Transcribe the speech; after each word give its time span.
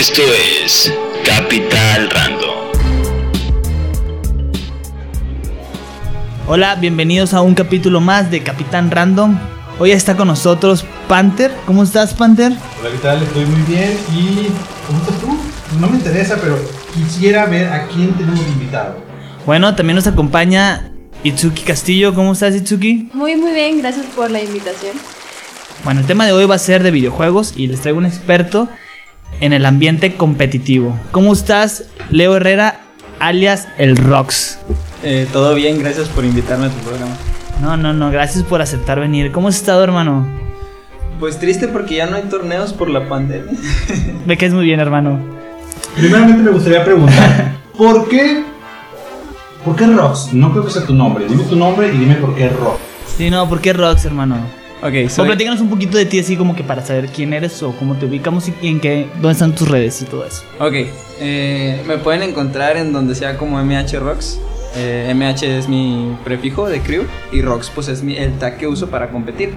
Esto 0.00 0.22
es 0.62 0.90
Capital 1.26 2.08
Random. 2.08 2.54
Hola, 6.48 6.76
bienvenidos 6.76 7.34
a 7.34 7.42
un 7.42 7.54
capítulo 7.54 8.00
más 8.00 8.30
de 8.30 8.42
Capitán 8.42 8.90
Random. 8.90 9.38
Hoy 9.78 9.90
está 9.90 10.16
con 10.16 10.28
nosotros 10.28 10.86
Panther. 11.06 11.54
¿Cómo 11.66 11.82
estás, 11.82 12.14
Panther? 12.14 12.52
Hola, 12.80 12.90
¿qué 12.92 12.98
tal? 13.02 13.22
Estoy 13.22 13.44
muy 13.44 13.60
bien 13.64 13.94
y... 14.16 14.48
¿Cómo 14.86 15.00
estás 15.00 15.20
tú? 15.20 15.38
No 15.78 15.90
me 15.90 15.98
interesa, 15.98 16.38
pero 16.40 16.58
quisiera 16.94 17.44
ver 17.44 17.68
a 17.68 17.86
quién 17.88 18.14
tenemos 18.14 18.40
invitado. 18.40 18.96
Bueno, 19.44 19.76
también 19.76 19.96
nos 19.96 20.06
acompaña 20.06 20.92
Itsuki 21.24 21.62
Castillo. 21.62 22.14
¿Cómo 22.14 22.32
estás, 22.32 22.54
Itsuki? 22.54 23.10
Muy, 23.12 23.36
muy 23.36 23.52
bien, 23.52 23.82
gracias 23.82 24.06
por 24.16 24.30
la 24.30 24.42
invitación. 24.42 24.96
Bueno, 25.84 26.00
el 26.00 26.06
tema 26.06 26.24
de 26.24 26.32
hoy 26.32 26.46
va 26.46 26.54
a 26.54 26.58
ser 26.58 26.82
de 26.82 26.90
videojuegos 26.90 27.52
y 27.54 27.66
les 27.66 27.82
traigo 27.82 27.98
un 27.98 28.06
experto 28.06 28.66
en 29.40 29.52
el 29.52 29.66
ambiente 29.66 30.14
competitivo. 30.14 30.98
¿Cómo 31.10 31.32
estás, 31.32 31.84
Leo 32.10 32.36
Herrera, 32.36 32.80
alias 33.18 33.68
el 33.78 33.96
Rox? 33.96 34.58
Eh, 35.02 35.26
todo 35.32 35.54
bien, 35.54 35.78
gracias 35.78 36.08
por 36.08 36.24
invitarme 36.24 36.66
a 36.66 36.68
tu 36.68 36.78
programa. 36.78 37.12
No, 37.60 37.76
no, 37.76 37.92
no, 37.92 38.10
gracias 38.10 38.44
por 38.44 38.62
aceptar 38.62 39.00
venir. 39.00 39.32
¿Cómo 39.32 39.48
has 39.48 39.56
estado, 39.56 39.82
hermano? 39.82 40.26
Pues 41.18 41.38
triste 41.38 41.68
porque 41.68 41.96
ya 41.96 42.06
no 42.06 42.16
hay 42.16 42.22
torneos 42.22 42.72
por 42.72 42.88
la 42.88 43.08
pandemia. 43.08 43.52
Me 44.26 44.36
caes 44.36 44.54
muy 44.54 44.64
bien, 44.64 44.80
hermano. 44.80 45.18
Primeramente 45.96 46.42
me 46.42 46.50
gustaría 46.52 46.84
preguntar, 46.84 47.56
¿por 47.76 48.08
qué? 48.08 48.44
¿Por 49.64 49.74
qué 49.76 49.86
Rox? 49.86 50.32
No 50.32 50.52
creo 50.52 50.64
que 50.64 50.70
sea 50.70 50.86
tu 50.86 50.94
nombre. 50.94 51.26
Dime 51.28 51.42
tu 51.44 51.56
nombre 51.56 51.88
y 51.88 51.98
dime 51.98 52.14
por 52.14 52.34
qué 52.36 52.48
Rox. 52.48 52.78
Sí, 53.16 53.28
no, 53.28 53.48
¿por 53.48 53.60
qué 53.60 53.72
Rox, 53.72 54.04
hermano? 54.04 54.36
Ok, 54.82 54.92
O 55.06 55.08
soy... 55.10 55.26
platícanos 55.26 55.60
un 55.60 55.68
poquito 55.68 55.98
de 55.98 56.06
ti 56.06 56.18
así 56.18 56.36
como 56.36 56.56
que 56.56 56.64
para 56.64 56.84
saber 56.84 57.08
quién 57.08 57.32
eres 57.32 57.62
o 57.62 57.72
cómo 57.72 57.96
te 57.96 58.06
ubicamos 58.06 58.50
y 58.62 58.68
en 58.68 58.80
qué, 58.80 59.08
dónde 59.14 59.32
están 59.32 59.54
tus 59.54 59.68
redes 59.68 60.00
y 60.02 60.06
todo 60.06 60.24
eso. 60.26 60.42
Ok, 60.58 60.74
eh, 61.20 61.82
me 61.86 61.98
pueden 61.98 62.22
encontrar 62.22 62.76
en 62.76 62.92
donde 62.92 63.14
sea 63.14 63.36
como 63.36 63.62
MH 63.62 63.98
Rocks. 63.98 64.40
Eh, 64.76 65.12
MH 65.14 65.58
es 65.58 65.68
mi 65.68 66.16
prefijo 66.24 66.68
de 66.68 66.80
crew 66.80 67.04
y 67.32 67.42
Rocks 67.42 67.70
pues 67.74 67.88
es 67.88 68.02
mi, 68.02 68.16
el 68.16 68.38
tag 68.38 68.56
que 68.56 68.66
uso 68.66 68.88
para 68.88 69.10
competir. 69.10 69.54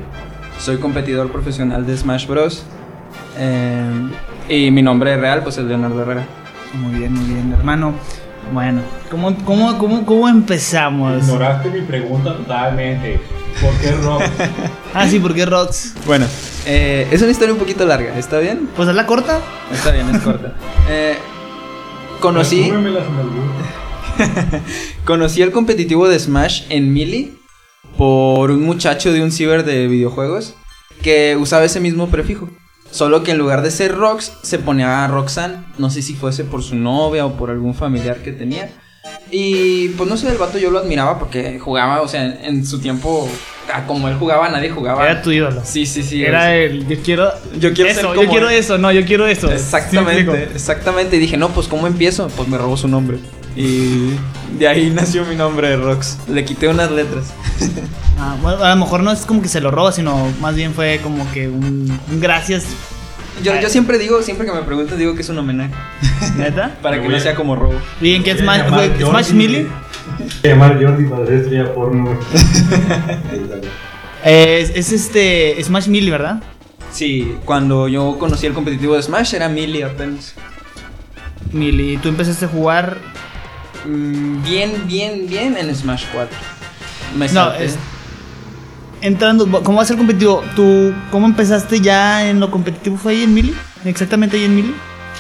Soy 0.60 0.78
competidor 0.78 1.32
profesional 1.32 1.86
de 1.86 1.96
Smash 1.96 2.28
Bros. 2.28 2.64
Eh, 3.38 4.10
y 4.50 4.72
mi 4.72 4.82
nombre 4.82 5.16
real 5.18 5.42
pues 5.44 5.58
es 5.58 5.64
Leonardo 5.64 6.02
Herrera. 6.02 6.26
Muy 6.74 7.00
bien, 7.00 7.14
muy 7.14 7.26
bien, 7.26 7.54
hermano. 7.54 7.94
Bueno, 8.52 8.82
¿cómo, 9.10 9.36
cómo, 9.46 9.78
cómo, 9.78 10.06
cómo 10.06 10.28
empezamos? 10.28 11.24
Ignoraste 11.24 11.70
mi 11.70 11.82
pregunta 11.82 12.36
totalmente. 12.36 13.22
¿Por 13.62 13.74
qué 13.80 13.92
Rox? 13.92 14.26
Ah, 14.96 15.08
sí, 15.08 15.20
¿por 15.20 15.34
qué 15.34 15.46
Rox? 15.46 15.94
Bueno, 16.06 16.28
eh, 16.68 17.08
es 17.12 17.22
una 17.22 17.32
historia 17.32 17.52
un 17.54 17.60
poquito 17.60 17.84
larga, 17.86 18.16
¿está 18.18 18.38
bien? 18.40 18.70
Pues 18.76 18.88
es 18.88 18.94
la 18.96 19.08
corta. 19.08 19.40
Está 19.72 19.92
bien, 19.92 20.08
es 20.16 20.22
corta. 20.22 20.54
Eh, 20.88 21.16
conocí... 22.20 22.62
Resúmemelas 22.62 23.04
en 23.08 23.16
algún- 23.16 23.52
Conocí 25.06 25.42
el 25.42 25.52
competitivo 25.52 26.08
de 26.08 26.20
Smash 26.20 26.64
en 26.70 26.94
Melee 26.94 27.34
por 27.98 28.52
un 28.52 28.62
muchacho 28.64 29.12
de 29.12 29.24
un 29.24 29.32
ciber 29.32 29.66
de 29.66 29.88
videojuegos 29.88 30.54
que 31.02 31.36
usaba 31.40 31.66
ese 31.66 31.80
mismo 31.80 32.10
prefijo. 32.10 32.50
Solo 32.92 33.24
que 33.24 33.32
en 33.32 33.40
lugar 33.40 33.64
de 33.64 33.72
ser 33.72 33.96
Rox, 33.96 34.32
se 34.44 34.60
ponía 34.60 35.08
Roxanne. 35.08 35.64
No 35.80 35.90
sé 35.90 36.04
si 36.04 36.14
fuese 36.14 36.44
por 36.44 36.62
su 36.62 36.76
novia 36.76 37.26
o 37.26 37.34
por 37.36 37.50
algún 37.50 37.74
familiar 37.74 38.18
que 38.22 38.32
tenía. 38.32 38.70
Y 39.36 39.90
pues 39.90 40.08
no 40.08 40.16
sé, 40.16 40.30
el 40.30 40.38
vato 40.38 40.60
yo 40.60 40.70
lo 40.70 40.78
admiraba 40.78 41.18
porque 41.18 41.58
jugaba, 41.58 42.02
o 42.02 42.08
sea, 42.08 42.24
en, 42.24 42.38
en 42.46 42.66
su 42.68 42.80
tiempo, 42.80 43.28
ah, 43.74 43.84
como 43.88 44.08
él 44.08 44.16
jugaba, 44.16 44.48
nadie 44.50 44.70
jugaba. 44.70 45.04
Era 45.04 45.24
tu 45.24 45.32
ídolo. 45.32 45.60
Sí, 45.66 45.88
sí, 45.88 46.04
sí. 46.04 46.24
Era 46.24 46.56
el, 46.56 46.88
yo 46.88 46.98
quiero, 47.04 47.32
Yo 47.60 47.74
quiero 47.74 47.90
eso, 47.90 48.14
ser 48.14 48.22
yo 48.22 48.30
quiero 48.30 48.50
él. 48.50 48.58
eso, 48.58 48.78
no, 48.78 48.92
yo 48.92 49.04
quiero 49.06 49.26
eso. 49.26 49.48
¿Sí 49.48 49.54
me 49.54 49.60
Exactamente, 49.60 50.44
exactamente. 50.54 51.16
Y 51.16 51.20
dije, 51.20 51.38
no, 51.38 51.50
pues 51.50 51.68
¿cómo 51.68 51.88
empiezo? 51.88 52.28
Pues 52.28 52.48
me 52.48 52.60
robó 52.60 52.78
su 52.78 52.88
nombre. 52.88 53.18
Y 53.56 54.12
de 54.60 54.68
ahí 54.68 54.92
nació 54.92 55.26
mi 55.26 55.36
nombre 55.36 55.70
de 55.70 55.78
Rox. 55.78 56.20
Le 56.28 56.46
quité 56.46 56.68
unas 56.68 56.92
letras. 56.92 57.34
Ah, 58.16 58.38
bueno, 58.42 58.64
a 58.64 58.70
lo 58.70 58.76
mejor 58.78 59.02
no 59.02 59.12
es 59.12 59.26
como 59.26 59.42
que 59.42 59.50
se 59.50 59.60
lo 59.60 59.70
roba, 59.72 59.92
sino 59.92 60.32
más 60.40 60.56
bien 60.56 60.74
fue 60.74 61.00
como 61.04 61.30
que 61.34 61.50
un, 61.50 62.00
un 62.10 62.22
gracias, 62.22 62.64
Yo, 63.42 63.60
yo 63.60 63.70
siempre 63.70 63.98
digo, 63.98 64.22
siempre 64.22 64.46
que 64.46 64.54
me 64.54 64.62
preguntan, 64.62 64.98
digo 64.98 65.16
que 65.16 65.22
es 65.22 65.30
un 65.30 65.38
homenaje. 65.40 65.74
neta. 66.38 66.76
Para 66.82 66.98
Me 66.98 67.04
que 67.04 67.10
no 67.10 67.16
a- 67.16 67.20
sea 67.20 67.36
como 67.36 67.56
robo. 67.56 67.74
¿Y 68.02 68.14
en 68.16 68.24
qué 68.24 68.38
Smash, 68.38 68.70
Jordi. 68.70 69.04
Smash 69.04 69.32
Melee? 69.32 69.64
Voy 69.64 70.30
a 70.44 70.48
llamar 70.48 70.82
Jordi 70.84 71.06
para 71.06 71.24
hacer 71.24 71.36
estrella 71.40 71.74
porno. 71.74 72.18
Eh, 74.26 74.60
es, 74.62 74.70
es 74.70 74.92
este 74.94 75.62
Smash 75.62 75.88
Melee, 75.88 76.10
¿verdad? 76.12 76.42
Sí, 76.94 77.36
cuando 77.44 77.90
yo 77.90 78.18
conocí 78.18 78.46
el 78.46 78.54
competitivo 78.54 78.96
de 78.96 79.04
Smash 79.04 79.34
era 79.34 79.50
Melee 79.50 79.84
apenas. 79.84 80.34
Melee, 81.52 81.98
tú 81.98 82.10
empezaste 82.10 82.46
a 82.46 82.48
jugar 82.48 82.98
Mm, 83.86 84.42
Bien, 84.44 84.72
bien, 84.88 85.28
bien 85.28 85.58
en 85.58 85.76
Smash 85.76 86.06
4. 86.14 86.34
Me 87.18 87.28
No, 87.28 87.34
salté. 87.34 87.66
es- 87.66 87.78
entrando, 89.04 89.46
¿cómo 89.64 89.78
va 89.78 89.84
a 89.84 89.86
ser 89.86 89.98
competitivo? 89.98 90.44
¿Tú 90.56 90.94
cómo 91.12 91.28
empezaste 91.28 91.82
ya 91.82 92.28
en 92.28 92.40
lo 92.40 92.50
competitivo? 92.50 92.98
¿Fue 92.98 93.12
ahí 93.12 93.24
en 93.24 93.34
Melee? 93.34 93.54
¿Exactamente 93.86 94.38
ahí 94.38 94.46
en 94.46 94.56
Melee? 94.56 94.74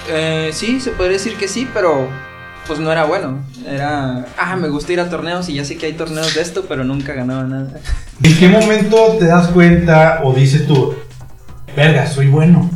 Eh, 0.10 0.50
sí, 0.54 0.80
se 0.80 0.92
podría 0.92 1.14
decir 1.14 1.36
que 1.36 1.48
sí, 1.48 1.68
pero 1.74 2.08
pues 2.66 2.80
no 2.80 2.92
era 2.92 3.04
bueno. 3.04 3.44
Era, 3.68 4.26
ah, 4.38 4.56
me 4.56 4.70
gusta 4.70 4.94
ir 4.94 5.02
a 5.02 5.10
torneos 5.10 5.50
y 5.50 5.56
ya 5.56 5.66
sé 5.66 5.78
que 5.78 5.86
hay 5.86 5.94
torneos 5.94 6.34
de 6.34 6.42
esto, 6.42 6.66
pero 6.68 6.84
nunca 6.86 7.14
ganaba 7.14 7.44
nada. 7.44 7.80
¿En 8.24 8.38
qué 8.38 8.48
momento 8.48 9.18
te 9.20 9.26
das 9.26 9.50
cuenta 9.50 10.22
o 10.24 10.34
dices 10.34 10.66
tú, 10.66 10.96
verga, 11.76 12.08
soy 12.08 12.28
bueno? 12.28 12.70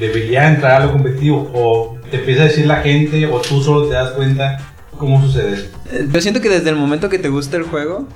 Debería 0.00 0.48
entrar 0.48 0.80
a 0.80 0.86
lo 0.86 0.92
competitivo. 0.92 1.50
O 1.54 1.98
te 2.10 2.18
empieza 2.18 2.42
a 2.42 2.46
decir 2.46 2.66
la 2.66 2.76
gente 2.76 3.26
o 3.26 3.38
tú 3.40 3.62
solo 3.62 3.86
te 3.86 3.94
das 3.94 4.12
cuenta 4.12 4.58
cómo 4.98 5.22
sucede 5.22 5.54
eso. 5.54 5.64
Eh, 5.92 6.08
Yo 6.12 6.20
siento 6.20 6.40
que 6.40 6.48
desde 6.48 6.70
el 6.70 6.76
momento 6.76 7.08
que 7.08 7.18
te 7.18 7.28
gusta 7.28 7.56
el 7.56 7.62
juego 7.62 8.06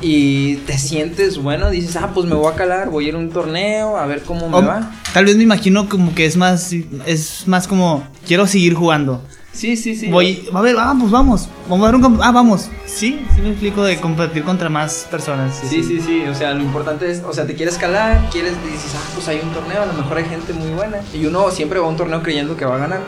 y 0.00 0.56
te 0.66 0.78
sientes 0.78 1.38
bueno, 1.38 1.70
dices, 1.70 1.96
ah, 1.96 2.10
pues 2.14 2.26
me 2.26 2.34
voy 2.34 2.52
a 2.52 2.56
calar, 2.56 2.90
voy 2.90 3.06
a 3.06 3.08
ir 3.08 3.14
a 3.14 3.18
un 3.18 3.30
torneo, 3.30 3.96
a 3.96 4.06
ver 4.06 4.22
cómo 4.22 4.48
me 4.48 4.58
O- 4.58 4.64
va. 4.66 4.90
Tal 5.12 5.24
vez 5.24 5.36
me 5.36 5.42
imagino 5.42 5.88
como 5.88 6.14
que 6.14 6.26
es 6.26 6.36
más 6.36 6.72
es 7.06 7.46
más 7.48 7.66
como 7.66 8.06
quiero 8.26 8.46
seguir 8.46 8.74
jugando. 8.74 9.22
Sí, 9.52 9.76
sí, 9.76 9.96
sí. 9.96 10.06
Voy, 10.08 10.48
a 10.54 10.60
ver, 10.60 10.76
vamos, 10.76 11.10
vamos. 11.10 11.48
Vamos 11.68 11.88
a 11.88 11.90
ver 11.90 12.00
un 12.00 12.20
ah, 12.22 12.30
vamos. 12.30 12.68
Sí, 12.86 13.20
sí 13.34 13.40
me 13.42 13.50
explico 13.50 13.82
de 13.82 13.96
competir 13.96 14.44
contra 14.44 14.68
más 14.68 15.08
personas. 15.10 15.60
Sí, 15.68 15.82
sí, 15.82 16.00
sí, 16.00 16.22
o 16.30 16.34
sea, 16.36 16.54
lo 16.54 16.62
importante 16.62 17.10
es, 17.10 17.20
o 17.26 17.32
sea, 17.32 17.46
te 17.46 17.54
quieres 17.56 17.76
calar, 17.76 18.28
quieres, 18.30 18.52
dices, 18.64 18.92
ah, 18.94 19.02
pues 19.14 19.26
hay 19.26 19.40
un 19.42 19.50
torneo, 19.50 19.82
a 19.82 19.86
lo 19.86 19.92
mejor 19.94 20.18
hay 20.18 20.24
gente 20.26 20.52
muy 20.52 20.70
buena. 20.70 20.98
Y 21.12 21.26
uno 21.26 21.50
siempre 21.50 21.80
va 21.80 21.86
a 21.86 21.88
un 21.88 21.96
torneo 21.96 22.22
creyendo 22.22 22.56
que 22.56 22.64
va 22.64 22.76
a 22.76 22.78
ganar. 22.78 23.00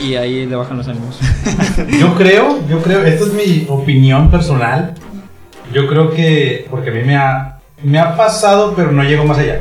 Y 0.00 0.16
ahí 0.16 0.46
le 0.46 0.56
bajan 0.56 0.76
los 0.78 0.88
ánimos. 0.88 1.18
Yo 2.00 2.14
creo, 2.16 2.60
yo 2.68 2.82
creo, 2.82 3.04
esta 3.04 3.24
es 3.26 3.32
mi 3.32 3.66
opinión 3.68 4.30
personal. 4.30 4.94
Yo 5.72 5.86
creo 5.86 6.10
que, 6.12 6.66
porque 6.70 6.90
a 6.90 6.92
mí 6.92 7.02
me 7.04 7.16
ha, 7.16 7.58
me 7.82 7.98
ha 7.98 8.16
pasado, 8.16 8.74
pero 8.74 8.90
no 8.92 9.02
llego 9.04 9.24
más 9.24 9.38
allá. 9.38 9.60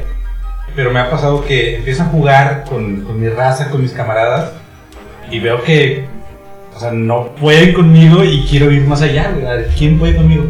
Pero 0.76 0.92
me 0.92 1.00
ha 1.00 1.10
pasado 1.10 1.46
que 1.46 1.78
empiezo 1.78 2.04
a 2.04 2.08
jugar 2.08 2.66
con, 2.68 3.02
con 3.02 3.20
mi 3.22 3.30
raza, 3.30 3.70
con 3.70 3.82
mis 3.84 3.92
camaradas, 3.92 4.52
y 5.30 5.40
veo 5.40 5.62
que, 5.64 6.06
o 6.76 6.80
sea, 6.80 6.92
no 6.92 7.28
pueden 7.36 7.74
conmigo 7.74 8.24
y 8.24 8.42
quiero 8.50 8.72
ir 8.72 8.82
más 8.88 9.02
allá. 9.04 9.32
güey. 9.32 9.46
A 9.46 9.52
ver, 9.52 9.70
¿Quién 9.78 10.00
puede 10.00 10.16
conmigo? 10.16 10.46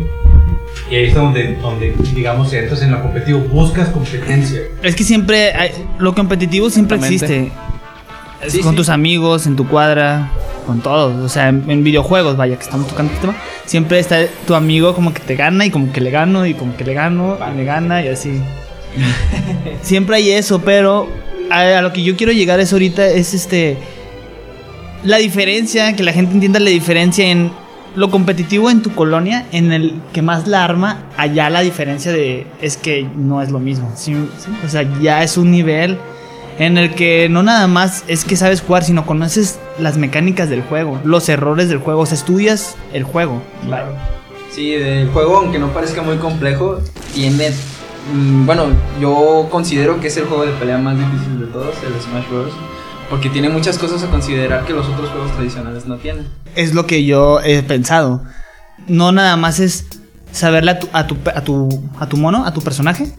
Y 0.89 0.95
ahí 0.95 1.05
está 1.07 1.19
donde, 1.19 1.55
donde 1.61 1.93
digamos, 2.15 2.51
entras 2.53 2.81
en 2.83 2.91
lo 2.91 3.01
competitivo, 3.01 3.39
buscas 3.39 3.89
competencia. 3.89 4.61
Es 4.81 4.95
que 4.95 5.03
siempre 5.03 5.53
hay- 5.53 5.71
lo 5.99 6.15
competitivo 6.15 6.69
siempre 6.69 6.97
existe. 6.97 7.51
Sí, 8.47 8.59
con 8.61 8.71
sí. 8.71 8.77
tus 8.77 8.89
amigos, 8.89 9.47
en 9.47 9.55
tu 9.55 9.67
cuadra, 9.67 10.31
con 10.65 10.81
todos. 10.81 11.15
O 11.23 11.29
sea, 11.29 11.49
en, 11.49 11.69
en 11.69 11.83
videojuegos, 11.83 12.37
vaya, 12.37 12.55
que 12.55 12.63
estamos 12.63 12.87
tocando 12.87 13.13
este 13.13 13.27
tema. 13.27 13.37
Siempre 13.65 13.99
está 13.99 14.25
tu 14.45 14.55
amigo 14.55 14.93
como 14.93 15.13
que 15.13 15.19
te 15.21 15.35
gana 15.35 15.65
y 15.65 15.71
como 15.71 15.91
que 15.91 16.01
le 16.01 16.11
gano 16.11 16.45
y 16.45 16.53
como 16.53 16.75
que 16.75 16.83
le 16.83 16.93
gano 16.93 17.37
y 17.53 17.57
le 17.57 17.65
gana 17.65 18.03
y 18.03 18.09
así. 18.09 18.41
siempre 19.81 20.17
hay 20.17 20.31
eso, 20.31 20.61
pero 20.61 21.07
a, 21.49 21.59
a 21.77 21.81
lo 21.81 21.93
que 21.93 22.03
yo 22.03 22.15
quiero 22.15 22.31
llegar 22.31 22.59
es 22.59 22.73
ahorita 22.73 23.05
es 23.07 23.33
este 23.33 23.77
la 25.03 25.17
diferencia, 25.17 25.95
que 25.95 26.03
la 26.03 26.13
gente 26.13 26.33
entienda 26.33 26.59
la 26.59 26.69
diferencia 26.69 27.29
en 27.29 27.51
lo 27.95 28.09
competitivo 28.09 28.69
en 28.69 28.81
tu 28.81 28.93
colonia, 28.95 29.45
en 29.51 29.71
el 29.71 30.01
que 30.13 30.21
más 30.21 30.47
la 30.47 30.63
arma, 30.63 31.03
allá 31.17 31.49
la 31.49 31.61
diferencia 31.61 32.11
de 32.11 32.47
es 32.61 32.77
que 32.77 33.07
no 33.15 33.41
es 33.41 33.51
lo 33.51 33.59
mismo. 33.59 33.91
O 33.93 34.69
sea, 34.69 34.83
ya 35.01 35.23
es 35.23 35.37
un 35.37 35.51
nivel 35.51 35.97
en 36.59 36.77
el 36.77 36.93
que 36.93 37.29
no 37.29 37.43
nada 37.43 37.67
más 37.67 38.03
es 38.07 38.25
que 38.25 38.35
sabes 38.35 38.61
jugar, 38.61 38.83
sino 38.83 39.05
conoces 39.05 39.59
las 39.79 39.97
mecánicas 39.97 40.49
del 40.49 40.61
juego, 40.61 40.99
los 41.03 41.27
errores 41.29 41.69
del 41.69 41.79
juego, 41.79 42.01
o 42.01 42.05
sea, 42.05 42.17
estudias 42.17 42.75
el 42.93 43.03
juego. 43.03 43.41
Sí, 44.51 44.73
el 44.73 45.09
juego, 45.09 45.37
aunque 45.37 45.57
no 45.57 45.73
parezca 45.73 46.01
muy 46.03 46.17
complejo, 46.17 46.79
tiene. 47.13 47.51
mm, 48.13 48.45
bueno, 48.45 48.65
yo 49.01 49.47
considero 49.49 49.99
que 49.99 50.07
es 50.07 50.17
el 50.17 50.25
juego 50.25 50.45
de 50.45 50.51
pelea 50.53 50.77
más 50.77 50.95
difícil 50.97 51.39
de 51.39 51.47
todos, 51.47 51.75
el 51.83 51.99
Smash 52.01 52.29
Bros. 52.29 52.53
Porque 53.09 53.29
tiene 53.29 53.49
muchas 53.49 53.77
cosas 53.77 54.03
a 54.03 54.07
considerar 54.09 54.65
que 54.65 54.73
los 54.73 54.87
otros 54.87 55.09
juegos 55.09 55.31
tradicionales 55.33 55.85
no 55.85 55.97
tienen. 55.97 56.27
Es 56.55 56.73
lo 56.73 56.85
que 56.87 57.03
yo 57.03 57.41
he 57.41 57.61
pensado. 57.63 58.23
No 58.87 59.11
nada 59.11 59.35
más 59.37 59.59
es 59.59 59.85
saberle 60.31 60.71
a 60.71 60.79
tu, 60.79 60.87
a 60.93 61.07
tu, 61.07 61.17
a 61.35 61.41
tu, 61.41 61.83
a 61.99 62.07
tu 62.07 62.17
mono, 62.17 62.45
a 62.45 62.53
tu 62.53 62.61
personaje. 62.61 63.11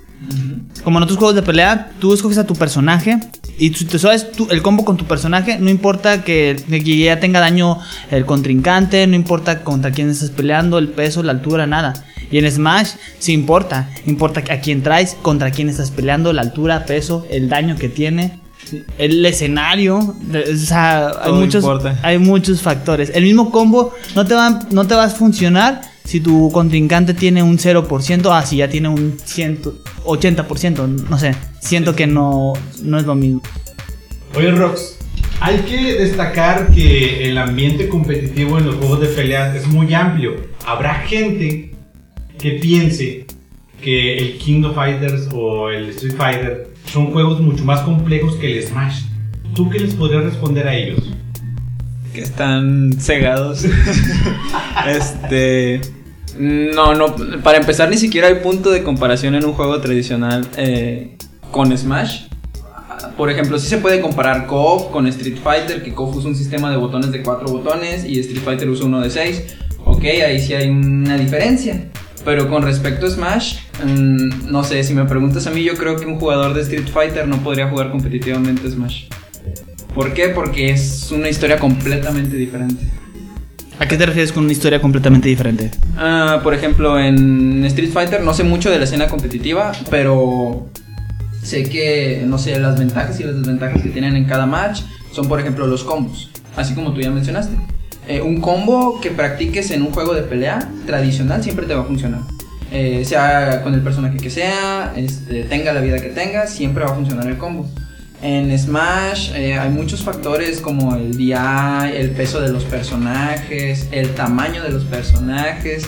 Como 0.82 0.98
en 0.98 1.02
otros 1.04 1.18
juegos 1.18 1.34
de 1.34 1.42
pelea, 1.42 1.92
tú 1.98 2.12
escoges 2.12 2.36
a 2.38 2.46
tu 2.46 2.54
personaje 2.54 3.18
Y 3.58 3.72
si 3.72 3.84
te 3.84 3.98
sabes 4.00 4.32
tú- 4.32 4.48
el 4.50 4.62
combo 4.62 4.84
con 4.84 4.96
tu 4.96 5.04
personaje, 5.04 5.58
no 5.60 5.70
importa 5.70 6.24
que, 6.24 6.56
que 6.68 6.98
ya 6.98 7.20
tenga 7.20 7.38
daño 7.40 7.78
el 8.10 8.26
contrincante, 8.26 9.06
no 9.06 9.14
importa 9.14 9.62
contra 9.62 9.92
quién 9.92 10.10
estás 10.10 10.30
peleando, 10.30 10.76
el 10.78 10.88
peso, 10.88 11.22
la 11.22 11.30
altura, 11.32 11.64
nada. 11.66 11.92
Y 12.32 12.38
en 12.38 12.50
Smash 12.50 12.90
sí 13.20 13.32
importa, 13.32 13.88
importa 14.06 14.40
a 14.52 14.60
quién 14.60 14.82
traes, 14.82 15.16
contra 15.22 15.52
quién 15.52 15.68
estás 15.68 15.92
peleando, 15.92 16.32
la 16.32 16.42
altura, 16.42 16.84
peso, 16.84 17.24
el 17.30 17.48
daño 17.48 17.76
que 17.76 17.88
tiene, 17.88 18.40
el 18.98 19.24
escenario, 19.24 19.98
o 19.98 20.56
sea, 20.56 21.06
hay 21.08 21.12
Todo 21.30 21.40
muchos, 21.40 21.62
importa. 21.62 21.98
hay 22.02 22.18
muchos 22.18 22.60
factores. 22.60 23.12
El 23.14 23.22
mismo 23.22 23.52
combo 23.52 23.94
no 24.16 24.26
te 24.26 24.34
va, 24.34 24.60
no 24.72 24.84
te 24.86 24.96
va 24.96 25.04
a 25.04 25.10
funcionar 25.10 25.80
si 26.04 26.18
tu 26.20 26.50
contrincante 26.50 27.14
tiene 27.14 27.42
un 27.42 27.56
0%, 27.58 28.32
ah, 28.32 28.44
si 28.44 28.56
ya 28.56 28.68
tiene 28.68 28.88
un 28.88 29.16
100, 29.24 29.60
80%, 30.04 31.08
no 31.08 31.18
sé. 31.18 31.34
Siento 31.60 31.94
que 31.94 32.06
no, 32.06 32.52
no 32.82 32.98
es 32.98 33.04
lo 33.04 33.14
mismo. 33.14 33.42
Oye, 34.34 34.50
Rox, 34.50 34.98
hay 35.40 35.58
que 35.58 35.94
destacar 35.94 36.70
que 36.70 37.28
el 37.28 37.38
ambiente 37.38 37.88
competitivo 37.88 38.58
en 38.58 38.66
los 38.66 38.76
juegos 38.76 39.00
de 39.00 39.06
peleas 39.08 39.54
es 39.54 39.66
muy 39.66 39.92
amplio. 39.94 40.36
Habrá 40.66 40.94
gente 41.06 41.74
que 42.38 42.52
piense 42.52 43.26
que 43.80 44.18
el 44.18 44.38
King 44.38 44.64
of 44.64 44.74
Fighters 44.74 45.28
o 45.32 45.70
el 45.70 45.90
Street 45.90 46.14
Fighter 46.16 46.70
son 46.86 47.12
juegos 47.12 47.40
mucho 47.40 47.64
más 47.64 47.80
complejos 47.80 48.34
que 48.36 48.58
el 48.58 48.64
Smash. 48.64 49.02
¿Tú 49.54 49.70
qué 49.70 49.78
les 49.78 49.94
podrías 49.94 50.24
responder 50.24 50.66
a 50.66 50.74
ellos? 50.74 51.14
que 52.14 52.22
están 52.22 52.94
cegados. 52.98 53.64
este. 54.88 55.80
No, 56.38 56.94
no. 56.94 57.14
Para 57.42 57.58
empezar, 57.58 57.88
ni 57.88 57.96
siquiera 57.96 58.28
hay 58.28 58.36
punto 58.36 58.70
de 58.70 58.82
comparación 58.82 59.34
en 59.34 59.44
un 59.44 59.52
juego 59.52 59.80
tradicional 59.80 60.46
eh, 60.56 61.16
con 61.50 61.76
Smash. 61.76 62.26
Por 63.16 63.30
ejemplo, 63.30 63.58
sí 63.58 63.68
se 63.68 63.78
puede 63.78 64.00
comparar 64.00 64.46
KOF 64.46 64.90
con 64.90 65.06
Street 65.06 65.38
Fighter, 65.42 65.82
que 65.82 65.94
KOF 65.94 66.16
usa 66.16 66.30
un 66.30 66.36
sistema 66.36 66.70
de 66.70 66.76
botones 66.76 67.12
de 67.12 67.22
4 67.22 67.48
botones 67.48 68.04
y 68.04 68.18
Street 68.20 68.42
Fighter 68.42 68.68
usa 68.68 68.86
uno 68.86 69.00
de 69.00 69.10
6. 69.10 69.56
Ok, 69.84 70.04
ahí 70.04 70.40
sí 70.40 70.54
hay 70.54 70.68
una 70.68 71.16
diferencia. 71.16 71.90
Pero 72.24 72.48
con 72.48 72.62
respecto 72.62 73.06
a 73.06 73.10
Smash, 73.10 73.58
mm, 73.84 74.50
no 74.50 74.64
sé, 74.64 74.82
si 74.82 74.94
me 74.94 75.04
preguntas 75.04 75.46
a 75.46 75.50
mí, 75.50 75.62
yo 75.62 75.74
creo 75.74 75.96
que 75.96 76.06
un 76.06 76.18
jugador 76.18 76.54
de 76.54 76.62
Street 76.62 76.88
Fighter 76.88 77.28
no 77.28 77.36
podría 77.42 77.68
jugar 77.68 77.90
competitivamente 77.90 78.68
Smash. 78.70 79.04
¿Por 79.94 80.14
qué? 80.14 80.30
Porque 80.30 80.70
es 80.70 81.12
una 81.12 81.28
historia 81.28 81.58
completamente 81.58 82.36
diferente. 82.36 82.82
¿A 83.78 83.86
qué 83.86 83.96
te 83.96 84.06
refieres 84.06 84.32
con 84.32 84.44
una 84.44 84.52
historia 84.52 84.80
completamente 84.80 85.28
diferente? 85.28 85.70
Ah, 85.96 86.40
por 86.42 86.54
ejemplo, 86.54 86.98
en 86.98 87.64
Street 87.64 87.90
Fighter 87.90 88.22
no 88.22 88.32
sé 88.32 88.44
mucho 88.44 88.70
de 88.70 88.78
la 88.78 88.84
escena 88.84 89.08
competitiva, 89.08 89.72
pero 89.90 90.68
sé 91.42 91.64
que, 91.64 92.22
no 92.26 92.38
sé, 92.38 92.58
las 92.58 92.78
ventajas 92.78 93.18
y 93.18 93.24
las 93.24 93.36
desventajas 93.36 93.82
que 93.82 93.88
tienen 93.88 94.16
en 94.16 94.26
cada 94.26 94.46
match 94.46 94.82
son, 95.12 95.28
por 95.28 95.40
ejemplo, 95.40 95.66
los 95.66 95.82
combos, 95.82 96.30
así 96.56 96.74
como 96.74 96.92
tú 96.92 97.00
ya 97.00 97.10
mencionaste. 97.10 97.56
Eh, 98.06 98.20
un 98.20 98.40
combo 98.40 99.00
que 99.00 99.10
practiques 99.10 99.70
en 99.70 99.82
un 99.82 99.90
juego 99.90 100.14
de 100.14 100.22
pelea 100.22 100.68
tradicional 100.86 101.42
siempre 101.42 101.66
te 101.66 101.74
va 101.74 101.82
a 101.82 101.84
funcionar. 101.84 102.20
Eh, 102.70 103.04
sea 103.04 103.62
con 103.62 103.74
el 103.74 103.80
personaje 103.80 104.18
que 104.18 104.30
sea, 104.30 104.92
este, 104.96 105.44
tenga 105.44 105.72
la 105.72 105.80
vida 105.80 105.98
que 105.98 106.08
tenga, 106.08 106.46
siempre 106.46 106.84
va 106.84 106.90
a 106.90 106.94
funcionar 106.94 107.26
el 107.26 107.38
combo. 107.38 107.68
En 108.24 108.58
Smash 108.58 109.32
eh, 109.34 109.58
hay 109.58 109.68
muchos 109.68 110.02
factores 110.02 110.58
como 110.58 110.96
el 110.96 111.14
DI, 111.14 111.34
el 111.94 112.12
peso 112.12 112.40
de 112.40 112.50
los 112.50 112.64
personajes, 112.64 113.86
el 113.92 114.14
tamaño 114.14 114.62
de 114.62 114.70
los 114.70 114.82
personajes, 114.84 115.86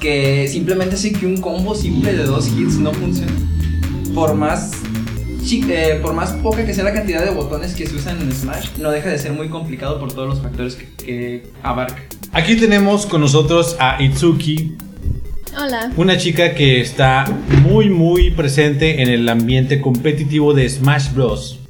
que 0.00 0.48
simplemente 0.48 0.94
hace 0.94 1.12
que 1.12 1.26
un 1.26 1.36
combo 1.36 1.74
simple 1.74 2.14
de 2.14 2.24
dos 2.24 2.48
hits 2.48 2.78
no 2.78 2.94
funcione. 2.94 3.32
Por 4.14 4.34
más, 4.34 4.72
eh, 5.52 5.98
por 6.00 6.14
más 6.14 6.32
poca 6.32 6.64
que 6.64 6.72
sea 6.72 6.82
la 6.82 6.94
cantidad 6.94 7.22
de 7.22 7.30
botones 7.30 7.74
que 7.74 7.86
se 7.86 7.94
usan 7.94 8.22
en 8.22 8.32
Smash, 8.32 8.78
no 8.78 8.90
deja 8.90 9.10
de 9.10 9.18
ser 9.18 9.32
muy 9.32 9.50
complicado 9.50 10.00
por 10.00 10.10
todos 10.14 10.30
los 10.30 10.40
factores 10.40 10.76
que, 10.76 10.86
que 11.04 11.46
abarca. 11.62 12.02
Aquí 12.32 12.56
tenemos 12.56 13.04
con 13.04 13.20
nosotros 13.20 13.76
a 13.78 14.02
Itsuki, 14.02 14.78
Hola. 15.54 15.92
una 15.98 16.16
chica 16.16 16.54
que 16.54 16.80
está 16.80 17.26
muy 17.62 17.90
muy 17.90 18.30
presente 18.30 19.02
en 19.02 19.10
el 19.10 19.28
ambiente 19.28 19.82
competitivo 19.82 20.54
de 20.54 20.70
Smash 20.70 21.12
Bros. 21.12 21.60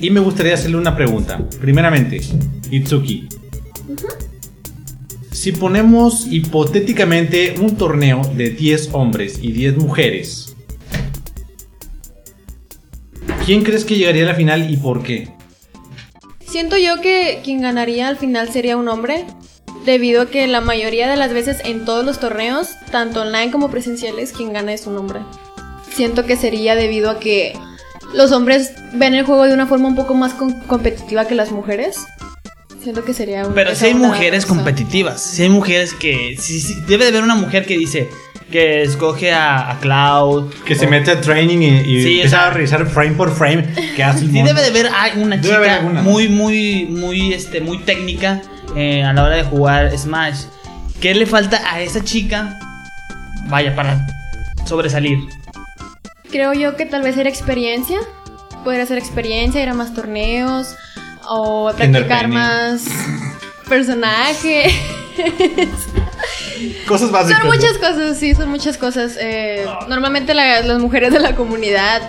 Y 0.00 0.10
me 0.10 0.20
gustaría 0.20 0.54
hacerle 0.54 0.78
una 0.78 0.96
pregunta. 0.96 1.46
Primeramente, 1.60 2.20
Itsuki. 2.70 3.28
Si 5.30 5.52
ponemos 5.52 6.26
hipotéticamente 6.26 7.54
un 7.60 7.76
torneo 7.76 8.22
de 8.34 8.50
10 8.50 8.90
hombres 8.92 9.38
y 9.42 9.52
10 9.52 9.76
mujeres, 9.76 10.56
¿quién 13.44 13.62
crees 13.62 13.84
que 13.84 13.96
llegaría 13.96 14.24
a 14.24 14.28
la 14.28 14.34
final 14.34 14.70
y 14.70 14.76
por 14.76 15.02
qué? 15.02 15.28
Siento 16.46 16.76
yo 16.76 17.00
que 17.00 17.40
quien 17.44 17.62
ganaría 17.62 18.08
al 18.08 18.16
final 18.16 18.50
sería 18.50 18.76
un 18.76 18.88
hombre, 18.88 19.24
debido 19.86 20.22
a 20.22 20.30
que 20.30 20.46
la 20.46 20.60
mayoría 20.60 21.08
de 21.08 21.16
las 21.16 21.32
veces 21.32 21.58
en 21.64 21.84
todos 21.84 22.04
los 22.04 22.20
torneos, 22.20 22.70
tanto 22.90 23.22
online 23.22 23.50
como 23.50 23.70
presenciales, 23.70 24.32
quien 24.32 24.52
gana 24.52 24.72
es 24.72 24.86
un 24.86 24.96
hombre. 24.98 25.20
Siento 25.92 26.26
que 26.26 26.36
sería 26.36 26.74
debido 26.74 27.08
a 27.08 27.18
que 27.18 27.54
los 28.14 28.32
hombres 28.32 28.72
ven 28.94 29.14
el 29.14 29.24
juego 29.24 29.44
de 29.44 29.54
una 29.54 29.66
forma 29.66 29.88
un 29.88 29.96
poco 29.96 30.14
más 30.14 30.32
con- 30.34 30.60
competitiva 30.62 31.26
que 31.26 31.34
las 31.34 31.50
mujeres. 31.52 32.06
Siento 32.82 33.04
que 33.04 33.12
sería 33.12 33.46
un 33.46 33.52
Pero 33.54 33.74
si 33.74 33.86
hay 33.86 33.94
mujeres 33.94 34.44
razón. 34.44 34.56
competitivas, 34.58 35.20
si 35.22 35.42
hay 35.42 35.50
mujeres 35.50 35.92
que... 35.92 36.36
sí, 36.40 36.60
sí, 36.60 36.74
debe 36.86 37.04
de 37.04 37.10
haber 37.10 37.22
una 37.24 37.34
mujer 37.34 37.66
que 37.66 37.76
dice 37.76 38.08
que 38.50 38.82
escoge 38.82 39.32
a, 39.32 39.70
a 39.70 39.78
Cloud. 39.80 40.50
Que 40.64 40.74
se 40.74 40.86
mete 40.86 41.10
a 41.10 41.20
training 41.20 41.58
y, 41.58 41.66
y 41.68 42.02
Sí, 42.02 42.10
empieza 42.16 42.26
o 42.26 42.40
sea- 42.40 42.46
a 42.48 42.50
revisar 42.50 42.86
frame 42.86 43.12
por 43.12 43.34
frame 43.34 43.68
qué 43.94 44.02
hace 44.02 44.24
el 44.24 44.30
Sí 44.32 44.42
debe 44.42 44.60
de 44.62 44.68
haber 44.68 44.88
hay 44.96 45.20
una 45.22 45.36
Debe 45.36 45.66
chica 45.68 45.82
muy, 45.82 46.28
muy, 46.30 46.86
muy, 46.86 47.32
este, 47.34 47.60
muy 47.60 47.78
técnica 47.80 48.40
eh, 48.74 49.04
a 49.04 49.12
la 49.12 49.24
hora 49.24 49.36
de 49.36 49.44
jugar 49.44 49.96
Smash. 49.96 50.44
¿Qué 51.02 51.14
le 51.14 51.26
falta 51.26 51.60
a 51.70 51.80
esa 51.82 52.02
chica? 52.02 52.58
Vaya, 53.48 53.76
para 53.76 54.06
sobresalir. 54.66 55.18
Creo 56.30 56.52
yo 56.52 56.76
que 56.76 56.86
tal 56.86 57.02
vez 57.02 57.16
era 57.16 57.28
experiencia. 57.28 57.98
Podría 58.64 58.86
ser 58.86 58.98
experiencia, 58.98 59.62
ir 59.62 59.68
a 59.68 59.74
más 59.74 59.94
torneos 59.94 60.74
o 61.28 61.72
practicar 61.76 62.28
más 62.28 62.84
personajes. 63.68 64.72
Cosas 66.86 67.10
básicas. 67.10 67.40
Son 67.40 67.48
muchas 67.50 67.78
cosas, 67.78 68.18
sí, 68.18 68.34
son 68.34 68.50
muchas 68.50 68.76
cosas. 68.76 69.16
Eh, 69.18 69.64
normalmente 69.88 70.34
la- 70.34 70.60
las 70.62 70.78
mujeres 70.80 71.12
de 71.12 71.18
la 71.20 71.34
comunidad 71.34 72.02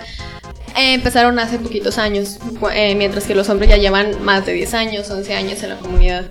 eh, 0.76 0.94
empezaron 0.94 1.38
hace 1.38 1.58
poquitos 1.58 1.98
años, 1.98 2.38
eh, 2.74 2.94
mientras 2.94 3.24
que 3.24 3.34
los 3.34 3.48
hombres 3.48 3.70
ya 3.70 3.76
llevan 3.76 4.22
más 4.24 4.44
de 4.46 4.52
10 4.52 4.74
años, 4.74 5.10
11 5.10 5.34
años 5.34 5.62
en 5.62 5.70
la 5.70 5.76
comunidad. 5.76 6.26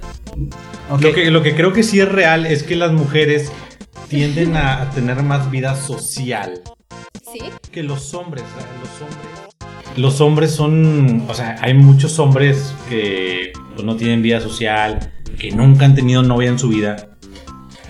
Lo, 1.00 1.14
que, 1.14 1.32
lo 1.32 1.42
que 1.42 1.56
creo 1.56 1.74
que 1.74 1.84
sí 1.84 2.00
es 2.00 2.08
real 2.10 2.46
es 2.46 2.64
que 2.64 2.76
las 2.76 2.92
mujeres 2.92 3.52
tienden 4.10 4.56
a, 4.58 4.82
a 4.84 4.90
tener 4.92 5.24
más 5.24 5.50
vida 5.50 5.76
social 5.76 6.62
Que 7.72 7.84
los 7.84 8.14
hombres. 8.14 8.44
Los 8.82 9.02
hombres, 9.02 9.52
los 9.98 10.22
hombres 10.22 10.52
son, 10.52 11.26
o 11.30 11.34
sea, 11.34 11.58
hay 11.62 11.74
muchos 11.74 12.20
hombres 12.20 12.74
que 12.90 13.54
pues, 13.74 13.86
no 13.86 13.96
tienen 13.96 14.22
vida 14.22 14.42
social, 14.42 15.14
que 15.38 15.52
nunca 15.52 15.86
han 15.86 15.96
tenido 15.96 16.24
novia 16.24 16.50
en 16.50 16.60
su 16.60 16.70
vida. 16.70 17.10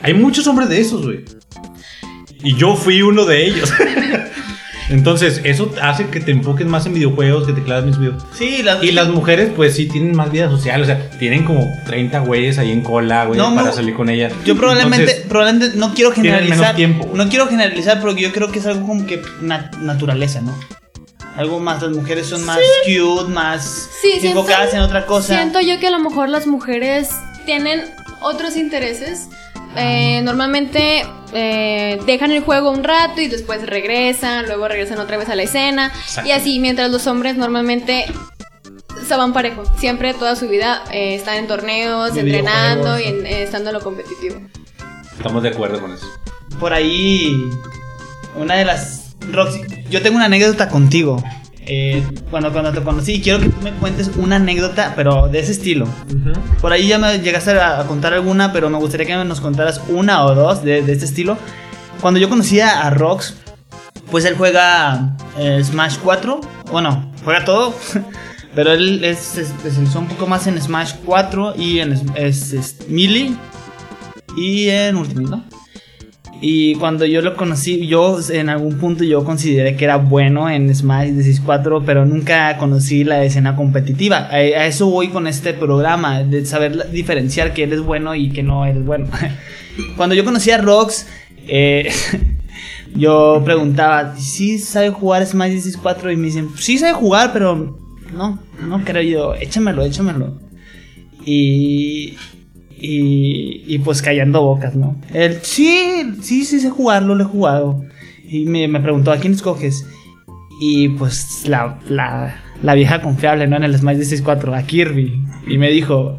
Hay 0.04 0.14
muchos 0.14 0.46
hombres 0.48 0.70
de 0.70 0.82
esos, 0.82 1.06
güey. 1.06 1.26
Y 2.44 2.56
yo 2.56 2.76
fui 2.76 3.02
uno 3.02 3.26
de 3.26 3.46
ellos. 3.46 3.72
Entonces, 4.92 5.42
eso 5.44 5.72
hace 5.82 6.08
que 6.10 6.20
te 6.20 6.32
enfoques 6.32 6.68
más 6.68 6.86
en 6.86 6.94
videojuegos, 6.94 7.48
que 7.48 7.54
te 7.54 7.64
claves 7.64 7.86
mis 7.86 7.98
videos. 7.98 8.24
Sí, 8.38 8.62
las, 8.62 8.84
Y 8.84 8.92
las 8.92 9.08
mujeres, 9.10 9.52
pues 9.56 9.76
sí, 9.76 9.88
tienen 9.88 10.16
más 10.16 10.32
vida 10.32 10.50
social. 10.50 10.82
O 10.82 10.86
sea, 10.86 11.10
tienen 11.18 11.46
como 11.46 11.66
30 11.86 12.20
güeyes 12.20 12.58
ahí 12.58 12.72
en 12.72 12.82
cola, 12.82 13.26
güey, 13.26 13.38
No, 13.40 13.56
para 13.56 13.72
salir 13.72 13.94
con 13.96 14.10
ellas. 14.10 14.34
Yo 14.46 14.56
probablemente, 14.56 15.04
Entonces, 15.04 15.26
probablemente 15.28 15.78
no 15.78 15.94
quiero 15.94 16.10
menos 16.12 16.24
generalizar. 16.24 16.76
tiempo, 16.76 17.10
no 17.14 17.30
quiero 17.30 17.48
generalizar, 17.48 18.00
pero 18.02 18.16
yo 18.16 18.32
creo 18.32 18.52
que 18.52 18.60
es 18.60 18.66
algo 18.66 18.86
como 18.86 19.06
que 19.08 19.22
na- 19.42 19.72
naturaleza, 19.80 20.42
¿no? 20.42 20.54
Algo 21.38 21.60
más, 21.62 21.82
las 21.82 21.92
mujeres 21.92 22.28
son 22.28 22.44
más 22.46 22.60
cute, 22.86 23.32
más 23.32 23.90
Sí, 24.02 24.20
siento- 24.20 24.40
enfocadas 24.42 24.74
en 24.74 24.82
otra 24.82 25.06
cosa. 25.06 25.36
Siento 25.36 25.62
yo 25.62 25.80
que 25.80 25.88
a 25.88 25.92
lo 25.92 26.00
mejor 26.00 26.28
las 26.28 26.46
mujeres 26.48 27.10
tienen 27.46 27.82
otros 28.22 28.58
intereses. 28.58 29.30
Eh, 29.78 30.20
normalmente 30.24 31.06
eh, 31.34 32.00
dejan 32.06 32.32
el 32.32 32.42
juego 32.44 32.72
un 32.72 32.84
rato 32.84 33.22
y 33.22 33.28
después 33.28 33.66
regresan, 33.66 34.46
luego 34.46 34.68
regresan 34.68 35.00
otra 35.00 35.18
vez 35.18 35.30
a 35.30 35.36
la 35.36 35.44
escena. 35.44 35.92
Y 36.26 36.32
así, 36.32 36.60
mientras 36.60 36.92
los 36.92 37.08
hombres 37.08 37.36
normalmente 37.38 38.06
se 39.08 39.16
van 39.16 39.34
parejo. 39.34 39.64
Siempre 39.78 40.14
toda 40.14 40.36
su 40.36 40.48
vida 40.48 40.84
eh, 40.92 41.16
están 41.16 41.36
en 41.38 41.48
torneos, 41.48 42.14
entrenando 42.20 43.00
y 43.00 43.04
en- 43.04 43.26
eh, 43.26 43.44
estando 43.44 43.70
en 43.70 43.74
lo 43.76 43.82
competitivo. 43.82 44.36
Estamos 45.18 45.44
de 45.44 45.50
acuerdo 45.50 45.80
con 45.82 45.94
eso. 45.94 46.06
Por 46.60 46.74
ahí, 46.74 47.36
una 48.36 48.56
de 48.56 48.66
las. 48.66 49.16
Roxy, 49.32 49.62
yo 49.90 50.02
tengo 50.02 50.16
una 50.18 50.26
anécdota 50.26 50.68
contigo. 50.70 51.24
Eh, 51.66 52.04
bueno, 52.32 52.52
cuando 52.52 52.72
te 52.72 52.82
conocí, 52.82 53.22
quiero 53.22 53.40
que 53.40 53.50
tú 53.50 53.62
me 53.62 53.72
cuentes 53.74 54.12
una 54.18 54.38
anécdota, 54.38 54.94
pero 54.96 55.28
de 55.28 55.40
ese 55.40 55.52
estilo. 55.52 55.88
Por 56.60 56.74
ahí 56.74 56.88
ya 56.88 56.98
me 56.98 57.20
llegaste 57.20 57.52
a, 57.60 57.84
contar 57.88 58.14
alguna, 58.14 58.52
pero 58.52 58.70
me 58.70 58.78
gustaría 58.78 59.06
que 59.06 59.16
nos 59.26 59.42
contaras 59.42 59.82
una 59.90 60.26
o 60.26 60.34
dos 60.36 60.64
de, 60.64 60.82
de 60.82 60.94
este 60.94 61.06
estilo. 61.06 61.38
Cuando 62.02 62.20
yo 62.20 62.30
conocía 62.30 62.82
a 62.82 62.90
Rox, 62.90 63.36
Pues 64.10 64.26
él 64.26 64.36
juega 64.38 65.16
eh, 65.38 65.62
Smash 65.64 65.98
4. 66.04 66.42
Bueno, 66.72 67.14
juega 67.24 67.46
todo. 67.46 67.74
Pero 68.56 68.74
él 68.74 69.02
es, 69.06 69.38
especializó 69.38 70.00
un 70.00 70.08
poco 70.10 70.28
más 70.28 70.46
en 70.48 70.62
Smash 70.62 70.96
4 71.06 71.54
y 71.58 71.80
en 71.80 71.94
es, 71.94 72.02
es- 72.16 72.52
es 72.54 72.76
Melee 72.90 73.34
y 74.36 74.68
en 74.68 74.98
Ultimate, 74.98 75.30
¿no? 75.30 75.44
Y 76.40 76.76
cuando 76.76 77.06
yo 77.06 77.22
lo 77.22 77.36
conocí, 77.36 77.86
yo 77.86 78.20
en 78.32 78.50
algún 78.50 78.78
punto 78.78 79.04
yo 79.04 79.24
consideré 79.24 79.76
que 79.76 79.86
era 79.86 79.98
bueno 79.98 80.50
en 80.50 80.74
Smash 80.74 81.10
16-4, 81.10 81.84
pero 81.86 82.06
nunca 82.06 82.58
conocí 82.58 83.04
la 83.04 83.24
escena 83.24 83.56
competitiva. 83.56 84.28
A, 84.32 84.42
eso 84.42 84.88
voy 84.90 85.10
con 85.10 85.28
este 85.28 85.54
programa, 85.54 86.24
de 86.24 86.46
saber 86.46 86.90
diferenciar 86.92 87.54
que 87.54 87.64
él 87.64 87.74
es 87.74 87.82
bueno 87.82 88.16
y 88.16 88.30
que 88.30 88.42
no 88.42 88.66
eres 88.66 88.84
bueno. 88.84 89.08
cuando 89.98 90.16
yo 90.16 90.26
conocí 90.26 90.50
a 90.50 90.58
Rox, 90.58 91.06
eh, 91.48 91.92
yo 92.96 93.42
preguntaba, 93.46 94.16
¿sí 94.18 94.58
sabe 94.58 94.90
jugar 94.90 95.26
Smash 95.26 95.52
16-4? 95.52 96.14
Y 96.14 96.16
me 96.16 96.28
dicen, 96.28 96.50
sí 96.58 96.80
sabe 96.80 96.94
jugar, 96.94 97.34
pero 97.34 97.78
no, 98.14 98.40
no 98.68 98.84
creo 98.84 99.04
yo, 99.04 99.36
échamelo, 99.36 99.84
échamelo. 99.84 100.40
Y, 101.26 102.18
y, 102.82 103.64
y 103.68 103.78
pues 103.80 104.02
callando 104.02 104.42
bocas, 104.42 104.76
¿no? 104.76 105.00
Él, 105.14 105.38
sí, 105.44 106.14
sí, 106.22 106.44
sí 106.44 106.60
sé 106.60 106.70
jugarlo, 106.72 107.14
lo 107.14 107.24
he 107.24 107.28
jugado. 107.28 107.86
Y 108.28 108.46
me, 108.46 108.68
me 108.68 108.80
preguntó, 108.80 109.12
¿a 109.12 109.18
quién 109.18 109.34
escoges? 109.34 109.86
Y 110.60 110.90
pues 110.90 111.48
la, 111.48 111.80
la, 111.88 112.42
la 112.64 112.74
vieja 112.74 113.02
confiable, 113.02 113.46
¿no? 113.48 113.58
En 113.58 113.64
el 113.64 113.78
Smash 113.78 113.98
16-4, 113.98 114.58
a 114.58 114.64
Kirby. 114.64 115.14
Y 115.48 115.58
me 115.60 115.70
dijo, 115.70 116.18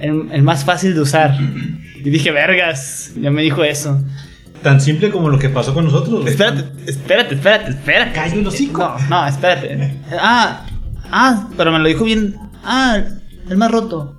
el, 0.00 0.28
el 0.32 0.42
más 0.42 0.64
fácil 0.64 0.94
de 0.94 1.00
usar. 1.02 1.36
Y 2.02 2.08
dije, 2.08 2.30
vergas, 2.30 3.12
ya 3.20 3.30
me 3.30 3.42
dijo 3.42 3.62
eso. 3.62 4.00
Tan 4.62 4.80
simple 4.80 5.10
como 5.10 5.28
lo 5.28 5.38
que 5.38 5.50
pasó 5.50 5.74
con 5.74 5.84
nosotros. 5.84 6.26
Espérate, 6.26 6.64
espérate, 6.86 7.34
espérate, 7.34 7.70
espérate. 7.70 8.12
Callo 8.12 8.40
el 8.40 8.46
hocico. 8.46 8.96
No, 9.10 9.22
no, 9.22 9.26
espérate. 9.26 9.94
Ah, 10.12 10.64
ah, 11.12 11.48
pero 11.56 11.70
me 11.70 11.78
lo 11.78 11.88
dijo 11.88 12.04
bien. 12.04 12.34
Ah, 12.64 13.02
el 13.48 13.56
más 13.56 13.70
roto. 13.70 14.17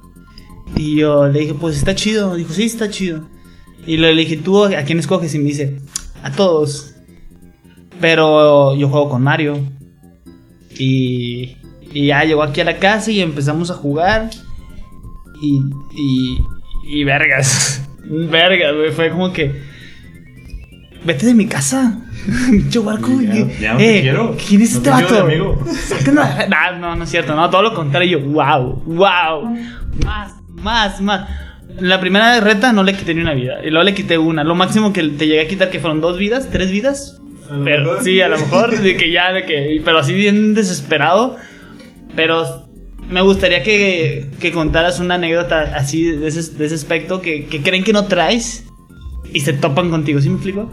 Y 0.75 0.97
yo 0.97 1.27
le 1.27 1.39
dije, 1.41 1.53
pues 1.53 1.77
está 1.77 1.95
chido. 1.95 2.35
Dijo, 2.35 2.53
sí, 2.53 2.63
está 2.63 2.89
chido. 2.89 3.27
Y 3.85 3.97
le 3.97 4.13
dije, 4.15 4.37
¿tú 4.37 4.63
a 4.65 4.69
quién 4.83 4.99
escoges? 4.99 5.33
Y 5.35 5.39
me 5.39 5.45
dice, 5.45 5.79
a 6.23 6.31
todos. 6.31 6.95
Pero 7.99 8.75
yo 8.75 8.87
juego 8.89 9.09
con 9.09 9.21
Mario. 9.23 9.59
Y, 10.77 11.57
y 11.91 12.07
ya 12.07 12.23
llegó 12.23 12.43
aquí 12.43 12.61
a 12.61 12.65
la 12.65 12.77
casa 12.77 13.11
y 13.11 13.19
empezamos 13.21 13.71
a 13.71 13.73
jugar. 13.73 14.29
Y, 15.41 15.59
y, 15.95 16.39
y 16.87 17.03
vergas. 17.03 17.81
vergas, 18.05 18.75
güey. 18.75 18.91
Fue 18.91 19.09
como 19.09 19.33
que. 19.33 19.61
Vete 21.03 21.25
de 21.25 21.33
mi 21.33 21.47
casa. 21.47 21.99
Pinche 22.51 22.79
barco. 22.79 23.09
Ya- 23.21 23.31
¿qué- 23.31 23.57
ya 23.59 23.73
no 23.73 23.79
eh, 23.79 24.01
quiero. 24.01 24.37
¿Quién 24.47 24.61
es 24.61 24.71
No 24.73 24.77
este 24.77 24.89
vato? 24.89 25.25
no, 26.79 26.95
no 26.95 27.03
es 27.03 27.09
cierto. 27.09 27.35
No, 27.35 27.49
todo 27.49 27.63
lo 27.63 27.73
contrario. 27.73 28.19
Wow, 28.21 28.83
wow. 28.85 29.55
Más, 30.05 30.35
más, 30.61 31.01
más. 31.01 31.29
La 31.79 31.99
primera 31.99 32.39
reta 32.39 32.73
no 32.73 32.83
le 32.83 32.93
quité 32.93 33.13
ni 33.13 33.21
una 33.21 33.33
vida. 33.33 33.59
Y 33.63 33.69
luego 33.69 33.83
le 33.83 33.93
quité 33.93 34.17
una. 34.17 34.43
Lo 34.43 34.55
máximo 34.55 34.91
que 34.91 35.03
te 35.03 35.27
llegué 35.27 35.41
a 35.41 35.47
quitar 35.47 35.69
que 35.69 35.79
fueron 35.79 36.01
dos 36.01 36.17
vidas, 36.17 36.49
tres 36.51 36.71
vidas. 36.71 37.21
A 37.49 37.63
Pero 37.63 38.01
sí, 38.03 38.21
a 38.21 38.27
lo 38.27 38.37
mejor. 38.37 38.77
De 38.77 38.97
que 38.97 39.11
ya, 39.11 39.31
de 39.31 39.45
que. 39.45 39.81
Pero 39.83 39.99
así 39.99 40.13
bien 40.13 40.53
desesperado. 40.53 41.37
Pero 42.15 42.67
me 43.09 43.21
gustaría 43.21 43.63
que, 43.63 44.29
que 44.39 44.51
contaras 44.51 44.99
una 44.99 45.15
anécdota 45.15 45.73
así 45.75 46.11
de 46.11 46.27
ese, 46.27 46.57
de 46.57 46.65
ese 46.65 46.75
aspecto 46.75 47.21
que, 47.21 47.45
que 47.45 47.61
creen 47.61 47.83
que 47.83 47.93
no 47.93 48.05
traes 48.05 48.65
y 49.33 49.41
se 49.41 49.53
topan 49.53 49.89
contigo. 49.89 50.21
¿Sí 50.21 50.29
me 50.29 50.35
explico? 50.35 50.71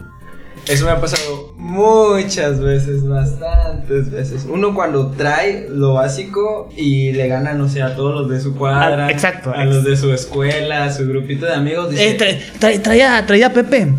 Eso 0.69 0.85
me 0.85 0.91
ha 0.91 0.99
pasado 0.99 1.53
muchas 1.57 2.59
veces, 2.59 3.07
bastantes 3.07 4.11
veces. 4.11 4.45
Uno 4.49 4.73
cuando 4.75 5.11
trae 5.11 5.67
lo 5.69 5.93
básico 5.93 6.69
y 6.75 7.11
le 7.13 7.27
gana, 7.27 7.53
no 7.53 7.69
sé, 7.69 7.81
a 7.81 7.95
todos 7.95 8.13
los 8.21 8.29
de 8.29 8.39
su 8.41 8.55
cuadra, 8.55 9.07
Ah, 9.07 9.11
exacto, 9.11 9.53
a 9.53 9.63
los 9.65 9.83
de 9.83 9.95
su 9.95 10.11
escuela, 10.13 10.85
a 10.85 10.91
su 10.91 11.07
grupito 11.07 11.45
de 11.45 11.53
amigos. 11.53 11.91
Dice, 11.91 12.09
Eh, 12.09 12.13
trae, 12.15 12.39
trae- 12.59 12.79
traía, 12.79 13.25
traía 13.25 13.47
a 13.47 13.53
Pepe. 13.53 13.93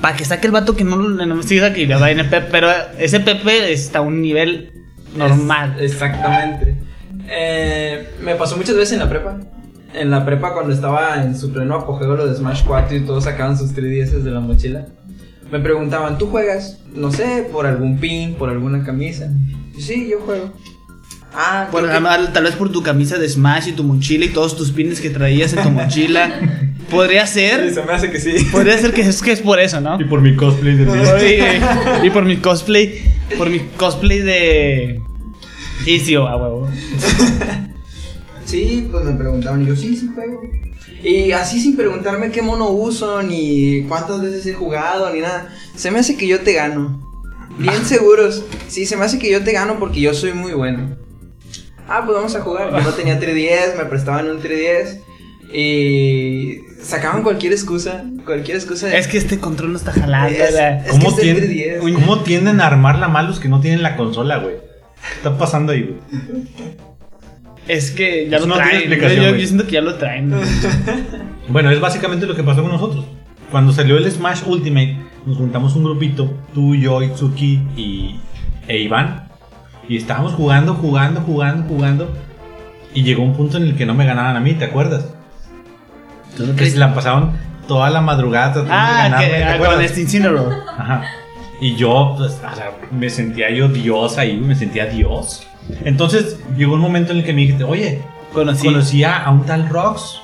Para 0.00 0.16
que 0.16 0.24
saque 0.24 0.48
el 0.48 0.52
vato 0.52 0.74
que 0.74 0.82
no 0.84 0.96
lo 0.96 1.08
no, 1.26 1.42
sí, 1.42 1.60
que 1.74 1.86
le 1.86 1.94
va 1.94 2.10
en 2.10 2.18
el 2.20 2.28
Pepe. 2.28 2.48
Pero 2.50 2.68
ese 2.98 3.20
Pepe 3.20 3.72
está 3.72 4.00
a 4.00 4.02
un 4.02 4.20
nivel 4.20 4.72
normal. 5.16 5.76
Es- 5.78 5.92
exactamente. 5.92 6.76
Eh, 7.30 8.08
me 8.22 8.34
pasó 8.34 8.56
muchas 8.56 8.74
veces 8.76 8.94
en 8.94 8.98
la 8.98 9.08
prepa. 9.08 9.38
En 9.94 10.10
la 10.10 10.24
prepa 10.24 10.54
cuando 10.54 10.72
estaba 10.74 11.22
en 11.22 11.38
su 11.38 11.52
pleno 11.52 11.76
apogeo 11.76 12.16
lo 12.16 12.26
de 12.26 12.34
Smash 12.34 12.62
4 12.66 12.96
y 12.96 13.00
todos 13.02 13.24
sacaban 13.24 13.56
sus 13.56 13.72
3DS 13.74 14.22
de 14.24 14.30
la 14.30 14.40
mochila. 14.40 14.86
Me 15.52 15.60
preguntaban, 15.60 16.16
¿tú 16.18 16.26
juegas? 16.28 16.78
No 16.94 17.12
sé, 17.12 17.46
por 17.52 17.66
algún 17.66 17.98
pin, 17.98 18.34
por 18.34 18.48
alguna 18.48 18.82
camisa. 18.84 19.30
Sí, 19.78 20.08
yo 20.10 20.20
juego. 20.20 20.50
Ah, 21.34 21.68
creo 21.70 21.86
que- 21.88 22.32
tal 22.32 22.44
vez 22.44 22.54
por 22.56 22.72
tu 22.72 22.82
camisa 22.82 23.18
de 23.18 23.28
Smash 23.28 23.68
y 23.68 23.72
tu 23.72 23.84
mochila 23.84 24.24
y 24.24 24.30
todos 24.30 24.56
tus 24.56 24.70
pines 24.70 25.00
que 25.00 25.10
traías 25.10 25.52
en 25.52 25.62
tu 25.62 25.70
mochila. 25.70 26.30
Podría 26.90 27.26
Sí, 27.26 27.40
ser. 27.40 27.72
se 27.72 27.82
me 27.82 27.92
hace 27.92 28.10
que 28.10 28.18
sí. 28.18 28.32
Podría 28.50 28.76
ser 28.78 28.92
que 28.92 29.02
es, 29.02 29.22
que 29.22 29.32
es 29.32 29.40
por 29.40 29.60
eso, 29.60 29.80
¿no? 29.80 30.00
Y 30.00 30.04
por 30.04 30.20
mi 30.22 30.34
cosplay 30.36 30.74
de 30.74 32.00
y, 32.02 32.06
y 32.06 32.10
por 32.10 32.24
mi 32.24 32.38
cosplay. 32.38 33.02
Por 33.38 33.48
mi 33.50 33.60
cosplay 33.76 34.20
de. 34.20 35.00
Icio, 35.86 36.28
a 36.28 36.36
huevo. 36.36 36.68
Sí, 38.52 38.86
pues 38.90 39.04
me 39.06 39.12
preguntaban 39.12 39.62
y 39.62 39.66
yo, 39.66 39.74
sí, 39.76 39.96
sí 39.96 40.10
juego. 40.14 40.42
Y 41.02 41.32
así 41.32 41.58
sin 41.58 41.74
preguntarme 41.74 42.30
qué 42.30 42.42
mono 42.42 42.68
uso, 42.68 43.22
ni 43.22 43.82
cuántas 43.88 44.20
veces 44.20 44.44
he 44.46 44.52
jugado, 44.52 45.10
ni 45.12 45.20
nada. 45.20 45.48
Se 45.74 45.90
me 45.90 45.98
hace 46.00 46.16
que 46.18 46.26
yo 46.28 46.40
te 46.40 46.52
gano. 46.52 47.00
Bien 47.58 47.82
seguros. 47.86 48.44
Sí, 48.68 48.84
se 48.84 48.96
me 48.98 49.04
hace 49.06 49.18
que 49.18 49.30
yo 49.30 49.42
te 49.42 49.52
gano 49.52 49.78
porque 49.78 50.00
yo 50.02 50.12
soy 50.12 50.34
muy 50.34 50.52
bueno. 50.52 50.96
Ah, 51.88 52.02
pues 52.04 52.14
vamos 52.14 52.36
a 52.36 52.42
jugar. 52.42 52.70
Yo 52.70 52.80
no 52.82 52.90
tenía 52.92 53.18
3DS, 53.18 53.76
me 53.78 53.86
prestaban 53.86 54.28
un 54.30 54.40
3DS. 54.40 55.00
Y 55.52 56.58
sacaban 56.82 57.22
cualquier 57.22 57.52
excusa. 57.52 58.04
Cualquier 58.26 58.56
excusa. 58.58 58.86
de- 58.88 58.98
Es 58.98 59.08
que 59.08 59.16
este 59.18 59.38
control 59.38 59.72
no 59.72 59.78
está 59.78 59.92
jalando. 59.92 60.28
Es- 60.38 60.54
que 60.54 60.90
¿Cómo, 60.90 61.08
es 61.08 61.16
tienden, 61.16 61.44
3DS. 61.50 61.92
¿Cómo 61.94 62.20
tienden 62.22 62.60
a 62.60 62.66
armarla 62.66 63.08
mal 63.08 63.26
los 63.26 63.40
que 63.40 63.48
no 63.48 63.60
tienen 63.60 63.82
la 63.82 63.96
consola, 63.96 64.38
güey? 64.38 64.56
¿Qué 64.56 65.16
está 65.16 65.36
pasando 65.38 65.72
ahí, 65.72 65.82
güey? 65.82 66.82
Es 67.68 67.90
que 67.90 68.28
ya 68.28 68.38
Eso 68.38 68.46
lo 68.46 68.56
no 68.56 68.62
tiene 68.62 68.70
traen. 68.70 68.88
Yo, 68.88 68.94
explicación, 68.94 69.38
yo- 69.38 69.46
siento 69.46 69.66
que 69.66 69.72
ya 69.72 69.80
lo 69.80 69.94
traen. 69.94 70.32
Bueno, 71.48 71.70
es 71.70 71.80
básicamente 71.80 72.24
lo 72.26 72.34
que 72.36 72.42
pasó 72.44 72.62
con 72.62 72.70
nosotros. 72.70 73.04
Cuando 73.50 73.72
salió 73.72 73.98
el 73.98 74.10
Smash 74.10 74.42
Ultimate, 74.46 74.96
nos 75.26 75.36
juntamos 75.36 75.74
un 75.76 75.84
grupito, 75.84 76.32
tú, 76.54 76.74
yo, 76.74 77.02
Itsuki 77.02 77.60
y 77.76 78.20
e 78.68 78.78
Iván. 78.78 79.28
Y 79.88 79.96
estábamos 79.96 80.32
jugando, 80.34 80.74
jugando, 80.74 81.20
jugando, 81.20 81.68
jugando. 81.68 82.12
Y 82.94 83.02
llegó 83.02 83.22
un 83.22 83.34
punto 83.34 83.56
en 83.58 83.64
el 83.64 83.76
que 83.76 83.84
no 83.84 83.92
me 83.94 84.06
ganaban 84.06 84.36
a 84.36 84.40
mí, 84.40 84.54
¿te 84.54 84.64
acuerdas? 84.64 85.08
Que 86.56 86.70
se 86.70 86.78
la 86.78 86.94
pasaban 86.94 87.32
toda 87.68 87.90
la 87.90 88.00
madrugada 88.00 88.52
tratando 88.52 88.72
de 88.72 88.78
Ah, 88.80 89.02
ganarme, 89.02 89.26
que 89.26 89.32
¿te 89.32 89.44
ah, 89.44 89.58
con 89.58 89.80
este. 89.84 90.00
Ajá. 90.78 91.02
Y 91.60 91.74
yo, 91.76 92.14
pues, 92.16 92.32
o 92.32 92.56
sea, 92.56 92.72
me 92.90 93.10
sentía 93.10 93.50
yo 93.50 93.68
Dios 93.68 94.16
ahí, 94.16 94.36
me 94.36 94.54
sentía 94.54 94.86
Dios. 94.86 95.46
Entonces 95.84 96.38
llegó 96.56 96.74
un 96.74 96.80
momento 96.80 97.12
en 97.12 97.18
el 97.18 97.24
que 97.24 97.32
me 97.32 97.42
dijiste, 97.42 97.64
oye, 97.64 98.00
Conocí. 98.32 98.66
conocía 98.66 99.16
a 99.18 99.30
un 99.30 99.44
tal 99.46 99.68
Rox. 99.68 100.20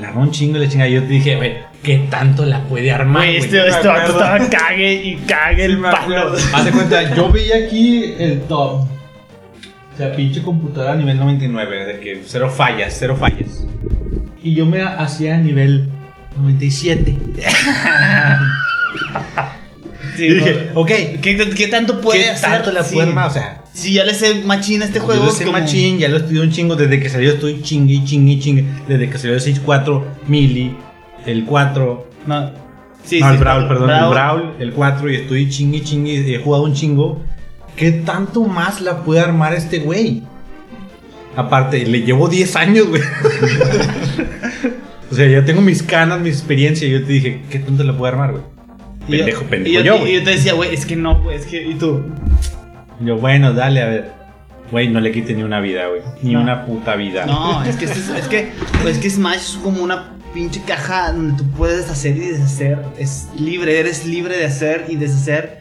La 0.00 0.08
armó 0.08 0.20
un 0.22 0.30
chingo 0.30 0.58
y 0.58 0.60
le 0.60 0.68
chingada. 0.68 0.88
Y 0.90 0.94
yo 0.94 1.00
te 1.02 1.08
dije, 1.08 1.36
güey, 1.36 1.56
¿qué 1.82 2.06
tanto 2.10 2.44
la 2.44 2.60
puede 2.64 2.92
armar? 2.92 3.22
Güey, 3.24 3.36
este, 3.38 3.66
este 3.66 3.88
vato 3.88 4.12
estaba 4.12 4.38
cague 4.50 4.92
y 4.94 5.16
cague 5.26 5.64
el 5.64 5.80
palo. 5.80 6.34
Haz 6.52 6.64
de 6.64 6.70
cuenta, 6.72 7.14
yo 7.14 7.30
veía 7.32 7.56
aquí 7.66 8.14
el 8.18 8.42
top. 8.42 8.82
O 8.82 9.96
sea, 9.96 10.12
pinche 10.14 10.42
computadora 10.42 10.92
a 10.92 10.96
nivel 10.96 11.18
99, 11.18 11.86
de 11.86 12.00
que 12.00 12.22
cero 12.24 12.50
fallas, 12.54 12.94
cero 12.98 13.16
fallas. 13.18 13.64
Y 14.42 14.54
yo 14.54 14.64
me 14.66 14.82
hacía 14.82 15.34
a 15.34 15.38
nivel 15.38 15.88
97. 16.36 17.16
Sí, 20.16 20.24
y 20.26 20.34
dije, 20.34 20.70
ok, 20.74 20.88
¿Qué, 21.22 21.50
qué 21.56 21.68
tanto 21.68 22.00
puede 22.00 22.22
¿qué 22.24 22.30
hacer? 22.30 22.50
tanto 22.50 22.72
la 22.72 22.82
Sí. 22.82 22.94
puede 22.96 23.08
armar? 23.08 23.28
O 23.28 23.30
sea, 23.32 23.62
Si 23.78 23.92
ya 23.92 24.04
le 24.04 24.12
sé 24.12 24.42
machín 24.44 24.82
a 24.82 24.86
este 24.86 24.98
Yo 24.98 25.04
juego. 25.04 25.24
lo 25.26 25.30
sé 25.30 25.44
como- 25.44 25.56
machín, 25.58 25.98
ya 25.98 26.08
lo 26.08 26.16
estudié 26.16 26.40
un 26.40 26.50
chingo. 26.50 26.74
Desde 26.74 26.98
que 26.98 27.08
salió 27.08 27.30
estoy 27.30 27.62
chingue 27.62 28.02
chingue 28.04 28.38
chingue. 28.40 28.64
Desde 28.88 29.08
que 29.08 29.18
salió 29.18 29.34
el 29.34 29.40
6.4 29.40 30.04
Mili, 30.26 30.74
el 31.26 31.44
4. 31.44 32.08
No, 32.26 32.50
sí, 33.04 33.20
no, 33.20 33.28
sí, 33.28 33.34
el 33.34 33.38
Brawl, 33.38 33.68
perdón, 33.68 33.86
Brawl. 33.86 34.02
el 34.04 34.10
Brawl, 34.10 34.54
el 34.58 34.72
4. 34.72 35.10
Y 35.12 35.16
estoy 35.16 35.48
chingue 35.48 35.82
chingue. 35.82 36.34
He 36.34 36.38
jugado 36.42 36.64
un 36.64 36.74
chingo. 36.74 37.22
¿Qué 37.76 37.92
tanto 37.92 38.42
más 38.44 38.80
la 38.80 39.04
puede 39.04 39.20
armar 39.20 39.54
este 39.54 39.78
güey? 39.78 40.22
Aparte, 41.36 41.86
le 41.86 42.02
llevo 42.02 42.28
10 42.28 42.56
años, 42.56 42.88
güey. 42.88 43.02
o 45.10 45.14
sea, 45.14 45.26
ya 45.28 45.44
tengo 45.44 45.60
mis 45.60 45.82
canas, 45.84 46.20
mi 46.20 46.30
experiencia. 46.30 46.88
Y 46.88 46.90
yo 46.90 47.04
te 47.04 47.12
dije, 47.12 47.42
¿qué 47.50 47.60
tanto 47.60 47.84
la 47.84 47.96
puede 47.96 48.12
armar, 48.12 48.32
güey? 48.32 48.42
Yo- 48.42 49.08
Pendejo, 49.24 49.44
y 49.44 49.48
pendejo 49.48 49.84
yo, 49.84 49.98
yo, 49.98 50.06
y 50.06 50.14
yo 50.14 50.24
te 50.24 50.30
decía, 50.30 50.52
güey, 50.54 50.74
es 50.74 50.84
que 50.84 50.96
no, 50.96 51.22
güey, 51.22 51.36
es 51.36 51.46
que. 51.46 51.62
¿Y 51.66 51.74
tú? 51.74 52.02
Yo, 53.00 53.16
bueno, 53.18 53.52
dale, 53.52 53.82
a 53.82 53.86
ver. 53.86 54.12
Güey, 54.70 54.88
no 54.88 55.00
le 55.00 55.12
quite 55.12 55.32
ni 55.34 55.42
una 55.42 55.60
vida, 55.60 55.86
güey. 55.88 56.02
Ni 56.22 56.34
No. 56.34 56.42
una 56.42 56.66
puta 56.66 56.94
vida. 56.96 57.24
No, 57.24 57.64
es 57.64 57.76
que, 57.76 57.86
es, 57.86 57.96
es 58.10 58.28
que, 58.28 58.52
pues, 58.82 58.96
es 58.96 59.02
que 59.02 59.08
Smash 59.10 59.36
es 59.36 59.58
como 59.62 59.82
una 59.82 60.10
pinche 60.34 60.60
caja 60.66 61.12
donde 61.12 61.38
tú 61.42 61.50
puedes 61.52 61.88
hacer 61.90 62.16
y 62.16 62.20
deshacer. 62.20 62.78
Es 62.98 63.28
libre, 63.38 63.80
eres 63.80 64.04
libre 64.04 64.36
de 64.36 64.44
hacer 64.44 64.84
y 64.88 64.96
deshacer 64.96 65.60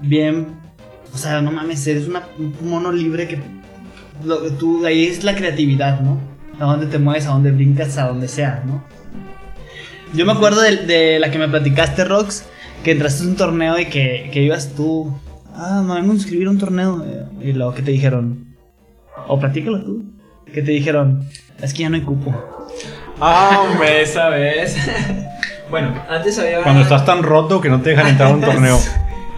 bien. 0.00 0.48
O 1.12 1.18
sea, 1.18 1.40
no 1.42 1.52
mames, 1.52 1.86
eres 1.86 2.08
una- 2.08 2.22
un 2.38 2.54
mono 2.68 2.90
libre 2.92 3.28
que. 3.28 3.38
Lo, 4.24 4.38
tú, 4.52 4.86
ahí 4.86 5.06
es 5.06 5.22
la 5.24 5.34
creatividad, 5.34 6.00
¿no? 6.00 6.18
A 6.60 6.64
dónde 6.64 6.86
te 6.86 6.98
mueves, 6.98 7.26
a 7.26 7.30
dónde 7.30 7.50
brincas, 7.50 7.98
a 7.98 8.06
donde 8.08 8.28
sea, 8.28 8.62
¿no? 8.64 8.84
Yo 10.14 10.24
me 10.24 10.32
acuerdo 10.32 10.60
de, 10.62 10.76
de 10.76 11.18
la 11.18 11.30
que 11.30 11.38
me 11.38 11.48
platicaste, 11.48 12.04
Rox, 12.04 12.44
que 12.84 12.92
entraste 12.92 13.24
a 13.24 13.26
un 13.26 13.36
torneo 13.36 13.78
y 13.78 13.86
que, 13.86 14.30
que 14.32 14.42
ibas 14.42 14.70
tú. 14.74 15.12
Ah, 15.56 15.82
me 15.86 15.94
vengo 15.94 16.12
a 16.12 16.14
inscribir 16.14 16.46
a 16.48 16.50
un 16.50 16.58
torneo. 16.58 17.04
eh, 17.06 17.24
Y 17.42 17.52
luego 17.52 17.74
que 17.74 17.82
te 17.82 17.90
dijeron. 17.90 18.46
O 19.28 19.38
platícalo 19.38 19.82
tú. 19.82 20.04
Que 20.52 20.62
te 20.62 20.72
dijeron. 20.72 21.24
Es 21.60 21.72
que 21.72 21.80
ya 21.82 21.88
no 21.90 21.96
hay 21.96 22.02
cupo. 22.02 22.34
Ah, 23.20 23.62
hombre, 23.70 24.02
esa 24.02 24.28
vez. 24.30 24.76
bueno, 25.70 25.94
antes 26.08 26.38
había. 26.38 26.62
Cuando 26.62 26.82
estás 26.82 27.04
tan 27.04 27.22
roto 27.22 27.60
que 27.60 27.68
no 27.68 27.80
te 27.80 27.90
dejan 27.90 28.08
entrar 28.08 28.30
a 28.30 28.34
un 28.34 28.40
torneo. 28.42 28.78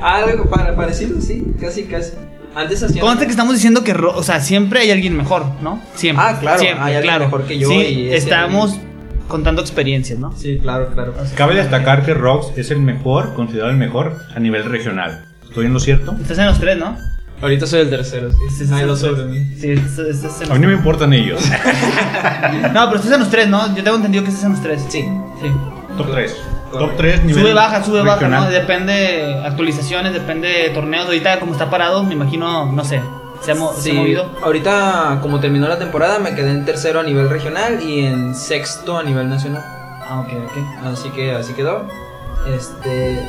Algo 0.02 0.44
para, 0.48 0.74
parecido, 0.76 1.20
sí, 1.20 1.44
casi, 1.60 1.84
casi. 1.84 2.12
Antes 2.54 2.82
hacían. 2.82 3.00
Conste 3.04 3.26
que 3.26 3.30
estamos 3.30 3.54
diciendo 3.54 3.84
que, 3.84 3.92
ro- 3.92 4.16
o 4.16 4.22
sea, 4.22 4.40
siempre 4.40 4.80
hay 4.80 4.90
alguien 4.90 5.14
mejor, 5.16 5.44
¿no? 5.62 5.80
Siempre. 5.94 6.24
Ah, 6.26 6.38
claro, 6.40 6.58
siempre, 6.58 6.82
hay 6.84 6.94
alguien 6.96 7.02
claro. 7.14 7.24
mejor 7.26 7.44
que 7.44 7.58
yo 7.58 7.68
Sí, 7.68 7.74
y 7.74 8.08
estamos 8.14 8.78
contando 9.28 9.60
experiencias, 9.60 10.18
¿no? 10.18 10.32
Sí, 10.36 10.58
claro, 10.62 10.88
claro. 10.94 11.12
Cabe 11.34 11.56
destacar 11.56 12.04
que 12.06 12.14
Rox 12.14 12.56
es 12.56 12.70
el 12.70 12.80
mejor, 12.80 13.34
considerado 13.34 13.70
el 13.70 13.76
mejor 13.76 14.16
a 14.34 14.40
nivel 14.40 14.64
regional. 14.64 15.25
¿Estoy 15.56 15.66
en 15.68 15.72
lo 15.72 15.80
cierto? 15.80 16.14
Estás 16.20 16.36
en 16.36 16.46
los 16.48 16.60
tres, 16.60 16.76
¿no? 16.76 16.98
Ahorita 17.40 17.66
soy 17.66 17.80
el 17.80 17.88
tercero, 17.88 18.30
sí. 18.30 18.36
Sí, 18.50 18.64
sí, 18.66 18.70
Nadie 18.70 18.82
sí, 18.82 18.88
lo 18.88 18.96
sí. 18.96 19.02
sabe 19.06 19.16
de 19.16 19.24
mí. 19.24 19.54
Sí, 19.58 19.70
estás, 19.70 19.98
estás 20.00 20.40
en 20.42 20.50
A 20.52 20.54
mí 20.54 20.60
no 20.60 20.68
me 20.68 20.74
importan 20.74 21.14
ellos. 21.14 21.40
No, 22.74 22.84
pero 22.88 22.96
estás 22.96 23.12
en 23.12 23.20
los 23.20 23.30
tres, 23.30 23.48
¿no? 23.48 23.74
Yo 23.74 23.82
tengo 23.82 23.96
entendido 23.96 24.22
que 24.22 24.28
estás 24.28 24.44
en 24.44 24.52
los 24.52 24.62
tres. 24.62 24.82
Sí. 24.90 25.00
Sí. 25.40 25.50
Top 25.96 26.10
3. 26.12 26.36
Correcto. 26.70 26.78
Top 26.78 26.96
3 26.98 27.24
nivel 27.24 27.42
Sube, 27.42 27.54
baja, 27.54 27.82
sube, 27.82 28.02
baja. 28.02 28.28
¿no? 28.28 28.44
Depende 28.50 29.40
actualizaciones, 29.46 30.12
depende 30.12 30.48
de 30.48 30.70
torneos. 30.70 31.06
Ahorita, 31.06 31.40
como 31.40 31.52
está 31.52 31.70
parado, 31.70 32.04
me 32.04 32.12
imagino, 32.12 32.70
no 32.70 32.84
sé, 32.84 33.00
se 33.40 33.52
ha, 33.52 33.54
mo- 33.54 33.72
se 33.72 33.92
ha 33.92 33.94
movido. 33.94 34.30
ahorita 34.42 35.20
como 35.22 35.40
terminó 35.40 35.68
la 35.68 35.78
temporada 35.78 36.18
me 36.18 36.34
quedé 36.34 36.50
en 36.50 36.64
tercero 36.66 37.00
a 37.00 37.02
nivel 37.02 37.30
regional 37.30 37.82
y 37.82 38.00
en 38.04 38.34
sexto 38.34 38.98
a 38.98 39.02
nivel 39.02 39.30
nacional. 39.30 39.62
Ah, 40.06 40.20
ok, 40.20 40.32
ok. 40.44 40.86
Así 40.92 41.08
que 41.10 41.32
así 41.32 41.54
quedó. 41.54 41.86
Este, 42.54 43.26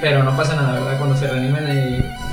pero 0.00 0.22
no 0.22 0.36
pasa 0.36 0.54
nada, 0.56 0.74
¿verdad? 0.80 0.98
Cuando 0.98 1.16
se 1.16 1.28
reanimen 1.28 1.64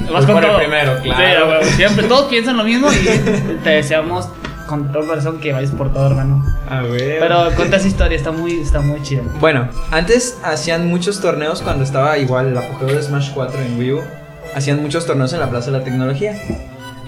y 0.07 0.11
Vas 0.11 0.25
con 0.25 0.43
el 0.43 0.55
primero, 0.55 1.01
Sí, 1.03 1.09
claro. 1.09 1.45
a 1.45 1.49
huevo. 1.49 1.63
siempre 1.75 2.07
todos 2.07 2.25
piensan 2.25 2.57
lo 2.57 2.63
mismo 2.63 2.89
y 2.91 3.57
te 3.63 3.69
deseamos 3.69 4.29
con 4.67 4.91
todo 4.91 5.07
corazón 5.07 5.39
que 5.39 5.53
vayas 5.53 5.71
por 5.71 5.93
todo, 5.93 6.07
hermano. 6.07 6.43
A 6.69 6.81
ver. 6.81 7.19
Pero 7.19 7.51
cuenta 7.55 7.77
esa 7.77 7.87
historia, 7.87 8.17
está 8.17 8.31
muy, 8.31 8.59
está 8.59 8.81
muy 8.81 9.01
chida. 9.01 9.21
Bueno, 9.39 9.69
antes 9.91 10.37
hacían 10.43 10.87
muchos 10.87 11.21
torneos 11.21 11.61
cuando 11.61 11.83
estaba 11.85 12.17
igual 12.17 12.47
el 12.47 12.57
apogeo 12.57 12.87
de 12.87 13.01
Smash 13.01 13.31
4 13.33 13.59
en 13.61 13.79
Wii 13.79 13.91
U. 13.93 14.01
Hacían 14.55 14.81
muchos 14.81 15.05
torneos 15.05 15.31
en 15.33 15.39
la 15.39 15.49
Plaza 15.49 15.71
de 15.71 15.77
la 15.79 15.83
Tecnología. 15.83 16.33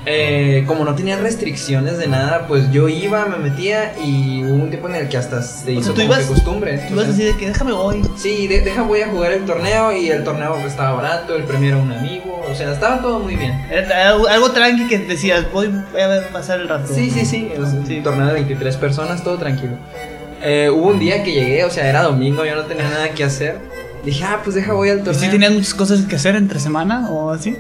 Eh, 0.05 0.63
como 0.65 0.85
no 0.85 0.95
tenían 0.95 1.21
restricciones 1.21 1.97
de 1.97 2.07
nada, 2.07 2.47
pues 2.47 2.71
yo 2.71 2.87
iba, 2.87 3.25
me 3.25 3.37
metía 3.37 3.93
y 4.03 4.43
hubo 4.43 4.53
un 4.63 4.69
tiempo 4.69 4.87
en 4.87 4.95
el 4.95 5.09
que 5.09 5.17
hasta 5.17 5.41
se 5.43 5.73
hizo 5.73 5.83
sea, 5.83 5.93
tú 5.93 6.01
como 6.01 6.13
que 6.13 6.19
ibas- 6.21 6.25
costumbre. 6.27 6.85
Tú 6.89 6.95
vas 6.95 7.05
a 7.05 7.07
decir 7.09 7.25
de 7.33 7.37
que 7.37 7.47
déjame 7.47 7.73
voy. 7.73 8.01
Sí, 8.15 8.47
de- 8.47 8.61
deja 8.61 8.81
voy 8.83 9.01
a 9.01 9.09
jugar 9.09 9.33
el 9.33 9.45
torneo 9.45 9.91
y 9.91 10.09
el 10.09 10.23
torneo 10.23 10.55
estaba 10.65 10.93
barato, 10.93 11.35
el 11.35 11.43
premio 11.43 11.69
era 11.69 11.77
un 11.77 11.91
amigo, 11.91 12.41
o 12.49 12.55
sea, 12.55 12.71
estaba 12.71 13.01
todo 13.01 13.19
muy 13.19 13.35
bien. 13.35 13.51
Era 13.69 14.11
Algo, 14.11 14.51
tranqui 14.51 14.87
que 14.87 14.99
decías, 14.99 15.45
voy, 15.51 15.67
voy 15.91 16.01
a 16.01 16.07
ver 16.07 16.27
pasar 16.29 16.61
el 16.61 16.69
rato. 16.69 16.91
Sí, 16.93 17.11
sí, 17.11 17.25
sí, 17.25 17.51
es 17.53 17.59
un 17.59 18.03
torneo 18.03 18.27
de 18.27 18.33
23 18.33 18.77
personas, 18.77 19.23
todo 19.23 19.37
tranquilo. 19.37 19.73
Eh, 20.41 20.69
hubo 20.73 20.87
un 20.87 20.99
día 20.99 21.21
que 21.23 21.33
llegué, 21.33 21.65
o 21.65 21.69
sea, 21.69 21.87
era 21.89 22.03
domingo, 22.03 22.45
yo 22.45 22.55
no 22.55 22.63
tenía 22.63 22.87
nada 22.89 23.09
que 23.09 23.25
hacer. 23.25 23.57
Dije, 24.05 24.23
ah, 24.23 24.39
pues 24.41 24.55
deja 24.55 24.71
voy 24.71 24.89
al 24.89 24.99
¿Y 24.99 25.03
torneo. 25.03 25.21
si 25.21 25.27
tenías 25.29 25.51
muchas 25.51 25.73
cosas 25.73 25.99
que 26.03 26.15
hacer 26.15 26.37
entre 26.37 26.57
semana 26.61 27.09
o 27.09 27.31
así? 27.31 27.57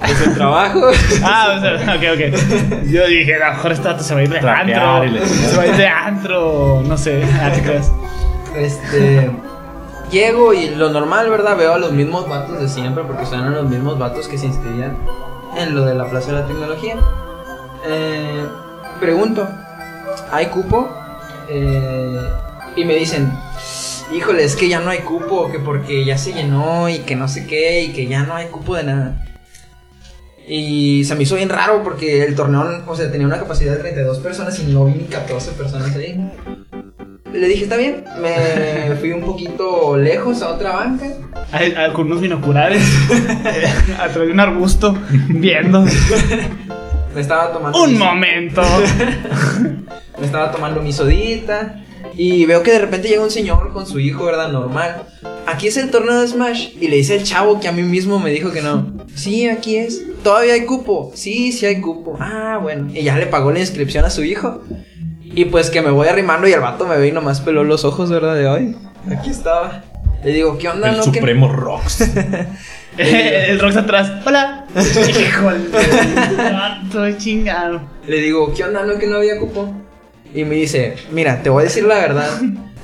Pues 0.00 0.20
el 0.26 0.34
trabajo. 0.34 0.80
Ah, 1.22 1.56
o 1.56 1.60
sea, 1.60 1.94
ok, 1.96 2.02
ok. 2.14 2.84
Yo 2.86 3.06
dije, 3.06 3.34
a 3.36 3.50
lo 3.50 3.54
mejor 3.56 3.72
esta 3.72 3.92
vato 3.92 4.02
se 4.04 4.14
va 4.14 4.20
a 4.20 4.22
ir 4.22 4.30
de 4.30 4.38
Trapear 4.38 5.02
antro. 5.04 5.22
y 5.22 5.26
Se 5.26 5.56
va 5.56 5.62
a 5.62 5.66
ir 5.66 5.76
de 5.76 5.86
antro, 5.88 6.82
no 6.86 6.96
sé. 6.96 7.22
Te 7.54 7.62
creas. 7.62 7.92
Este. 8.56 9.30
Llego 10.10 10.52
y 10.52 10.70
lo 10.70 10.90
normal, 10.90 11.30
¿verdad? 11.30 11.56
Veo 11.56 11.74
a 11.74 11.78
los 11.78 11.92
mismos 11.92 12.28
vatos 12.28 12.60
de 12.60 12.68
siempre, 12.68 13.04
porque 13.04 13.26
son 13.26 13.52
los 13.54 13.68
mismos 13.68 13.98
vatos 13.98 14.26
que 14.26 14.38
se 14.38 14.46
inscribían 14.46 14.96
en 15.56 15.74
lo 15.74 15.84
de 15.84 15.94
la 15.94 16.06
Plaza 16.06 16.32
de 16.32 16.40
la 16.40 16.46
Tecnología. 16.46 16.96
Eh, 17.86 18.44
pregunto, 18.98 19.48
¿hay 20.32 20.46
cupo? 20.46 20.88
Eh, 21.48 22.20
y 22.74 22.84
me 22.84 22.94
dicen, 22.94 23.32
híjole, 24.12 24.42
es 24.44 24.56
que 24.56 24.68
ya 24.68 24.80
no 24.80 24.90
hay 24.90 25.00
cupo, 25.00 25.50
que 25.52 25.60
porque 25.60 26.04
ya 26.04 26.18
se 26.18 26.32
llenó 26.32 26.88
y 26.88 27.00
que 27.00 27.14
no 27.14 27.28
sé 27.28 27.46
qué, 27.46 27.82
y 27.82 27.92
que 27.92 28.06
ya 28.06 28.24
no 28.24 28.34
hay 28.34 28.46
cupo 28.48 28.74
de 28.74 28.82
nada. 28.84 29.14
Y 30.52 31.04
se 31.04 31.14
me 31.14 31.22
hizo 31.22 31.36
bien 31.36 31.48
raro 31.48 31.82
porque 31.84 32.24
el 32.24 32.34
torneo, 32.34 32.82
o 32.86 32.96
sea, 32.96 33.10
tenía 33.12 33.24
una 33.26 33.38
capacidad 33.38 33.72
de 33.74 33.78
32 33.78 34.18
personas 34.18 34.58
y 34.58 34.64
no 34.64 34.84
vi 34.86 34.94
ni 34.94 35.04
14 35.04 35.52
personas 35.52 35.94
ahí. 35.94 36.20
Le 37.32 37.46
dije, 37.46 37.62
está 37.64 37.76
bien, 37.76 38.02
me 38.20 38.96
fui 39.00 39.12
un 39.12 39.20
poquito 39.22 39.96
lejos 39.96 40.42
a 40.42 40.48
otra 40.48 40.72
banca. 40.72 41.06
Ay, 41.52 41.72
ay, 41.76 41.92
Con 41.92 42.06
unos 42.06 42.20
binoculares. 42.20 42.82
a 44.00 44.08
través 44.08 44.26
de 44.26 44.32
un 44.32 44.40
arbusto. 44.40 44.98
Viendo. 45.28 45.84
Me 47.14 47.20
estaba 47.20 47.52
tomando. 47.52 47.82
Un 47.82 47.92
mi- 47.92 47.98
momento. 47.98 48.62
Me 50.18 50.26
estaba 50.26 50.50
tomando 50.52 50.80
mi 50.82 50.92
sodita. 50.92 51.82
Y 52.16 52.44
veo 52.46 52.62
que 52.62 52.72
de 52.72 52.78
repente 52.80 53.08
llega 53.08 53.22
un 53.22 53.30
señor 53.30 53.72
con 53.72 53.86
su 53.86 53.98
hijo, 54.00 54.24
¿verdad? 54.24 54.50
Normal. 54.50 55.02
Aquí 55.46 55.68
es 55.68 55.76
el 55.76 55.90
torneo 55.90 56.20
de 56.20 56.28
Smash. 56.28 56.70
Y 56.80 56.88
le 56.88 56.96
dice 56.96 57.14
al 57.18 57.22
chavo 57.24 57.58
que 57.60 57.68
a 57.68 57.72
mí 57.72 57.82
mismo 57.82 58.18
me 58.20 58.30
dijo 58.30 58.50
que 58.52 58.62
no. 58.62 58.92
Sí, 59.14 59.48
aquí 59.48 59.76
es. 59.76 60.02
Todavía 60.22 60.54
hay 60.54 60.64
cupo. 60.66 61.12
Sí, 61.14 61.52
sí 61.52 61.66
hay 61.66 61.80
cupo. 61.80 62.16
Ah, 62.20 62.58
bueno. 62.60 62.90
Y 62.92 63.02
ya 63.02 63.16
le 63.16 63.26
pagó 63.26 63.52
la 63.52 63.60
inscripción 63.60 64.04
a 64.04 64.10
su 64.10 64.22
hijo. 64.24 64.62
Y 65.22 65.46
pues 65.46 65.70
que 65.70 65.80
me 65.80 65.90
voy 65.90 66.08
arrimando 66.08 66.48
y 66.48 66.52
el 66.52 66.60
vato 66.60 66.86
me 66.86 66.96
ve 66.96 67.08
y 67.08 67.12
nomás 67.12 67.40
peló 67.40 67.64
los 67.64 67.84
ojos, 67.84 68.10
¿verdad? 68.10 68.34
De 68.34 68.46
hoy. 68.48 68.76
Aquí 69.10 69.30
estaba. 69.30 69.84
Le 70.24 70.32
digo, 70.32 70.58
¿qué 70.58 70.68
onda? 70.68 70.90
El 70.90 70.96
no? 70.98 71.04
que- 71.04 71.18
Supremo 71.20 71.48
Rox. 71.52 72.00
el 72.98 73.58
Rox 73.60 73.76
atrás. 73.76 74.12
Hola. 74.26 74.66
Híjole. 75.20 75.60
Estoy 76.84 77.16
chingado. 77.18 77.80
Le 78.06 78.16
digo, 78.20 78.52
¿qué 78.54 78.64
onda? 78.64 78.84
No, 78.84 78.98
que 78.98 79.06
no 79.06 79.16
había 79.16 79.38
cupo. 79.38 79.72
Y 80.34 80.44
me 80.44 80.56
dice, 80.56 80.96
mira, 81.10 81.42
te 81.42 81.50
voy 81.50 81.62
a 81.62 81.64
decir 81.64 81.84
la 81.84 81.96
verdad. 81.96 82.28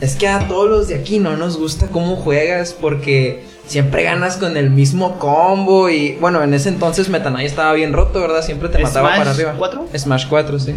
Es 0.00 0.16
que 0.16 0.28
a 0.28 0.46
todos 0.48 0.68
los 0.68 0.88
de 0.88 0.94
aquí 0.96 1.18
no 1.18 1.36
nos 1.36 1.58
gusta 1.58 1.88
cómo 1.88 2.16
juegas 2.16 2.72
porque 2.78 3.44
siempre 3.66 4.02
ganas 4.04 4.36
con 4.36 4.56
el 4.56 4.70
mismo 4.70 5.18
combo. 5.18 5.88
Y 5.90 6.16
bueno, 6.20 6.42
en 6.42 6.54
ese 6.54 6.68
entonces 6.68 7.08
Meta 7.08 7.30
Knight 7.30 7.46
estaba 7.46 7.72
bien 7.72 7.92
roto, 7.92 8.20
¿verdad? 8.20 8.42
Siempre 8.42 8.68
te 8.68 8.78
mataba 8.78 9.08
¿Smash 9.08 9.18
para 9.18 9.30
arriba. 9.32 9.54
4? 9.58 9.88
Smash 9.96 10.26
4, 10.28 10.58
sí. 10.58 10.74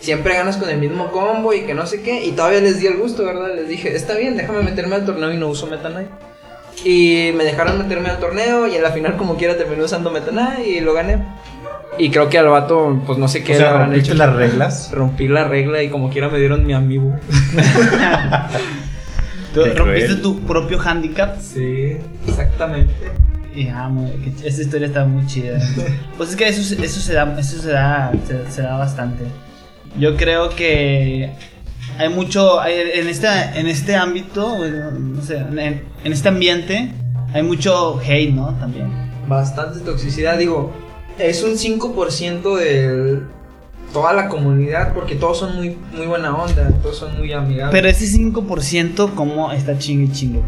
Siempre 0.00 0.34
ganas 0.34 0.56
con 0.56 0.68
el 0.68 0.78
mismo 0.78 1.10
combo 1.10 1.52
y 1.52 1.60
que 1.62 1.74
no 1.74 1.86
sé 1.86 2.02
qué. 2.02 2.24
Y 2.24 2.32
todavía 2.32 2.60
les 2.60 2.80
di 2.80 2.86
el 2.86 2.96
gusto, 2.96 3.24
¿verdad? 3.24 3.48
Les 3.54 3.68
dije, 3.68 3.94
está 3.96 4.14
bien, 4.14 4.36
déjame 4.36 4.62
meterme 4.62 4.94
al 4.96 5.04
torneo 5.04 5.32
y 5.32 5.36
no 5.36 5.48
uso 5.48 5.66
Meta 5.66 5.88
Knight. 5.90 6.08
Y 6.84 7.32
me 7.34 7.44
dejaron 7.44 7.78
meterme 7.78 8.10
al 8.10 8.18
torneo 8.18 8.66
y 8.66 8.76
en 8.76 8.82
la 8.82 8.90
final 8.90 9.16
como 9.16 9.36
quiera 9.36 9.56
terminé 9.56 9.82
usando 9.82 10.10
Meta 10.10 10.30
Knight 10.30 10.66
y 10.66 10.80
lo 10.80 10.92
gané. 10.94 11.18
Y 11.98 12.10
creo 12.10 12.28
que 12.28 12.38
al 12.38 12.48
vato, 12.48 13.00
pues 13.06 13.18
no 13.18 13.26
sé 13.26 13.42
qué 13.42 13.56
O 13.56 13.58
le 13.58 13.66
habrán 13.66 13.94
hecho. 13.94 14.12
las 14.12 14.34
reglas. 14.34 14.90
Rompí 14.92 15.28
la 15.28 15.44
regla 15.44 15.82
y 15.82 15.88
como 15.88 16.10
quiera 16.10 16.28
me 16.28 16.38
dieron 16.38 16.66
mi 16.66 16.74
amigo. 16.74 17.14
Rompiste 19.64 20.06
cruel. 20.06 20.22
tu 20.22 20.40
propio 20.40 20.78
handicap. 20.80 21.38
Sí, 21.40 21.96
exactamente. 22.26 22.92
Y 23.54 23.64
muy- 23.88 24.10
que- 24.10 24.48
esa 24.48 24.62
historia 24.62 24.86
está 24.88 25.04
muy 25.06 25.26
chida. 25.26 25.58
Pues 26.16 26.30
es 26.30 26.36
que 26.36 26.48
eso, 26.48 26.62
se- 26.62 26.84
eso 26.84 27.00
se 27.00 27.14
da, 27.14 27.34
eso 27.38 27.60
se 27.62 27.70
da, 27.70 28.12
se, 28.26 28.50
se 28.50 28.62
da 28.62 28.76
bastante. 28.76 29.24
Yo 29.98 30.14
creo 30.16 30.50
que 30.50 31.30
hay 31.98 32.08
mucho, 32.10 32.60
hay- 32.60 32.74
en 32.94 33.08
este, 33.08 33.26
en 33.54 33.66
este 33.66 33.96
ámbito, 33.96 34.58
no 34.98 35.22
sé, 35.22 35.38
en, 35.38 35.58
en 36.04 36.12
este 36.12 36.28
ambiente, 36.28 36.90
hay 37.32 37.42
mucho 37.42 37.98
hate, 38.06 38.32
¿no? 38.32 38.54
También. 38.60 38.88
Bastante 39.26 39.80
toxicidad, 39.80 40.36
digo, 40.38 40.72
es 41.18 41.42
un 41.42 41.52
5% 41.56 42.56
de 42.58 43.20
toda 43.92 44.12
la 44.12 44.28
comunidad 44.28 44.92
porque 44.94 45.14
todos 45.14 45.38
son 45.38 45.56
muy, 45.56 45.76
muy 45.92 46.06
buena 46.06 46.34
onda, 46.36 46.68
todos 46.82 46.98
son 46.98 47.16
muy 47.18 47.32
amigables. 47.32 47.72
Pero 47.72 47.88
ese 47.88 48.06
5%, 48.06 49.14
¿cómo 49.14 49.52
está 49.52 49.78
chingue 49.78 50.12
chingue? 50.12 50.40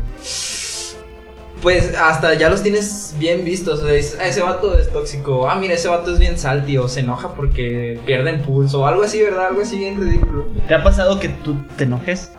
Pues 1.63 1.93
hasta 1.97 2.35
ya 2.35 2.49
los 2.49 2.63
tienes 2.63 3.15
bien 3.19 3.45
vistos. 3.45 3.81
O 3.81 3.87
sea, 3.87 3.93
dices, 3.95 4.17
"Ah, 4.21 4.27
ese 4.29 4.43
vato 4.43 4.79
es 4.79 4.91
tóxico. 4.93 5.51
Ah, 5.51 5.57
mira, 5.57 5.75
ese 5.75 5.89
vato 5.89 6.13
es 6.13 6.21
bien 6.21 6.39
salty. 6.39 6.79
O 6.79 6.87
se 6.87 7.01
enoja 7.01 7.35
porque 7.35 7.99
pierde 8.07 8.31
impulso. 8.33 8.83
O 8.83 8.87
algo 8.87 9.03
así, 9.03 9.21
¿verdad? 9.21 9.49
Algo 9.49 9.63
así 9.63 9.77
bien 9.77 10.01
ridículo. 10.01 10.47
¿Te 10.69 10.75
ha 10.75 10.85
pasado 10.85 11.19
que 11.19 11.29
tú 11.31 11.57
te 11.77 11.83
enojes? 11.85 12.31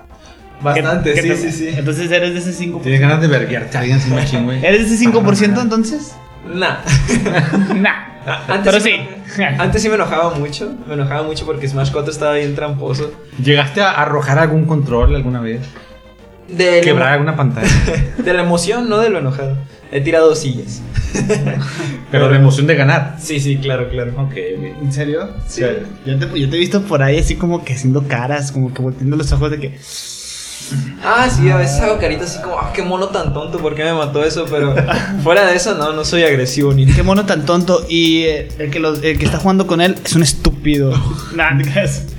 Bastante, 0.62 1.16
sí, 1.22 1.28
te- 1.28 1.38
sí, 1.38 1.52
sí. 1.52 1.68
Entonces 1.70 2.10
eres 2.12 2.34
de 2.34 2.40
ese 2.40 2.54
5%. 2.54 2.82
Tienes 2.84 3.02
ganas 3.02 3.20
de 3.22 3.28
verguearte 3.28 3.78
a 3.78 3.82
alguien 3.82 3.98
así 3.98 4.10
machín, 4.10 4.46
güey. 4.46 4.66
¿Eres 4.66 4.90
de 4.90 4.96
ese 4.96 5.06
5% 5.06 5.62
entonces? 5.62 6.14
Nah. 6.54 6.78
nah. 7.76 8.09
Antes 8.26 8.74
Pero 8.74 8.80
sí 8.80 8.92
sí. 8.92 9.40
me- 9.42 9.46
Antes 9.60 9.82
sí 9.82 9.90
me 9.90 9.96
enojaba 9.96 10.32
mucho. 10.36 10.72
Me 10.88 10.94
enojaba 10.94 11.24
mucho 11.24 11.46
porque 11.46 11.68
Smash 11.68 11.92
4 11.92 12.12
estaba 12.12 12.34
bien 12.36 12.56
tramposo. 12.56 13.12
¿Llegaste 13.44 13.82
a 13.82 13.92
arrojar 13.92 14.40
algún 14.40 14.66
control 14.66 15.16
alguna 15.16 15.40
vez? 15.42 15.62
De, 16.48 16.82
Quebrar 16.82 17.22
una 17.22 17.36
pantalla. 17.36 17.70
de 18.18 18.34
la 18.34 18.42
emoción, 18.42 18.90
no 18.90 18.98
de 19.00 19.10
lo 19.10 19.20
enojado. 19.20 19.56
He 19.92 20.02
tirado 20.02 20.36
sillas. 20.36 20.82
Pero 22.12 22.30
la 22.30 22.38
emoción 22.38 22.68
de 22.68 22.76
ganar. 22.76 23.16
Sí, 23.20 23.40
sí, 23.40 23.58
claro, 23.58 23.90
claro. 23.90 24.12
Ok, 24.18 24.32
ok. 24.58 24.82
¿En 24.84 24.92
serio? 24.92 25.30
Sí. 25.48 25.64
Yo 26.06 26.18
te, 26.20 26.40
yo 26.40 26.50
te 26.50 26.56
he 26.56 26.60
visto 26.60 26.82
por 26.84 27.02
ahí 27.04 27.20
así 27.20 27.36
como 27.36 27.64
que 27.64 27.74
haciendo 27.74 28.08
caras, 28.08 28.52
como 28.52 28.74
que 28.74 28.82
volteando 28.82 29.16
los 29.16 29.32
ojos 29.32 29.52
de 29.52 29.60
que. 29.60 29.80
Ah, 31.04 31.30
sí, 31.30 31.50
a 31.50 31.58
veces 31.58 31.80
hago 31.82 31.98
caritas 31.98 32.32
así 32.36 32.42
como, 32.44 32.60
ah, 32.60 32.72
qué 32.74 32.82
mono 32.84 33.08
tan 33.08 33.34
tonto, 33.34 33.58
¿por 33.60 33.76
qué 33.76 33.84
me 33.84 33.94
mató 33.94 34.24
eso? 34.24 34.46
Pero 34.50 34.76
fuera 35.24 35.46
de 35.48 35.56
eso, 35.56 35.76
no, 35.76 35.94
no 35.94 36.04
soy 36.06 36.24
agresivo 36.24 36.74
ni 36.74 36.86
Qué 36.86 37.04
mono 37.04 37.26
tan 37.26 37.46
tonto. 37.46 37.86
Y 37.90 38.24
eh, 38.24 38.48
el, 38.60 38.70
que 38.70 38.80
los- 38.80 39.02
el 39.04 39.18
que 39.18 39.26
está 39.26 39.38
jugando 39.38 39.66
con 39.68 39.82
él 39.82 39.96
es 40.04 40.16
un 40.16 40.24
estúpido. 40.24 40.92
Nah. 41.36 41.58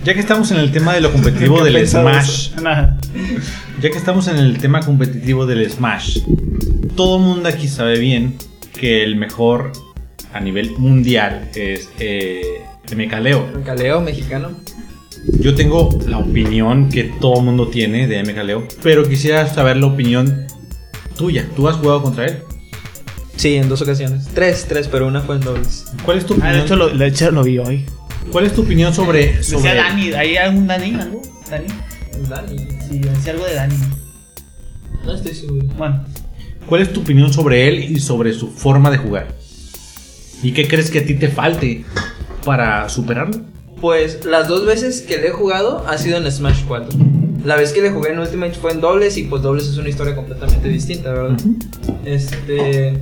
Ya 0.04 0.14
que 0.14 0.20
estamos 0.20 0.50
en 0.50 0.58
el 0.58 0.70
tema 0.72 0.94
de 0.94 1.00
lo 1.00 1.12
competitivo 1.12 1.62
del 1.64 1.86
Smash. 1.86 2.52
Nah. 2.62 2.96
ya 3.82 3.90
que 3.90 3.98
estamos 3.98 4.28
en 4.28 4.36
el 4.38 4.58
tema 4.58 4.80
competitivo 4.80 5.44
del 5.46 5.70
Smash, 5.70 6.20
todo 6.96 7.16
el 7.16 7.22
mundo 7.22 7.48
aquí 7.48 7.68
sabe 7.68 7.98
bien 7.98 8.36
que 8.72 9.02
el 9.04 9.16
mejor 9.16 9.72
a 10.32 10.40
nivel 10.40 10.70
mundial 10.78 11.50
es 11.54 11.88
eh, 11.98 12.40
MKLeo. 12.94 13.62
Caleo 13.64 14.00
mexicano. 14.00 14.50
Yo 15.38 15.54
tengo 15.54 15.98
la 16.06 16.18
opinión 16.18 16.88
que 16.88 17.04
todo 17.04 17.38
el 17.38 17.44
mundo 17.44 17.68
tiene 17.68 18.06
de 18.06 18.22
MKLeo, 18.22 18.66
pero 18.82 19.08
quisiera 19.08 19.46
saber 19.52 19.76
la 19.76 19.86
opinión 19.86 20.46
tuya. 21.16 21.46
¿Tú 21.56 21.68
has 21.68 21.76
jugado 21.76 22.02
contra 22.02 22.26
él? 22.26 22.38
Sí, 23.36 23.54
en 23.56 23.68
dos 23.68 23.80
ocasiones. 23.82 24.26
Tres, 24.34 24.66
tres, 24.68 24.88
pero 24.88 25.06
una 25.06 25.20
fue 25.22 25.36
en 25.36 25.42
dobles. 25.42 25.86
¿Cuál 26.04 26.18
es 26.18 26.26
tu 26.26 26.34
Ah, 26.34 26.36
opinión? 26.36 26.56
de 26.58 26.62
hecho 26.64 26.76
lo, 26.76 26.88
de 26.90 27.06
hecho 27.06 27.30
lo 27.30 27.42
vi 27.42 27.58
hoy. 27.58 27.84
¿Cuál 28.32 28.46
es 28.46 28.52
tu 28.54 28.62
opinión 28.62 28.92
sobre, 28.94 29.42
sobre 29.42 29.68
Decía 29.70 29.74
Dani, 29.82 30.12
¿hay 30.12 30.36
algún 30.36 30.66
Dani? 30.66 30.94
¿Algo? 30.94 31.22
¿Dani? 31.50 31.66
Dani. 32.28 32.68
Sí, 32.88 32.98
decía 32.98 33.32
algo 33.32 33.44
de 33.46 33.54
Dani. 33.54 33.74
No 35.04 35.14
estoy 35.14 35.34
seguro. 35.34 35.66
Bueno, 35.78 36.04
¿Cuál 36.66 36.82
es 36.82 36.92
tu 36.92 37.00
opinión 37.00 37.32
sobre 37.32 37.66
él 37.68 37.90
y 37.90 37.98
sobre 38.00 38.32
su 38.34 38.48
forma 38.50 38.90
de 38.90 38.98
jugar? 38.98 39.28
¿Y 40.42 40.52
qué 40.52 40.68
crees 40.68 40.90
que 40.90 41.00
a 41.00 41.04
ti 41.06 41.14
te 41.14 41.28
falte 41.28 41.84
para 42.44 42.88
superarlo? 42.88 43.40
Pues 43.80 44.24
las 44.24 44.46
dos 44.48 44.66
veces 44.66 45.00
que 45.02 45.16
le 45.18 45.28
he 45.28 45.30
jugado 45.30 45.84
ha 45.88 45.96
sido 45.98 46.18
en 46.18 46.30
Smash 46.30 46.64
4. 46.68 46.88
La 47.44 47.56
vez 47.56 47.72
que 47.72 47.80
le 47.80 47.90
jugué 47.90 48.10
en 48.12 48.18
Ultimate 48.18 48.52
fue 48.54 48.72
en 48.72 48.80
dobles 48.82 49.16
y 49.16 49.22
pues 49.24 49.40
dobles 49.42 49.66
es 49.66 49.78
una 49.78 49.88
historia 49.88 50.14
completamente 50.14 50.68
distinta, 50.68 51.12
¿verdad? 51.12 51.38
Este... 52.04 52.98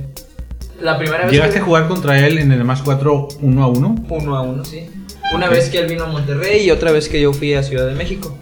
La 0.81 0.97
primera 0.97 1.23
vez... 1.23 1.31
¿Llegaste 1.33 1.55
que- 1.55 1.59
a 1.59 1.63
jugar 1.65 1.87
contra 1.89 2.25
él 2.25 2.37
en 2.37 2.51
el 2.53 2.61
Smash 2.61 2.81
4 2.85 3.27
uno 3.41 3.63
a 3.63 3.67
uno? 3.67 3.95
Uno 4.09 4.35
a 4.37 4.41
uno, 4.41 4.63
sí. 4.63 4.85
Una 5.33 5.49
vez 5.49 5.69
que 5.69 5.79
él 5.79 5.87
vino 5.87 6.05
a 6.05 6.07
Monterrey 6.07 6.65
y 6.65 6.71
otra 6.71 6.91
vez 6.91 7.09
que 7.09 7.19
yo 7.21 7.33
fui 7.33 7.53
a 7.53 7.61
Ciudad 7.63 7.85
de 7.85 7.93
México. 7.95 8.35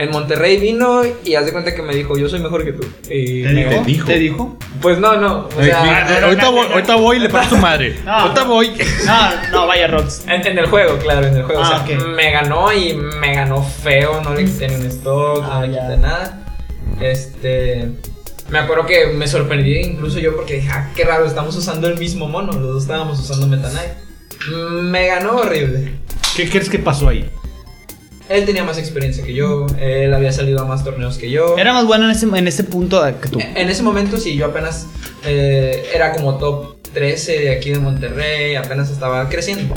En 0.00 0.10
Monterrey 0.10 0.56
vino 0.56 1.02
y 1.24 1.34
haz 1.34 1.44
de 1.44 1.52
cuenta 1.52 1.74
que 1.74 1.82
me 1.82 1.94
dijo, 1.94 2.16
yo 2.16 2.26
soy 2.28 2.40
mejor 2.40 2.64
que 2.64 2.72
tú. 2.72 2.86
Y 3.10 3.42
¿te 3.42 3.52
dijo? 3.52 3.84
dijo. 3.84 4.06
¿Te 4.06 4.18
dijo? 4.18 4.56
Pues 4.80 4.98
no, 4.98 5.16
no. 5.16 5.40
O 5.40 5.48
Ay, 5.58 5.66
sea, 5.66 5.82
mira, 5.82 6.20
no, 6.20 6.26
ahorita, 6.26 6.48
voy, 6.48 6.66
no, 6.66 6.72
ahorita 6.72 6.94
voy 6.96 7.16
y 7.16 7.20
le 7.20 7.28
parto 7.28 7.56
su 7.56 7.60
madre. 7.60 7.96
Ahorita 8.06 8.44
voy. 8.44 8.72
No, 9.04 9.50
no, 9.52 9.66
vaya 9.66 9.88
Rox. 9.88 10.22
en, 10.26 10.46
en 10.46 10.58
el 10.58 10.66
juego, 10.66 10.96
claro, 10.98 11.26
en 11.26 11.36
el 11.36 11.42
juego. 11.42 11.60
Ah, 11.62 11.82
o 11.82 11.86
sea, 11.86 11.96
ok. 11.98 12.06
me 12.16 12.30
ganó 12.30 12.72
y 12.72 12.94
me 12.94 13.34
ganó 13.34 13.62
feo, 13.62 14.22
no 14.22 14.34
le 14.34 14.46
quité 14.46 14.68
ni 14.68 14.76
un 14.76 14.86
stock, 14.86 15.44
Ah, 15.44 15.60
no 15.60 15.66
le 15.66 15.68
quité 15.78 15.96
nada. 15.98 16.46
Este. 17.00 17.88
Me 18.48 18.58
acuerdo 18.58 18.86
que 18.86 19.08
me 19.08 19.28
sorprendí 19.28 19.76
incluso 19.80 20.18
yo 20.18 20.34
porque 20.34 20.54
dije, 20.54 20.70
ah, 20.72 20.88
qué 20.96 21.04
raro, 21.04 21.26
estamos 21.26 21.54
usando 21.56 21.88
el 21.88 21.98
mismo 21.98 22.26
mono, 22.26 22.52
los 22.52 22.72
dos 22.72 22.82
estábamos 22.84 23.20
usando 23.20 23.46
Meta 23.46 23.68
Knight. 23.70 23.92
Me 24.82 25.06
ganó 25.08 25.36
horrible. 25.36 25.92
¿Qué 26.36 26.48
crees 26.48 26.68
que 26.70 26.78
pasó 26.78 27.08
ahí? 27.10 27.28
Él 28.30 28.46
tenía 28.46 28.62
más 28.62 28.78
experiencia 28.78 29.24
que 29.24 29.34
yo, 29.34 29.66
él 29.80 30.14
había 30.14 30.30
salido 30.30 30.60
a 30.62 30.64
más 30.64 30.84
torneos 30.84 31.18
que 31.18 31.30
yo. 31.30 31.58
Era 31.58 31.72
más 31.72 31.84
bueno 31.84 32.04
en 32.04 32.12
ese, 32.12 32.26
en 32.26 32.46
ese 32.46 32.62
punto 32.62 33.02
que 33.20 33.28
tú. 33.28 33.40
En 33.40 33.68
ese 33.68 33.82
momento 33.82 34.16
sí, 34.16 34.36
yo 34.36 34.46
apenas 34.46 34.86
eh, 35.24 35.84
era 35.92 36.12
como 36.12 36.38
top 36.38 36.76
13 36.94 37.40
de 37.40 37.50
aquí 37.50 37.70
de 37.70 37.80
Monterrey, 37.80 38.54
apenas 38.54 38.88
estaba 38.88 39.28
creciendo. 39.28 39.74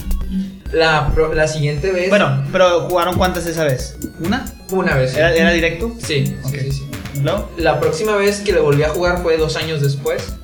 La, 0.71 1.11
la 1.33 1.47
siguiente 1.47 1.91
vez... 1.91 2.09
Bueno, 2.09 2.45
pero 2.51 2.81
jugaron 2.89 3.15
cuántas 3.17 3.47
esa 3.47 3.63
vez? 3.63 3.97
¿Una? 4.19 4.45
una 4.69 4.95
vez. 4.97 5.11
sí. 5.13 5.17
¿Era, 5.17 5.33
era 5.35 5.51
directo? 5.51 5.91
Sí, 6.05 6.35
Ok. 6.43 6.51
sí, 6.51 6.59
sí, 6.59 6.71
sí. 6.71 6.83
¿No? 7.21 7.49
La 7.57 7.79
próxima 7.79 8.15
vez 8.17 8.41
que 8.41 8.51
le 8.53 8.59
volví 8.59 8.83
a 8.83 8.89
jugar 8.89 9.23
fue 9.23 9.37
dos 9.37 9.55
años 9.55 9.81
después, 9.81 10.35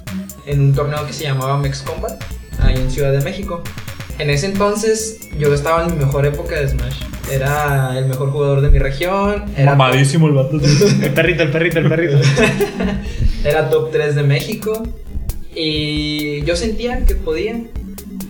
en 0.48 0.62
un 0.62 0.74
torneo 0.74 1.06
que 1.06 1.14
se 1.14 1.26
llamaba 1.26 1.58
Mex 1.60 1.82
Combat, 1.84 2.20
ahí 2.60 2.74
en 2.76 2.90
Ciudad 2.90 3.12
de 3.12 3.22
México. 3.22 3.62
En 4.18 4.32
ese 4.32 4.48
entonces 4.48 5.20
yo 5.38 5.54
estaba 5.54 5.84
en 5.86 5.92
mi 5.98 6.06
mejor 6.06 6.26
época 6.26 6.56
de 6.60 6.68
Smash. 6.70 6.96
Era 7.32 7.98
el 7.98 8.06
mejor 8.06 8.32
jugador 8.32 8.62
de 8.62 8.70
mi 8.70 8.80
región. 8.80 9.46
Era 9.56 9.76
Mamadísimo 9.76 10.28
el 10.28 10.34
vato. 10.34 10.60
El 11.02 11.12
perrito, 11.14 11.44
el 11.44 11.52
perrito, 11.52 11.80
el 11.80 11.90
perrito. 11.90 12.18
Era 13.44 13.70
top 13.70 13.92
3 13.92 14.16
de 14.16 14.24
México. 14.24 14.84
Y 15.56 16.44
yo 16.44 16.56
sentía 16.56 17.06
que 17.06 17.16
podía. 17.16 17.56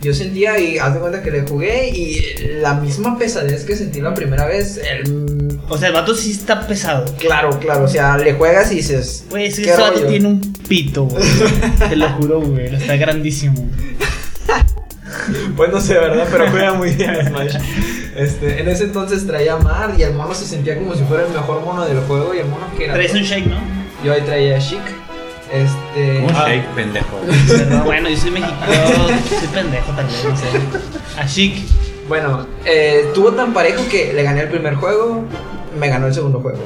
Yo 0.01 0.13
sentía 0.13 0.57
y 0.59 0.77
haz 0.77 0.93
de 0.93 0.99
cuenta 1.01 1.21
que 1.21 1.29
le 1.31 1.41
jugué 1.41 1.89
y 1.89 2.21
la 2.61 2.73
misma 2.75 3.17
pesadez 3.17 3.65
que 3.65 3.75
sentí 3.75 3.99
la 4.01 4.13
primera 4.13 4.45
vez. 4.45 4.77
el- 4.77 5.59
O 5.67 5.77
sea, 5.77 5.89
el 5.89 5.93
vato 5.93 6.15
sí 6.15 6.31
está 6.31 6.65
pesado. 6.67 7.05
Claro, 7.19 7.59
claro. 7.59 7.83
O 7.83 7.87
sea, 7.87 8.17
le 8.17 8.33
juegas 8.33 8.71
y 8.71 8.75
dices. 8.75 9.25
Güey, 9.29 9.47
ese 9.47 9.63
¿qué 9.63 9.71
vato 9.71 9.95
rollo? 9.95 10.07
tiene 10.07 10.27
un 10.27 10.53
pito, 10.67 11.03
güey. 11.05 11.23
Te 11.89 11.95
lo 11.95 12.09
juro, 12.11 12.41
güey. 12.41 12.73
Está 12.75 12.95
grandísimo. 12.95 13.69
Pues 15.57 15.71
no 15.71 15.81
sé, 15.81 15.93
¿verdad? 15.95 16.27
Pero 16.31 16.49
juega 16.49 16.73
muy 16.73 16.91
bien 16.91 17.13
Smash. 17.27 17.55
Este, 18.19 18.59
en 18.59 18.67
ese 18.67 18.83
entonces 18.83 19.25
traía 19.25 19.53
a 19.53 19.59
Mar 19.59 19.93
y 19.97 20.03
el 20.03 20.13
mono 20.13 20.33
se 20.33 20.45
sentía 20.45 20.77
como 20.77 20.93
si 20.93 21.05
fuera 21.05 21.25
el 21.25 21.31
mejor 21.31 21.61
mono 21.61 21.85
del 21.85 22.01
juego. 22.01 22.35
Y 22.35 22.39
el 22.39 22.47
mono 22.47 22.65
que 22.77 22.83
era. 22.83 22.93
Traes 22.95 23.13
un 23.13 23.21
shake, 23.21 23.45
¿no? 23.45 23.55
Yo 24.03 24.11
ahí 24.11 24.21
traía 24.21 24.57
a 24.57 24.59
Chic. 24.59 24.81
Este. 25.49 26.25
Un 26.25 26.35
ah, 26.35 26.45
shake, 26.45 26.67
pendejo. 26.75 27.17
Pero 27.47 27.83
bueno, 27.85 28.09
yo 28.09 28.17
soy 28.17 28.31
mexicano. 28.31 28.73
Soy 29.39 29.47
pendejo 29.47 29.91
también, 29.93 30.19
no 30.27 30.35
sé. 30.35 30.47
A 31.17 31.25
Chic. 31.25 31.63
Bueno, 32.09 32.45
eh, 32.65 33.03
estuvo 33.05 33.31
tan 33.31 33.53
parejo 33.53 33.83
que 33.89 34.11
le 34.13 34.23
gané 34.23 34.41
el 34.41 34.49
primer 34.49 34.75
juego, 34.75 35.23
me 35.79 35.87
ganó 35.87 36.07
el 36.07 36.13
segundo 36.13 36.41
juego. 36.41 36.59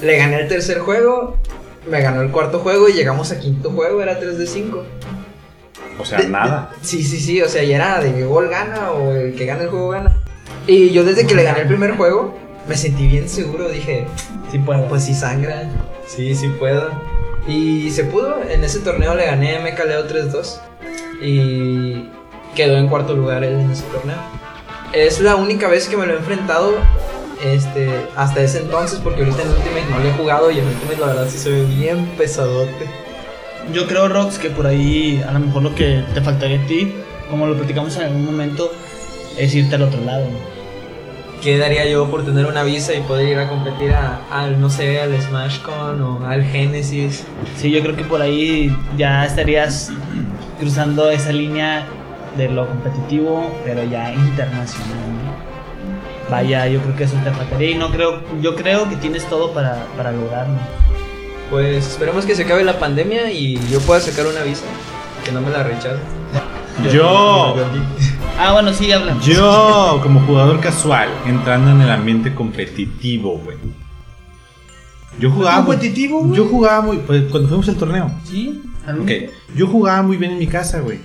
Le 0.00 0.16
gané 0.16 0.40
el 0.40 0.48
tercer 0.48 0.78
juego, 0.78 1.36
me 1.90 2.00
ganó 2.00 2.22
el 2.22 2.30
cuarto 2.30 2.60
juego 2.60 2.88
y 2.88 2.94
llegamos 2.94 3.32
a 3.32 3.38
quinto 3.38 3.70
juego, 3.70 4.00
era 4.00 4.18
3 4.18 4.38
de 4.38 4.46
5. 4.46 4.84
O 5.98 6.04
sea, 6.06 6.20
nada. 6.20 6.70
Sí, 6.80 7.02
sí, 7.02 7.20
sí, 7.20 7.42
o 7.42 7.48
sea, 7.48 7.64
ya 7.64 7.76
era 7.76 8.00
de 8.00 8.24
gol 8.24 8.48
gana 8.48 8.92
o 8.92 9.10
el 9.10 9.34
que 9.34 9.44
gana 9.44 9.64
el 9.64 9.68
juego 9.68 9.90
gana. 9.90 10.16
Y 10.70 10.90
yo 10.90 11.02
desde 11.02 11.26
que 11.26 11.34
le 11.34 11.42
gané 11.42 11.62
el 11.62 11.66
primer 11.66 11.96
juego, 11.96 12.32
me 12.68 12.76
sentí 12.76 13.08
bien 13.08 13.28
seguro, 13.28 13.68
dije, 13.68 14.06
Sí 14.52 14.58
puedo. 14.60 14.86
pues 14.86 15.02
sí 15.02 15.14
sangra, 15.14 15.68
sí, 16.06 16.32
sí 16.36 16.46
puedo. 16.60 16.90
Y 17.48 17.90
se 17.90 18.04
pudo, 18.04 18.36
en 18.48 18.62
ese 18.62 18.78
torneo 18.78 19.16
le 19.16 19.26
gané 19.26 19.56
a 19.56 19.62
Mecha 19.62 19.84
Leo 19.84 20.06
3-2 20.06 20.60
y 21.22 22.08
quedó 22.54 22.76
en 22.76 22.86
cuarto 22.86 23.16
lugar 23.16 23.42
él 23.42 23.54
en 23.54 23.72
ese 23.72 23.82
torneo. 23.86 24.18
Es 24.92 25.20
la 25.20 25.34
única 25.34 25.66
vez 25.66 25.88
que 25.88 25.96
me 25.96 26.06
lo 26.06 26.14
he 26.14 26.18
enfrentado 26.18 26.74
este, 27.44 27.90
hasta 28.14 28.40
ese 28.40 28.58
entonces, 28.58 29.00
porque 29.02 29.24
ahorita 29.24 29.42
en 29.42 29.48
Ultimate 29.48 29.86
no 29.90 29.98
lo 29.98 30.08
he 30.08 30.12
jugado 30.12 30.50
y 30.52 30.60
en 30.60 30.68
Ultimate 30.68 31.00
la 31.00 31.06
verdad 31.06 31.28
sí 31.28 31.38
se 31.38 31.50
ve 31.50 31.64
bien 31.64 32.06
pesadote. 32.16 32.86
Yo 33.72 33.88
creo, 33.88 34.06
Rox, 34.06 34.38
que 34.38 34.50
por 34.50 34.68
ahí 34.68 35.20
a 35.26 35.32
lo 35.32 35.40
mejor 35.40 35.64
lo 35.64 35.74
que 35.74 36.04
te 36.14 36.20
faltaría 36.20 36.62
a 36.62 36.66
ti, 36.68 36.94
como 37.28 37.48
lo 37.48 37.56
platicamos 37.56 37.96
en 37.96 38.02
algún 38.02 38.24
momento, 38.24 38.70
es 39.36 39.52
irte 39.52 39.74
al 39.74 39.82
otro 39.82 40.00
lado. 40.04 40.26
¿Qué 41.42 41.56
daría 41.56 41.86
yo 41.88 42.10
por 42.10 42.24
tener 42.24 42.44
una 42.46 42.62
visa 42.64 42.92
y 42.94 43.00
poder 43.00 43.28
ir 43.28 43.38
a 43.38 43.48
competir 43.48 43.92
a- 43.94 44.20
al, 44.30 44.60
no 44.60 44.68
sé, 44.68 45.00
al 45.00 45.18
SmashCon 45.20 46.02
o 46.02 46.26
al 46.26 46.44
Genesis? 46.44 47.24
Sí, 47.56 47.70
yo 47.70 47.80
creo 47.80 47.96
que 47.96 48.04
por 48.04 48.20
ahí 48.20 48.76
ya 48.98 49.24
estarías 49.24 49.90
cruzando 50.58 51.10
esa 51.10 51.32
línea 51.32 51.86
de 52.36 52.48
lo 52.50 52.66
competitivo, 52.68 53.50
pero 53.64 53.82
ya 53.84 54.12
internacional. 54.12 54.88
¿no? 54.98 56.30
Vaya, 56.30 56.66
yo 56.68 56.80
creo 56.82 56.94
que 56.96 57.04
eso 57.04 57.16
te 57.24 57.30
faltaría 57.30 57.70
y 57.70 57.74
no 57.74 57.90
creo, 57.90 58.20
yo 58.42 58.54
creo 58.54 58.88
que 58.90 58.96
tienes 58.96 59.24
todo 59.24 59.52
para, 59.52 59.86
para 59.96 60.12
lograrlo. 60.12 60.58
Pues 61.50 61.86
esperemos 61.86 62.26
que 62.26 62.34
se 62.36 62.42
acabe 62.44 62.62
la 62.64 62.78
pandemia 62.78 63.32
y 63.32 63.58
yo 63.70 63.80
pueda 63.80 64.00
sacar 64.00 64.26
una 64.26 64.42
visa, 64.42 64.64
que 65.24 65.32
no 65.32 65.40
me 65.40 65.50
la 65.50 65.62
rechacen. 65.62 66.19
Yo, 66.92 67.56
Ah, 68.38 68.52
bueno, 68.52 68.72
sí, 68.72 68.90
habla. 68.90 69.18
yo 69.20 70.00
como 70.02 70.20
jugador 70.20 70.60
casual, 70.60 71.08
entrando 71.26 71.70
en 71.72 71.82
el 71.82 71.90
ambiente 71.90 72.34
competitivo, 72.34 73.38
güey. 73.38 73.58
Yo 75.18 75.30
jugaba. 75.30 75.64
¿Competitivo, 75.66 76.20
güey? 76.24 76.36
Yo 76.36 76.46
jugaba 76.48 76.80
muy. 76.80 76.98
Pues, 76.98 77.24
cuando 77.30 77.48
fuimos 77.48 77.68
al 77.68 77.76
torneo. 77.76 78.10
Sí. 78.24 78.62
Ok. 78.88 79.10
Yo 79.54 79.66
jugaba 79.66 80.02
muy 80.02 80.16
bien 80.16 80.32
en 80.32 80.38
mi 80.38 80.46
casa, 80.46 80.80
güey. 80.80 80.98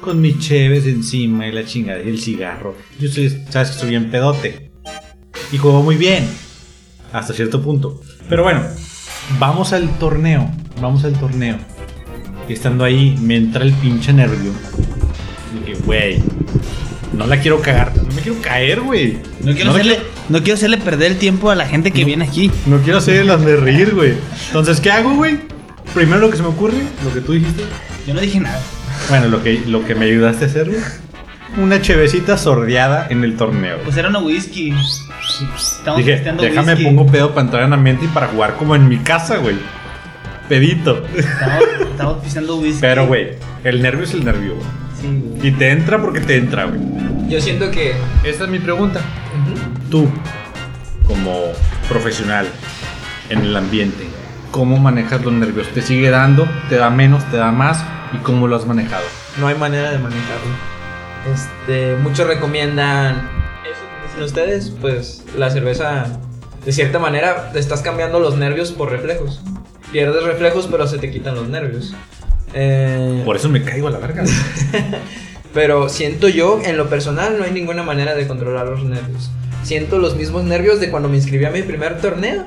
Con 0.00 0.20
mis 0.20 0.38
cheves 0.38 0.86
encima 0.86 1.46
y 1.48 1.52
la 1.52 1.64
chingada 1.64 2.00
y 2.02 2.08
el 2.08 2.20
cigarro. 2.20 2.74
Yo 3.00 3.08
soy, 3.08 3.28
sabes 3.50 3.70
que 3.70 3.78
soy 3.78 3.90
bien 3.90 4.10
pedote. 4.10 4.70
Y 5.50 5.58
juego 5.58 5.82
muy 5.82 5.96
bien. 5.96 6.28
Hasta 7.12 7.32
cierto 7.32 7.60
punto. 7.60 8.00
Pero 8.28 8.42
bueno, 8.44 8.62
vamos 9.38 9.72
al 9.72 9.88
torneo. 9.98 10.48
Vamos 10.80 11.04
al 11.04 11.12
torneo. 11.14 11.56
Estando 12.48 12.84
ahí, 12.84 13.16
me 13.20 13.36
entra 13.36 13.62
el 13.64 13.72
pinche 13.72 14.12
nervio. 14.12 14.52
Que, 15.64 15.74
güey, 15.74 16.20
no 17.12 17.26
la 17.26 17.38
quiero 17.40 17.60
cagar. 17.60 17.92
No 17.96 18.14
me 18.14 18.20
quiero 18.22 18.40
caer, 18.40 18.80
güey. 18.80 19.18
No 19.42 19.54
quiero, 19.54 19.70
hacerle, 19.70 20.00
no 20.28 20.38
quiero 20.40 20.54
hacerle 20.54 20.78
perder 20.78 21.12
el 21.12 21.18
tiempo 21.18 21.50
a 21.50 21.54
la 21.54 21.66
gente 21.66 21.90
que 21.90 22.04
viene 22.04 22.24
aquí. 22.24 22.50
No 22.66 22.78
quiero 22.78 22.98
hacer 22.98 23.24
las 23.26 23.44
de 23.44 23.56
reír, 23.56 23.94
güey. 23.94 24.14
Entonces, 24.48 24.80
¿qué 24.80 24.90
hago, 24.90 25.14
güey? 25.14 25.38
Primero 25.94 26.20
lo 26.20 26.30
que 26.30 26.36
se 26.36 26.42
me 26.42 26.48
ocurre, 26.48 26.78
lo 27.04 27.12
que 27.12 27.20
tú 27.20 27.32
dijiste. 27.32 27.64
Yo 28.06 28.14
no 28.14 28.20
dije 28.20 28.40
nada. 28.40 28.60
Bueno, 29.08 29.28
lo 29.28 29.42
que, 29.42 29.62
lo 29.66 29.84
que 29.84 29.94
me 29.94 30.06
ayudaste 30.06 30.44
a 30.44 30.48
hacer, 30.48 30.68
güey. 30.68 30.80
Una 31.58 31.82
chevecita 31.82 32.38
sordeada 32.38 33.06
en 33.10 33.24
el 33.24 33.36
torneo. 33.36 33.78
Pues 33.84 33.96
era 33.96 34.08
una 34.08 34.20
whisky. 34.20 34.72
Estamos 35.56 35.98
Dije, 35.98 36.22
déjame 36.40 36.72
whisky. 36.72 36.84
pongo 36.84 37.06
pedo 37.06 37.30
para 37.30 37.42
entrar 37.42 37.62
en 37.64 37.72
ambiente 37.74 38.06
y 38.06 38.08
para 38.08 38.28
jugar 38.28 38.56
como 38.56 38.74
en 38.74 38.88
mi 38.88 38.98
casa, 38.98 39.36
güey. 39.36 39.56
Pedito. 40.52 41.02
Estamos, 41.16 41.64
estamos 41.80 42.22
pisteando 42.22 42.56
whisky. 42.56 42.82
Pero, 42.82 43.06
güey, 43.06 43.36
el 43.64 43.80
nervio 43.80 44.04
es 44.04 44.12
el 44.12 44.22
nervio, 44.22 44.54
güey. 44.54 44.66
Sí, 45.00 45.22
güey. 45.24 45.48
Y 45.48 45.50
te 45.52 45.70
entra 45.70 45.98
porque 45.98 46.20
te 46.20 46.36
entra, 46.36 46.66
güey. 46.66 46.78
Yo 47.26 47.40
siento 47.40 47.70
que. 47.70 47.94
Esta 48.22 48.44
es 48.44 48.50
mi 48.50 48.58
pregunta. 48.58 49.00
Tú, 49.90 50.10
como 51.06 51.40
profesional 51.88 52.46
en 53.30 53.38
el 53.38 53.56
ambiente, 53.56 54.04
¿cómo 54.50 54.76
manejas 54.76 55.24
los 55.24 55.32
nervios? 55.32 55.68
¿Te 55.68 55.80
sigue 55.80 56.10
dando? 56.10 56.46
¿Te 56.68 56.76
da 56.76 56.90
menos? 56.90 57.24
¿Te 57.30 57.38
da 57.38 57.50
más? 57.50 57.82
¿Y 58.12 58.18
cómo 58.18 58.46
lo 58.46 58.56
has 58.56 58.66
manejado? 58.66 59.04
no 59.38 59.46
hay 59.46 59.54
manera 59.54 59.90
de 59.90 59.98
manejarlo. 60.00 60.52
Este, 61.32 61.96
muchos 61.96 62.26
recomiendan 62.26 63.26
eso 63.64 63.80
que 63.88 64.06
dicen 64.06 64.22
ustedes, 64.22 64.70
pues 64.82 65.24
la 65.34 65.48
cerveza 65.48 66.20
de 66.62 66.72
cierta 66.72 66.98
manera 66.98 67.52
te 67.52 67.58
estás 67.58 67.80
cambiando 67.80 68.20
los 68.20 68.36
nervios 68.36 68.70
por 68.70 68.90
reflejos. 68.90 69.40
Pierdes 69.92 70.24
reflejos, 70.24 70.68
pero 70.70 70.86
se 70.86 70.98
te 70.98 71.10
quitan 71.10 71.34
los 71.34 71.48
nervios. 71.48 71.94
Eh, 72.54 73.22
Por 73.24 73.36
eso 73.36 73.48
me 73.48 73.62
caigo 73.62 73.88
a 73.88 73.90
la 73.90 73.98
verga. 73.98 74.24
pero 75.54 75.88
siento 75.88 76.28
yo, 76.28 76.60
en 76.64 76.76
lo 76.76 76.88
personal, 76.88 77.36
no 77.38 77.44
hay 77.44 77.50
ninguna 77.52 77.82
manera 77.82 78.14
de 78.14 78.26
controlar 78.26 78.66
los 78.66 78.84
nervios. 78.84 79.30
Siento 79.62 79.98
los 79.98 80.16
mismos 80.16 80.44
nervios 80.44 80.80
de 80.80 80.90
cuando 80.90 81.08
me 81.08 81.16
inscribí 81.16 81.44
a 81.44 81.50
mi 81.50 81.62
primer 81.62 82.00
torneo. 82.00 82.44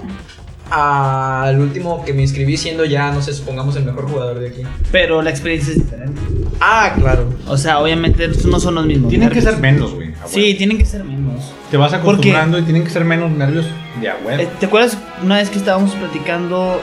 Al 0.72 1.60
último 1.60 2.04
que 2.04 2.14
me 2.14 2.24
inscribí 2.24 2.58
siendo 2.58 2.86
ya, 2.86 3.12
no 3.12 3.22
sé, 3.22 3.34
supongamos 3.34 3.76
el 3.76 3.86
mejor 3.86 4.10
jugador 4.10 4.40
de 4.40 4.48
aquí. 4.50 4.62
Pero 4.92 5.22
la 5.22 5.30
experiencia 5.30 5.72
es 5.74 5.78
diferente. 5.84 6.20
Ah, 6.60 6.94
claro. 7.00 7.30
O 7.48 7.56
sea, 7.58 7.80
obviamente 7.80 8.28
no 8.48 8.60
son 8.60 8.76
los 8.76 8.86
mismos. 8.88 9.10
Tienen 9.10 9.30
que 9.30 9.36
nervios. 9.36 9.54
ser 9.54 9.62
menos, 9.62 9.94
güey. 9.94 10.14
Sí, 10.26 10.56
tienen 10.56 10.80
que 10.80 10.86
ser 10.86 11.04
menos. 11.04 11.52
Te 11.70 11.78
vas 11.78 11.92
Porque- 11.92 12.10
acostumbrando 12.10 12.58
y 12.58 12.64
tienen 12.64 12.84
que 12.84 12.90
ser 12.90 13.06
menos 13.06 13.30
nervios 13.30 13.66
de 14.02 14.10
a 14.10 14.18
huevo. 14.26 14.42
Eh, 14.42 14.48
¿Te 14.60 14.66
acuerdas 14.66 14.98
una 15.24 15.38
vez 15.38 15.52
que 15.52 15.60
estábamos 15.60 15.92
platicando 15.92 16.82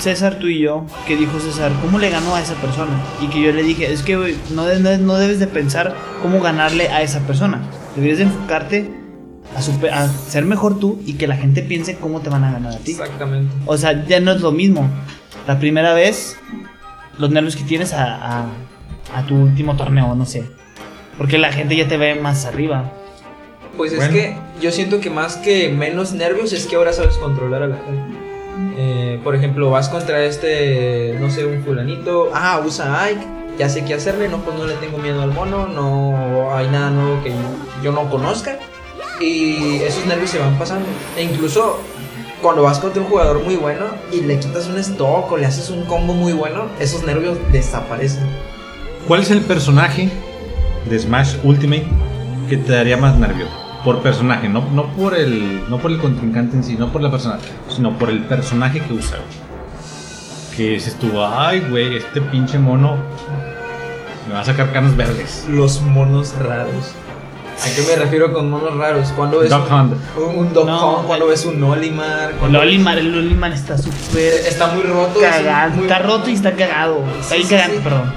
César, 0.00 0.38
tú 0.38 0.46
y 0.48 0.58
yo, 0.60 0.84
que 1.06 1.16
dijo 1.16 1.38
César, 1.40 1.72
¿cómo 1.82 1.98
le 1.98 2.10
ganó 2.10 2.34
a 2.34 2.40
esa 2.40 2.54
persona? 2.54 2.92
Y 3.20 3.26
que 3.28 3.40
yo 3.42 3.52
le 3.52 3.62
dije, 3.62 3.92
es 3.92 4.02
que 4.02 4.34
no, 4.52 4.64
de- 4.64 4.80
no- 4.80 4.96
no 4.98 5.14
debes 5.18 5.38
de 5.38 5.46
pensar 5.46 5.94
cómo 6.22 6.40
ganarle 6.40 6.88
a 6.88 7.02
esa 7.02 7.20
persona. 7.20 7.60
Deberías 7.94 8.18
de 8.18 8.24
enfocarte 8.24 8.90
a, 9.56 9.62
super- 9.62 9.92
a 9.92 10.08
ser 10.08 10.44
mejor 10.44 10.78
tú 10.78 11.00
y 11.06 11.14
que 11.14 11.26
la 11.26 11.36
gente 11.36 11.62
piense 11.62 11.96
cómo 11.96 12.20
te 12.20 12.30
van 12.30 12.44
a 12.44 12.52
ganar 12.52 12.72
a 12.74 12.78
ti. 12.78 12.92
Exactamente. 12.92 13.52
O 13.66 13.76
sea, 13.76 14.04
ya 14.06 14.20
no 14.20 14.32
es 14.32 14.40
lo 14.40 14.52
mismo. 14.52 14.88
La 15.46 15.58
primera 15.58 15.92
vez, 15.94 16.36
los 17.18 17.30
nervios 17.30 17.56
que 17.56 17.64
tienes 17.64 17.92
a, 17.92 18.40
a- 18.42 18.46
a 19.16 19.26
tu 19.26 19.34
último 19.36 19.76
torneo, 19.76 20.14
no 20.14 20.24
sé. 20.24 20.44
Porque 21.18 21.36
la 21.36 21.52
gente 21.52 21.76
ya 21.76 21.86
te 21.88 21.96
ve 21.98 22.14
más 22.14 22.46
arriba. 22.46 22.92
Pues 23.76 23.94
Bueno. 23.96 24.14
es 24.14 24.18
que 24.20 24.36
yo 24.62 24.70
siento 24.72 25.00
que 25.00 25.10
más 25.10 25.36
que 25.36 25.68
menos 25.70 26.12
nervios 26.12 26.52
es 26.52 26.66
que 26.66 26.76
ahora 26.76 26.92
sabes 26.92 27.16
controlar 27.18 27.62
a 27.62 27.66
la 27.66 27.76
gente. 27.76 28.18
Eh, 28.76 29.20
por 29.22 29.34
ejemplo, 29.34 29.70
vas 29.70 29.88
contra 29.88 30.24
este, 30.24 31.16
no 31.20 31.30
sé, 31.30 31.44
un 31.44 31.62
fulanito. 31.62 32.30
Ah, 32.34 32.62
usa 32.64 33.02
Ike. 33.04 33.26
Ya 33.58 33.68
sé 33.68 33.84
qué 33.84 33.94
hacerle. 33.94 34.28
No, 34.28 34.38
pues 34.38 34.56
no 34.56 34.66
le 34.66 34.74
tengo 34.74 34.98
miedo 34.98 35.22
al 35.22 35.32
mono. 35.32 35.66
No 35.66 36.54
hay 36.54 36.68
nada 36.68 36.90
nuevo 36.90 37.22
que 37.22 37.32
yo, 37.82 37.92
no 37.92 38.08
conozca. 38.10 38.58
Y 39.20 39.76
esos 39.82 40.06
nervios 40.06 40.30
se 40.30 40.38
van 40.38 40.58
pasando. 40.58 40.86
E 41.16 41.22
incluso 41.22 41.78
cuando 42.40 42.62
vas 42.62 42.78
contra 42.78 43.02
un 43.02 43.08
jugador 43.08 43.42
muy 43.42 43.56
bueno 43.56 43.86
y 44.12 44.22
le 44.22 44.38
quitas 44.38 44.66
un 44.66 44.78
stock 44.78 45.30
o 45.30 45.36
le 45.36 45.44
haces 45.44 45.68
un 45.68 45.84
combo 45.84 46.14
muy 46.14 46.32
bueno, 46.32 46.68
esos 46.78 47.04
nervios 47.04 47.36
desaparecen. 47.52 48.24
¿Cuál 49.06 49.20
es 49.20 49.30
el 49.30 49.42
personaje 49.42 50.08
de 50.88 50.98
Smash 50.98 51.36
Ultimate 51.44 51.86
que 52.48 52.56
te 52.56 52.72
daría 52.72 52.96
más 52.96 53.18
nervio? 53.18 53.59
Por 53.84 54.00
personaje, 54.02 54.48
no, 54.48 54.62
no, 54.72 54.88
por 54.94 55.14
el, 55.14 55.62
no 55.70 55.78
por 55.78 55.90
el 55.90 55.98
contrincante 55.98 56.56
en 56.56 56.64
sí, 56.64 56.76
no 56.78 56.92
por 56.92 57.00
la 57.00 57.10
persona, 57.10 57.38
sino 57.68 57.96
por 57.98 58.10
el 58.10 58.20
personaje 58.24 58.80
que 58.80 58.92
usa. 58.92 59.16
Que 60.56 60.70
dices 60.72 60.96
tú, 60.98 61.12
ay, 61.22 61.60
güey, 61.70 61.96
este 61.96 62.20
pinche 62.20 62.58
mono 62.58 62.96
me 64.28 64.34
va 64.34 64.40
a 64.40 64.44
sacar 64.44 64.72
canas 64.72 64.94
verdes. 64.96 65.46
Los 65.48 65.80
monos 65.80 66.34
raros. 66.38 66.92
¿A 67.62 67.74
qué 67.74 67.82
me 67.88 67.96
refiero 67.96 68.32
con 68.32 68.50
monos 68.50 68.74
raros? 68.76 69.08
Cuando 69.16 69.38
ves 69.40 69.50
Duck 69.50 69.66
un, 69.70 69.72
Hunt. 69.80 69.92
un, 70.16 70.38
un 70.46 70.52
Duck 70.52 70.66
No, 70.66 70.96
Hunt, 70.98 71.06
cuando 71.06 71.26
ves 71.28 71.44
un 71.46 71.62
Olimar, 71.62 72.32
El 72.46 72.56
Olimar, 72.56 72.98
el 72.98 73.14
Olimar 73.16 73.52
está 73.52 73.78
súper 73.78 74.32
está 74.46 74.68
muy 74.74 74.82
roto. 74.82 75.20
es 75.20 75.26
cagado. 75.26 75.70
muy- 75.72 75.82
Está 75.84 75.98
roto 76.00 76.28
y 76.30 76.34
está 76.34 76.52
cagado. 76.54 77.02
Está 77.20 77.34
sí, 77.36 77.44
cagado, 77.44 77.72
sí. 77.74 77.80
perdón. 77.82 78.12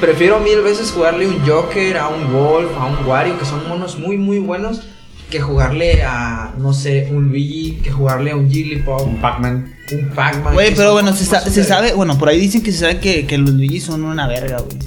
Prefiero 0.00 0.38
mil 0.40 0.60
veces 0.62 0.92
jugarle 0.92 1.26
un 1.26 1.40
Joker, 1.46 1.96
a 1.98 2.08
un 2.08 2.32
Wolf, 2.32 2.70
a 2.78 2.86
un 2.86 3.06
Wario, 3.06 3.38
que 3.38 3.44
son 3.44 3.66
monos 3.68 3.98
muy, 3.98 4.16
muy 4.16 4.38
buenos, 4.38 4.82
que 5.30 5.40
jugarle 5.40 6.02
a, 6.02 6.54
no 6.58 6.72
sé, 6.72 7.08
un 7.10 7.28
Luigi, 7.28 7.80
que 7.82 7.90
jugarle 7.90 8.30
a 8.30 8.36
un 8.36 8.50
Jigglypuff, 8.50 9.02
Un 9.02 9.20
Pac-Man. 9.20 9.74
un 9.92 10.08
Pac-Man. 10.10 10.54
Güey, 10.54 10.74
pero 10.74 10.92
bueno, 10.92 11.12
se, 11.14 11.24
sa- 11.24 11.40
se 11.48 11.64
sabe, 11.64 11.92
bueno, 11.92 12.18
por 12.18 12.28
ahí 12.28 12.38
dicen 12.40 12.62
que 12.62 12.72
se 12.72 12.78
sabe 12.78 12.98
que, 12.98 13.26
que 13.26 13.36
los 13.38 13.50
Luigi 13.50 13.80
son 13.80 14.04
una 14.04 14.26
verga, 14.26 14.58
güey. 14.58 14.78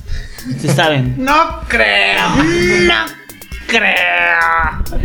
Se 0.60 0.74
saben. 0.74 1.16
No 1.24 1.62
creo. 1.68 2.28
no 2.88 3.06
creo. 3.68 5.02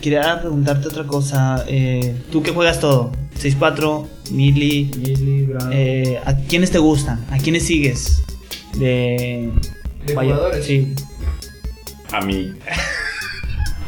Quería 0.00 0.40
preguntarte 0.40 0.88
otra 0.88 1.04
cosa. 1.04 1.64
Eh, 1.68 2.16
¿Tú 2.30 2.42
qué 2.42 2.52
juegas 2.52 2.80
todo? 2.80 3.12
6-4, 3.40 4.06
Mili. 4.30 5.46
Brawl. 5.48 5.70
Eh, 5.72 6.20
¿A 6.24 6.34
quiénes 6.36 6.70
te 6.70 6.78
gustan? 6.78 7.24
¿A 7.30 7.38
quiénes 7.38 7.66
sigues? 7.66 8.22
De. 8.76 9.50
¿De 10.06 10.14
jugadores? 10.14 10.64
Sí. 10.64 10.94
A 12.12 12.20
mí. 12.22 12.54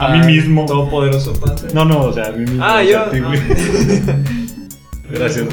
A 0.00 0.08
mí 0.16 0.26
mismo. 0.26 0.66
Todopoderoso 0.66 1.32
Panda. 1.34 1.62
No, 1.74 1.84
no, 1.84 2.00
o 2.04 2.12
sea, 2.12 2.26
a 2.26 2.32
mí 2.32 2.40
mismo. 2.44 2.62
Ah, 2.64 2.82
yo. 2.82 3.04
güey. 3.10 3.40
Gracias. 5.10 5.46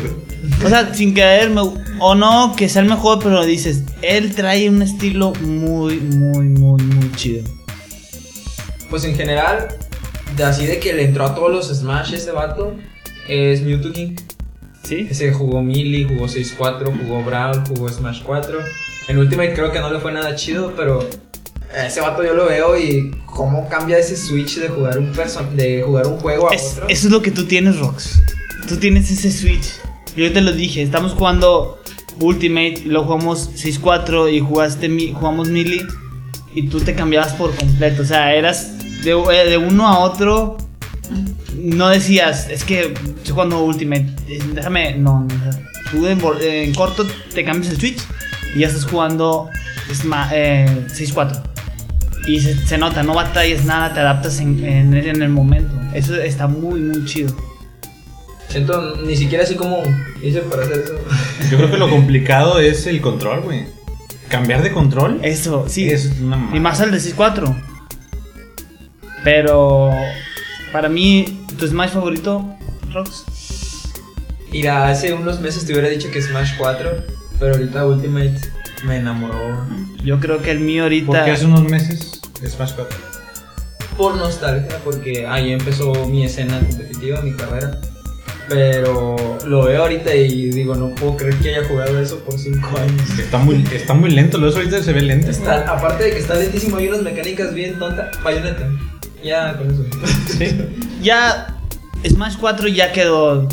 O 0.64 0.70
sea, 0.70 0.94
sin 0.94 1.14
caer, 1.14 1.50
me- 1.50 1.62
o 2.00 2.16
no 2.16 2.54
que 2.56 2.70
sea 2.70 2.82
el 2.82 2.88
mejor, 2.90 3.20
pero 3.22 3.44
dices, 3.46 3.84
él 4.02 4.34
trae 4.36 4.70
un 4.70 4.82
estilo 4.82 5.34
muy, 5.42 5.98
muy, 6.00 6.46
muy, 6.48 6.82
muy 6.82 7.12
chido. 7.14 7.44
Pues 8.90 9.04
en 9.04 9.16
general, 9.16 9.68
de 10.38 10.44
así 10.44 10.66
de 10.66 10.80
que 10.80 10.94
le 10.94 11.06
entró 11.06 11.26
a 11.26 11.36
todos 11.36 11.52
los 11.52 11.68
Smash 11.78 12.14
ese 12.14 12.32
vato, 12.32 12.76
es 13.28 13.62
Mewtwo 13.62 13.92
King. 13.92 14.16
¿Sí? 14.84 15.08
Ese 15.10 15.34
jugó 15.34 15.62
Melee, 15.62 16.06
jugó 16.08 16.28
6-4, 16.28 16.98
jugó 17.06 17.24
Brawl, 17.24 17.64
jugó 17.68 17.90
Smash 17.90 18.22
4. 18.24 18.60
En 19.10 19.18
Ultimate 19.18 19.54
creo 19.54 19.72
que 19.72 19.80
no 19.80 19.92
le 19.92 20.00
fue 20.00 20.14
nada 20.14 20.36
chido, 20.36 20.74
pero 20.78 21.00
ese 21.76 22.02
vato 22.02 22.24
yo 22.24 22.34
lo 22.34 22.46
veo 22.46 22.78
y 22.78 23.12
cómo 23.26 23.68
cambia 23.70 23.98
ese 23.98 24.16
switch 24.16 24.58
de 24.60 24.70
jugar 24.70 24.98
un 24.98 25.12
person 25.12 25.56
de 25.56 25.84
jugar 25.84 26.08
un 26.08 26.18
juego 26.20 26.50
a 26.50 26.56
Es- 26.56 26.74
otro. 26.74 26.88
eso 26.90 27.08
es 27.08 27.12
lo 27.14 27.22
que 27.22 27.32
tú 27.32 27.46
tienes, 27.46 27.78
Rox. 27.80 28.20
Tú 28.68 28.78
tienes 28.78 29.10
ese 29.12 29.32
switch. 29.32 29.66
Yo 30.16 30.32
te 30.34 30.42
lo 30.42 30.52
dije, 30.52 30.82
estamos 30.82 31.14
jugando 31.14 31.80
Ultimate, 32.20 32.82
luego 32.86 33.06
jugamos 33.06 33.50
6-4 33.56 34.28
y 34.34 34.40
jugaste 34.40 34.90
mi- 34.90 35.14
jugamos 35.14 35.50
Melee 35.50 35.86
y 36.56 36.68
tú 36.70 36.80
te 36.80 36.96
cambiabas 36.96 37.34
por 37.34 37.56
completo. 37.56 38.02
O 38.02 38.06
sea, 38.06 38.34
eras 38.34 38.72
de, 39.04 39.12
eh, 39.12 39.50
de 39.50 39.58
uno 39.58 39.88
a 39.88 40.00
otro. 40.00 40.58
No 41.56 41.90
decías, 41.90 42.50
es 42.50 42.64
que 42.64 42.82
estoy 42.94 43.32
jugando 43.34 43.64
Ultimate, 43.64 44.08
eh, 44.28 44.40
déjame. 44.54 44.96
No, 44.96 45.22
no, 45.22 45.50
tú 45.92 46.08
en, 46.08 46.74
corto 46.74 47.06
te 47.34 47.44
cambias 47.46 47.74
el 47.74 47.80
switch 47.80 48.00
y 48.56 48.60
ya 48.62 48.68
estás 48.68 48.86
jugando 48.86 49.50
eh, 50.34 50.66
6-4. 50.94 51.42
Y 52.28 52.40
se, 52.42 52.56
se 52.68 52.78
nota, 52.78 53.04
no 53.04 53.14
batallas 53.14 53.64
nada, 53.66 53.94
te 53.94 54.02
adaptas 54.02 54.40
en, 54.40 54.64
en- 54.66 54.94
en 54.94 55.22
el 55.22 55.30
momento. 55.30 55.74
Eso 55.94 56.16
está 56.16 56.48
muy, 56.48 56.82
muy 56.82 57.06
chido. 57.06 57.34
Siento 58.50 58.98
ni 59.06 59.16
siquiera 59.16 59.44
así 59.44 59.56
como 59.56 59.82
hice 60.22 60.40
para 60.42 60.64
hacer 60.64 60.80
eso. 60.80 60.94
Yo 61.50 61.58
creo 61.58 61.72
que 61.72 61.78
lo 61.78 61.90
complicado 61.98 62.60
es 62.60 62.86
el 62.88 63.02
control, 63.02 63.42
güey. 63.42 63.66
Cambiar 64.30 64.62
de 64.62 64.72
control. 64.74 65.20
Eso, 65.24 65.66
sí. 65.70 65.90
Es 65.90 66.12
una 66.22 66.50
Y 66.54 66.60
más 66.60 66.82
al 66.82 66.92
de 66.92 66.98
6-4. 66.98 67.56
Pero 69.24 69.92
para 70.72 70.90
mí, 70.90 71.26
tu 71.58 71.68
Smash 71.68 71.92
favorito, 71.92 72.46
Rox. 72.94 73.24
Mira, 74.52 74.88
hace 74.90 75.14
unos 75.14 75.40
meses 75.42 75.66
te 75.66 75.74
hubiera 75.74 75.90
dicho 75.90 76.10
que 76.12 76.22
Smash 76.22 76.52
4, 76.58 76.90
pero 77.40 77.54
ahorita 77.56 77.86
Ultimate 77.86 78.40
me 78.86 78.98
enamoró 78.98 79.66
Yo 80.04 80.20
creo 80.20 80.42
que 80.42 80.52
el 80.52 80.60
mío 80.60 80.84
ahorita. 80.84 81.06
Porque 81.08 81.32
hace 81.32 81.46
unos 81.46 81.64
meses 81.64 82.17
Smash 82.46 82.74
4. 82.76 82.98
por 83.98 84.16
nostalgia, 84.16 84.78
porque 84.84 85.26
ahí 85.28 85.52
empezó 85.52 85.94
mi 86.08 86.24
escena 86.26 86.60
competitiva, 86.60 87.22
mi 87.22 87.34
carrera. 87.34 87.80
Pero 88.50 89.38
lo 89.46 89.66
veo 89.66 89.82
ahorita 89.82 90.16
y 90.16 90.50
digo, 90.52 90.74
no 90.76 90.96
puedo 90.96 91.18
creer 91.18 91.36
que 91.36 91.50
haya 91.56 91.68
jugado 91.68 92.00
eso 92.00 92.20
por 92.20 92.38
5 92.40 92.60
años. 92.78 93.20
Está 93.20 93.38
muy, 93.40 93.62
está 93.74 93.94
muy 93.94 94.10
lento, 94.12 94.38
lo 94.38 94.48
eso 94.48 94.60
ahorita 94.60 94.82
se 94.84 94.94
ve 94.94 95.02
lento. 95.02 95.30
Está, 95.30 95.70
aparte 95.70 96.06
de 96.06 96.12
que 96.12 96.20
está 96.20 96.36
lentísimo, 96.36 96.78
hay 96.78 96.88
unas 96.88 97.02
mecánicas 97.02 97.54
bien 97.54 97.78
tontas. 97.78 98.08
Bayonetta. 98.24 98.70
Ya 99.24 99.58
con 99.58 99.70
eso. 99.72 99.84
Sí. 100.38 100.56
Ya 101.02 101.58
Smash 102.08 102.38
4 102.40 102.68
ya 102.70 102.92
quedó. 102.94 103.50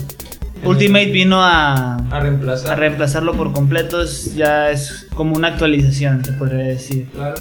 Ultimate 0.63 1.11
vino 1.11 1.43
a, 1.43 1.97
A 2.11 2.21
reemplazar. 2.21 2.73
a 2.73 2.77
reemplazarlo 2.77 3.33
por 3.35 3.53
completo. 3.53 4.05
ya 4.37 4.71
es 4.71 5.07
como 5.15 5.35
una 5.35 5.49
actualización, 5.49 6.25
se 6.25 6.33
podría 6.33 6.67
decir. 6.67 7.09
Claro. 7.13 7.35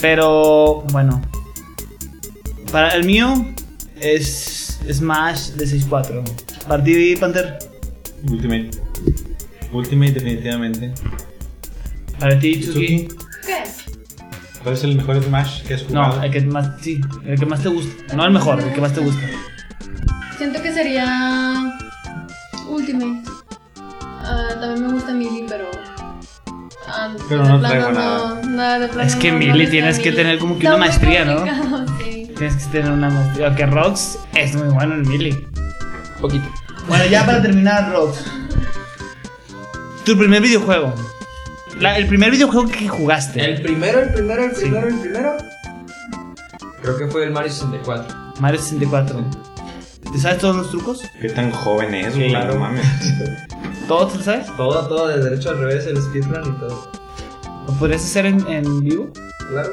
Pero 0.00 0.82
bueno. 0.92 1.20
Para 2.72 2.94
el 2.94 3.04
mío 3.04 3.34
es 4.00 4.78
Smash 4.90 5.50
de 5.52 5.66
6-4. 5.66 6.22
Para 6.68 6.82
ti, 6.84 7.16
Panther. 7.16 7.58
Ultimate. 8.28 8.70
Ultimate, 9.72 10.12
definitivamente. 10.12 10.92
Para 12.18 12.38
ti, 12.38 12.60
Tsuki. 12.60 13.08
¿Qué? 13.46 13.64
¿cuál 14.62 14.74
es 14.74 14.84
el 14.84 14.94
mejor 14.96 15.22
Smash 15.22 15.62
que 15.62 15.74
has 15.74 15.82
jugado? 15.82 16.16
No, 16.16 16.22
el 16.22 16.30
que 16.30 16.40
más, 16.42 16.80
sí, 16.80 17.00
el 17.24 17.38
que 17.38 17.46
más 17.46 17.62
te 17.62 17.68
gusta. 17.70 18.14
No 18.14 18.24
el 18.26 18.30
mejor, 18.32 18.60
el 18.60 18.72
que 18.72 18.80
más 18.80 18.92
te 18.92 19.00
gusta. 19.00 19.20
Siento 20.36 20.62
que 20.62 20.72
sería 20.72 21.78
Ultimate. 22.68 23.22
Ah, 24.22 24.48
también 24.60 24.86
me 24.86 24.92
gusta 24.92 25.12
Mili, 25.12 25.46
pero. 25.48 25.70
ah, 26.86 27.14
Pero 27.28 27.44
no 27.44 27.60
traigo 27.60 27.88
no, 28.50 28.80
de 28.80 28.88
plano 28.88 29.08
Es 29.08 29.16
que 29.16 29.32
no, 29.32 29.38
Mili 29.38 29.64
no 29.64 29.70
tienes 29.70 29.98
que 29.98 30.04
Mili. 30.10 30.16
tener 30.16 30.38
como 30.38 30.58
que 30.58 30.66
Está 30.66 30.76
una 30.76 30.78
muy 30.78 30.88
maestría, 30.88 31.24
¿no? 31.24 31.36
complicado, 31.36 31.86
sí. 32.02 32.32
Tienes 32.36 32.56
que 32.66 32.72
tener 32.72 32.92
una 32.92 33.10
maestría. 33.10 33.46
Aunque 33.48 33.66
Rox 33.66 34.18
es 34.34 34.54
muy 34.54 34.68
bueno 34.68 34.94
en 34.94 35.02
Melee. 35.08 35.46
Poquito. 36.20 36.44
Bueno, 36.88 37.04
ya 37.06 37.24
para 37.26 37.40
terminar, 37.42 37.90
Rox. 37.92 38.24
Tu 40.04 40.16
primer 40.16 40.40
videojuego. 40.42 40.94
La- 41.78 41.96
el 41.98 42.06
primer 42.06 42.30
videojuego 42.30 42.68
que 42.68 42.88
jugaste. 42.88 43.42
El 43.44 43.62
primero, 43.62 44.00
el 44.00 44.12
primero, 44.12 44.44
el 44.44 44.50
primero, 44.52 44.88
el 44.88 44.98
primero. 44.98 45.36
Creo 46.82 46.96
que 46.96 47.06
fue 47.08 47.24
el 47.24 47.30
Mario 47.30 47.50
64. 47.52 48.34
Mario 48.40 48.60
64. 48.60 49.24
¿Te 50.12 50.18
sabes 50.18 50.38
todos 50.38 50.56
los 50.56 50.70
trucos? 50.70 51.02
¿Qué 51.20 51.28
tan 51.28 51.50
joven 51.52 51.94
es, 51.94 52.16
güey? 52.16 52.30
Claro. 52.30 52.54
No 52.54 52.60
mames. 52.60 52.84
¿Todos 53.86 54.12
te 54.12 54.18
lo 54.18 54.24
sabes? 54.24 54.46
Todo, 54.56 54.88
todo, 54.88 55.08
de 55.08 55.22
derecho 55.22 55.50
al 55.50 55.58
revés, 55.58 55.86
el 55.86 55.96
speedrun 56.00 56.54
y 56.56 56.58
todo. 56.58 56.90
¿Lo 57.70 57.78
podrías 57.78 58.02
hacer 58.04 58.26
en, 58.26 58.44
en 58.48 58.80
vivo? 58.82 59.12
Claro. 59.48 59.70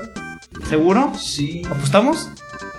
¿Seguro? 0.69 1.11
Sí. 1.17 1.63
¿Apostamos? 1.69 2.29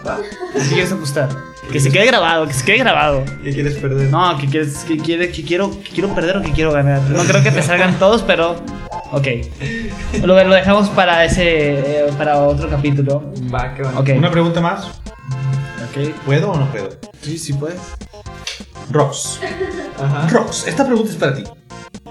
Va. 0.06 0.18
¿Qué 0.54 0.60
quieres 0.68 0.92
apostar? 0.92 1.28
Que 1.72 1.80
se 1.80 1.90
quede 1.90 2.06
grabado, 2.06 2.46
que 2.46 2.54
se 2.54 2.64
quede 2.64 2.78
grabado. 2.78 3.24
¿Qué 3.42 3.52
quieres 3.52 3.74
perder? 3.74 4.10
No, 4.10 4.38
que 4.38 4.46
quieres, 4.46 4.84
que 4.84 4.96
quiere, 4.96 5.30
que 5.32 5.42
quiero, 5.42 5.70
que 5.82 5.90
quiero 5.90 6.14
perder 6.14 6.36
o 6.38 6.42
que 6.42 6.52
quiero 6.52 6.72
ganar. 6.72 7.02
No 7.10 7.24
creo 7.24 7.42
que 7.42 7.50
te 7.50 7.62
salgan 7.62 7.98
todos, 7.98 8.22
pero. 8.22 8.56
Ok. 9.12 9.26
Lo, 10.22 10.42
lo 10.44 10.54
dejamos 10.54 10.88
para 10.90 11.24
ese. 11.24 12.06
eh, 12.06 12.10
para 12.16 12.38
otro 12.38 12.70
capítulo. 12.70 13.32
Va, 13.52 13.74
que 13.74 13.82
va. 13.82 13.98
Ok. 13.98 14.10
Una 14.16 14.30
pregunta 14.30 14.60
más. 14.60 14.86
Ok. 15.90 16.14
¿Puedo 16.24 16.52
o 16.52 16.58
no 16.58 16.70
puedo? 16.70 16.90
Sí, 17.20 17.36
sí 17.38 17.52
puedes. 17.54 17.80
Rox. 18.90 19.40
Ajá. 20.02 20.28
Rox, 20.28 20.66
esta 20.68 20.86
pregunta 20.86 21.10
es 21.10 21.16
para 21.16 21.34
ti. 21.34 21.44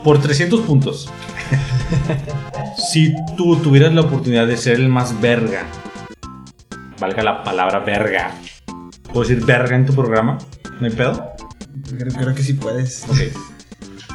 Por 0.03 0.19
300 0.21 0.59
puntos. 0.61 1.09
si 2.77 3.13
tú 3.35 3.57
tuvieras 3.57 3.93
la 3.93 4.01
oportunidad 4.01 4.47
de 4.47 4.57
ser 4.57 4.75
el 4.75 4.89
más 4.89 5.19
verga, 5.19 5.63
valga 6.99 7.23
la 7.23 7.43
palabra 7.43 7.79
verga, 7.79 8.31
¿puedo 9.11 9.27
decir 9.27 9.43
verga 9.45 9.75
en 9.75 9.85
tu 9.85 9.93
programa? 9.93 10.37
¿No 10.79 10.87
hay 10.87 10.93
pedo? 10.93 11.31
Creo, 11.97 12.13
creo 12.13 12.35
que 12.35 12.43
sí 12.43 12.53
puedes. 12.53 13.05
Ok. 13.09 13.17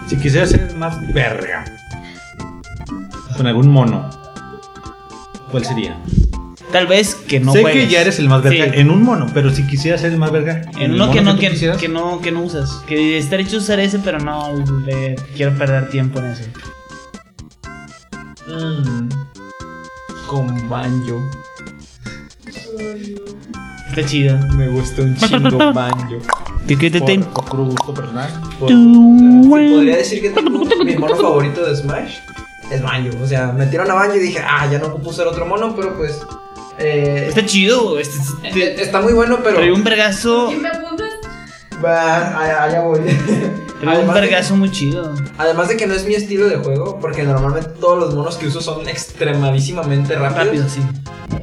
Si 0.07 0.17
quisieras 0.17 0.51
ser 0.51 0.69
el 0.71 0.77
más 0.77 0.97
verga, 1.13 1.65
con 3.37 3.47
algún 3.47 3.69
mono, 3.69 4.11
¿cuál 5.51 5.65
sería? 5.65 5.97
Tal 6.71 6.87
vez 6.87 7.15
que 7.15 7.39
no 7.39 7.53
sé 7.53 7.61
juegues. 7.63 7.85
que 7.85 7.93
ya 7.93 8.01
eres 8.01 8.19
el 8.19 8.29
más 8.29 8.43
verga 8.43 8.65
Sí. 8.73 8.81
en 8.81 8.91
un 8.91 9.03
mono, 9.03 9.27
pero 9.35 9.51
si 9.51 9.67
quisieras 9.67 10.01
ser 10.01 10.13
el 10.13 10.19
más 10.19 10.33
verga 10.33 10.63
En 10.79 10.93
el 10.93 10.95
uno 10.95 11.11
que 11.11 11.21
no, 11.21 11.37
que, 11.37 11.51
quisieras, 11.51 11.77
que 11.77 11.89
no, 11.89 12.21
que 12.21 12.33
no 12.33 12.43
usas. 12.43 12.71
Que 12.87 13.19
estaría 13.19 13.47
hecho 13.47 13.59
usar 13.59 13.79
ese, 13.79 13.99
pero 13.99 14.19
no 14.21 14.49
le 14.87 15.17
quiero 15.37 15.53
perder 15.57 15.91
tiempo 15.91 16.19
en 16.21 16.27
eso. 16.27 16.45
Mm. 18.49 19.09
Con 20.27 20.69
banjo. 20.69 21.21
Está 23.89 24.05
chido. 24.07 24.39
Me 24.57 24.69
gusta 24.69 25.03
un 25.03 25.17
chingo 25.19 25.73
banjo. 25.73 26.19
¿Qué 26.67 26.91
te 26.91 26.99
por, 27.01 27.07
ten? 27.07 27.25
gusto 27.51 27.93
personal. 27.95 28.31
Por- 28.59 28.69
podría 28.71 29.97
decir 29.97 30.23
que 30.23 30.31
tengo 30.31 30.65
mi 30.85 30.97
mono 30.97 31.17
favorito 31.17 31.65
de 31.67 31.77
Smash 31.77 32.15
es 32.71 32.81
Banjo. 32.83 33.11
O 33.23 33.27
sea, 33.27 33.49
metieron 33.53 33.91
a 33.91 33.95
Banjo 33.95 34.15
y 34.17 34.21
dije, 34.21 34.39
ah, 34.43 34.67
ya 34.71 34.79
no 34.79 34.87
ocupo 34.87 35.11
usar 35.11 35.27
otro 35.27 35.45
mono, 35.45 35.75
pero 35.77 35.95
pues. 35.97 36.23
eh, 36.79 37.27
Está 37.29 37.45
chido. 37.45 37.99
Este, 37.99 38.17
eh, 38.45 38.49
este- 38.71 38.83
está 38.83 39.01
muy 39.03 39.13
bueno, 39.13 39.41
pero. 39.45 39.57
trae 39.57 39.73
un 39.73 39.85
vergazo. 39.85 40.47
¿Quién 40.49 40.63
me 40.63 40.69
apuntas? 40.69 41.11
Va, 41.85 42.41
allá, 42.41 42.63
allá 42.65 42.81
voy. 42.81 43.01
Un 43.83 43.89
Además 43.89 44.15
de- 44.15 44.21
vergazo 44.21 44.57
muy 44.57 44.71
chido. 44.71 45.13
Además 45.39 45.69
de 45.69 45.77
que 45.77 45.87
no 45.87 45.95
es 45.95 46.07
mi 46.07 46.15
estilo 46.15 46.47
de 46.47 46.57
juego, 46.57 46.99
porque 47.01 47.25
normalmente 47.25 47.69
todos 47.81 47.99
los 47.99 48.15
monos 48.15 48.37
que 48.37 48.47
uso 48.47 48.61
son 48.61 48.89
extremadísimamente 48.89 50.15
rápidos. 50.15 50.47
Rápido, 50.47 50.69
sí. 50.69 50.81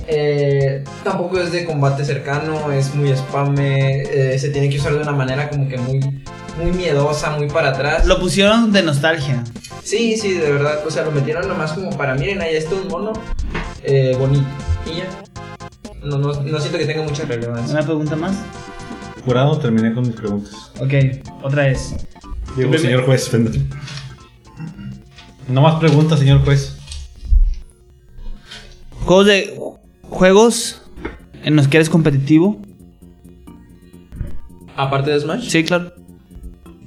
Eh, 0.07 0.83
tampoco 1.03 1.39
es 1.39 1.51
de 1.51 1.65
combate 1.65 2.05
cercano, 2.05 2.71
es 2.71 2.95
muy 2.95 3.15
spame, 3.15 4.03
eh, 4.03 4.39
se 4.39 4.49
tiene 4.49 4.69
que 4.69 4.77
usar 4.77 4.93
de 4.93 4.99
una 5.01 5.11
manera 5.11 5.49
como 5.49 5.67
que 5.67 5.77
muy, 5.77 5.99
muy 6.61 6.71
miedosa, 6.75 7.31
muy 7.31 7.47
para 7.47 7.69
atrás. 7.69 8.05
Lo 8.05 8.19
pusieron 8.19 8.71
de 8.71 8.83
nostalgia. 8.83 9.43
Sí, 9.83 10.17
sí, 10.17 10.33
de 10.33 10.51
verdad, 10.51 10.79
o 10.87 10.91
sea, 10.91 11.03
lo 11.03 11.11
metieron 11.11 11.47
nomás 11.47 11.73
como 11.73 11.89
para, 11.97 12.15
miren, 12.15 12.41
ahí 12.41 12.55
está 12.55 12.75
un 12.75 12.87
mono 12.87 13.13
eh, 13.83 14.15
bonito. 14.17 14.45
Y 14.85 14.97
ya. 14.99 15.07
No, 16.03 16.17
no, 16.17 16.33
no 16.41 16.59
siento 16.59 16.77
que 16.77 16.85
tenga 16.85 17.03
mucha 17.03 17.25
relevancia. 17.25 17.73
¿Una 17.73 17.83
pregunta 17.85 18.15
más? 18.15 18.33
Jurado, 19.25 19.57
terminé 19.59 19.93
con 19.93 20.03
mis 20.07 20.15
preguntas. 20.15 20.53
Ok, 20.79 20.93
otra 21.43 21.63
vez. 21.63 21.93
Digo, 22.57 22.77
señor 22.77 23.05
juez. 23.05 23.29
No 25.47 25.61
más 25.61 25.75
preguntas, 25.79 26.19
señor 26.19 26.43
juez. 26.43 26.77
Juegos 29.05 29.25
de. 29.25 29.59
Juegos 30.03 30.81
en 31.43 31.55
los 31.55 31.67
que 31.67 31.77
eres 31.77 31.89
competitivo. 31.89 32.59
Aparte 34.75 35.11
de 35.11 35.19
Smash, 35.19 35.49
Sí, 35.49 35.63
claro. 35.63 35.91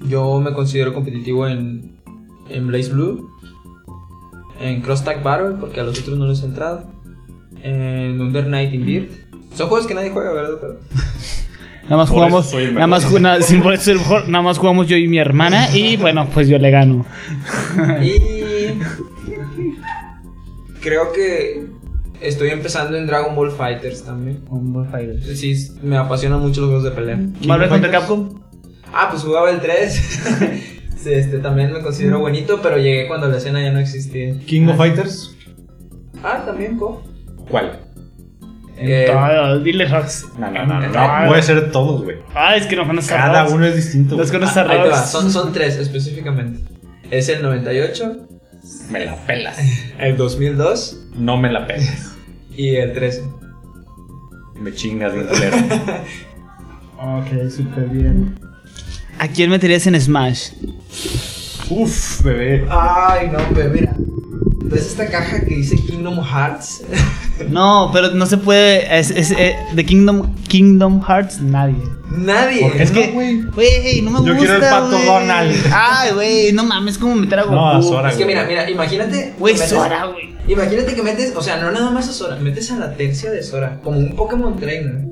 yo 0.08 0.40
me 0.40 0.52
considero 0.54 0.94
competitivo 0.94 1.46
en, 1.46 1.98
en 2.48 2.66
Blaze 2.66 2.90
Blue, 2.90 3.28
en 4.60 4.80
Cross 4.80 5.04
Tag 5.04 5.22
Battle, 5.22 5.56
porque 5.60 5.80
a 5.80 5.84
los 5.84 6.00
otros 6.00 6.18
no 6.18 6.26
les 6.26 6.42
he 6.42 6.46
entrado, 6.46 6.90
en 7.62 8.18
Under 8.20 8.46
Night 8.46 8.72
in 8.72 8.86
Beard. 8.86 9.08
Son 9.54 9.68
juegos 9.68 9.86
que 9.86 9.94
nadie 9.94 10.10
juega, 10.10 10.32
¿verdad? 10.32 10.56
Pero- 10.60 10.80
Nada 11.84 11.96
más 11.96 12.08
Por 12.08 12.16
jugamos. 12.16 12.54
Nada 12.72 12.86
más, 12.86 13.12
nada, 13.20 13.36
el 13.36 13.98
mejor. 13.98 14.28
Nada 14.28 14.42
más 14.42 14.58
jugamos 14.58 14.86
yo 14.86 14.96
y 14.96 15.08
mi 15.08 15.18
hermana. 15.18 15.68
Y 15.74 15.96
bueno, 15.96 16.28
pues 16.32 16.48
yo 16.48 16.58
le 16.58 16.70
gano. 16.70 17.04
Y 18.02 18.78
creo 20.80 21.12
que 21.12 21.64
estoy 22.20 22.50
empezando 22.50 22.96
en 22.96 23.06
Dragon 23.06 23.34
Ball 23.34 23.50
Fighters 23.50 24.04
también. 24.04 24.40
Sí, 25.34 25.54
me 25.82 25.96
apasionan 25.96 26.40
mucho 26.40 26.60
los 26.62 26.70
juegos 26.70 26.84
de 26.84 26.90
pelea. 26.92 27.16
Marvel 27.46 27.68
contra 27.68 27.90
Fighters? 27.90 27.92
Capcom. 27.92 28.40
Ah, 28.92 29.08
pues 29.10 29.22
jugaba 29.22 29.50
el 29.50 29.60
3. 29.60 30.58
Sí, 31.02 31.12
este 31.12 31.38
también 31.38 31.72
me 31.72 31.80
considero 31.80 32.20
bonito, 32.20 32.60
pero 32.62 32.76
llegué 32.78 33.08
cuando 33.08 33.26
la 33.26 33.38
escena 33.38 33.60
ya 33.60 33.72
no 33.72 33.80
existía. 33.80 34.38
King 34.46 34.66
of 34.68 34.74
Ah. 34.74 34.76
Fighters. 34.76 35.36
Ah, 36.22 36.42
también, 36.46 36.76
co. 36.76 37.02
¿Cuál? 37.50 37.80
Eh, 38.84 39.60
dile 39.64 39.86
Rox. 39.86 40.26
No, 40.38 40.50
no, 40.50 40.66
no, 40.66 40.80
no. 40.80 40.92
Ah, 40.98 41.24
Puede 41.28 41.42
ser 41.42 41.70
todos, 41.70 42.02
güey. 42.04 42.16
Ah, 42.34 42.56
es 42.56 42.66
que 42.66 42.76
no 42.76 42.86
conoces 42.86 43.12
a 43.12 43.16
Cada 43.16 43.48
uno 43.48 43.64
es 43.66 43.76
distinto. 43.76 44.16
Los 44.16 44.28
güey. 44.30 44.40
conoces 44.40 44.56
a 44.58 44.68
te 44.68 44.76
va. 44.88 45.02
Son, 45.04 45.30
son 45.30 45.52
tres 45.52 45.76
específicamente. 45.76 46.60
Es 47.10 47.28
el 47.28 47.42
98, 47.42 48.16
Me 48.90 49.04
la 49.04 49.16
pelas. 49.26 49.58
el 49.98 50.16
2002 50.16 51.00
No 51.16 51.36
me 51.36 51.52
la 51.52 51.66
pelas. 51.66 52.14
y 52.56 52.76
el 52.76 52.92
13. 52.92 53.22
Me 54.60 54.72
chingas 54.72 55.12
bien 55.14 55.26
culero. 55.26 55.56
Ok, 57.04 57.50
súper 57.50 57.88
bien. 57.88 58.38
¿A 59.18 59.26
quién 59.26 59.50
meterías 59.50 59.84
en 59.88 60.00
Smash? 60.00 60.50
Uf, 61.68 62.22
bebé. 62.22 62.64
Ay, 62.70 63.28
no, 63.32 63.38
mira. 63.70 63.92
¿Ves 64.64 64.86
esta 64.86 65.08
caja 65.10 65.40
que 65.40 65.54
dice 65.56 65.76
Kingdom 65.76 66.20
Hearts? 66.22 66.82
No, 67.48 67.90
pero 67.92 68.10
no 68.10 68.26
se 68.26 68.36
puede. 68.36 68.98
Es, 68.98 69.10
es, 69.10 69.32
eh, 69.32 69.56
de 69.74 69.84
Kingdom, 69.84 70.32
Kingdom 70.48 71.02
Hearts, 71.02 71.40
nadie. 71.40 71.74
Nadie. 72.10 72.60
¿Por 72.60 72.72
qué 72.74 72.82
Es 72.82 72.92
no, 72.92 73.00
que, 73.00 73.06
güey? 73.08 73.42
güey, 73.42 74.02
no 74.02 74.10
me 74.10 74.18
Yo 74.18 74.34
gusta. 74.34 74.38
quiero 74.38 74.54
el 74.54 74.60
pato 74.60 74.90
güey. 74.90 75.06
Donald. 75.06 75.56
Ay, 75.74 76.12
güey, 76.12 76.52
no 76.52 76.62
mames, 76.62 76.94
es 76.94 77.00
como 77.00 77.16
meter 77.16 77.40
a 77.40 77.42
Goku. 77.42 77.54
No, 77.54 77.70
a 77.70 77.82
Sora. 77.82 78.10
Es 78.10 78.16
que 78.16 78.26
mira, 78.26 78.44
mira, 78.44 78.70
imagínate. 78.70 79.34
Güey, 79.38 79.56
Sora, 79.56 80.04
güey. 80.06 80.36
Imagínate 80.46 80.94
que 80.94 81.02
metes, 81.02 81.34
o 81.34 81.42
sea, 81.42 81.56
no 81.56 81.72
nada 81.72 81.90
más 81.90 82.08
a 82.08 82.12
Sora, 82.12 82.36
metes 82.36 82.70
a 82.70 82.76
la 82.76 82.94
tercia 82.94 83.30
de 83.30 83.42
Sora, 83.42 83.80
como 83.82 83.98
un 83.98 84.14
Pokémon 84.14 84.56
Trainer. 84.56 85.06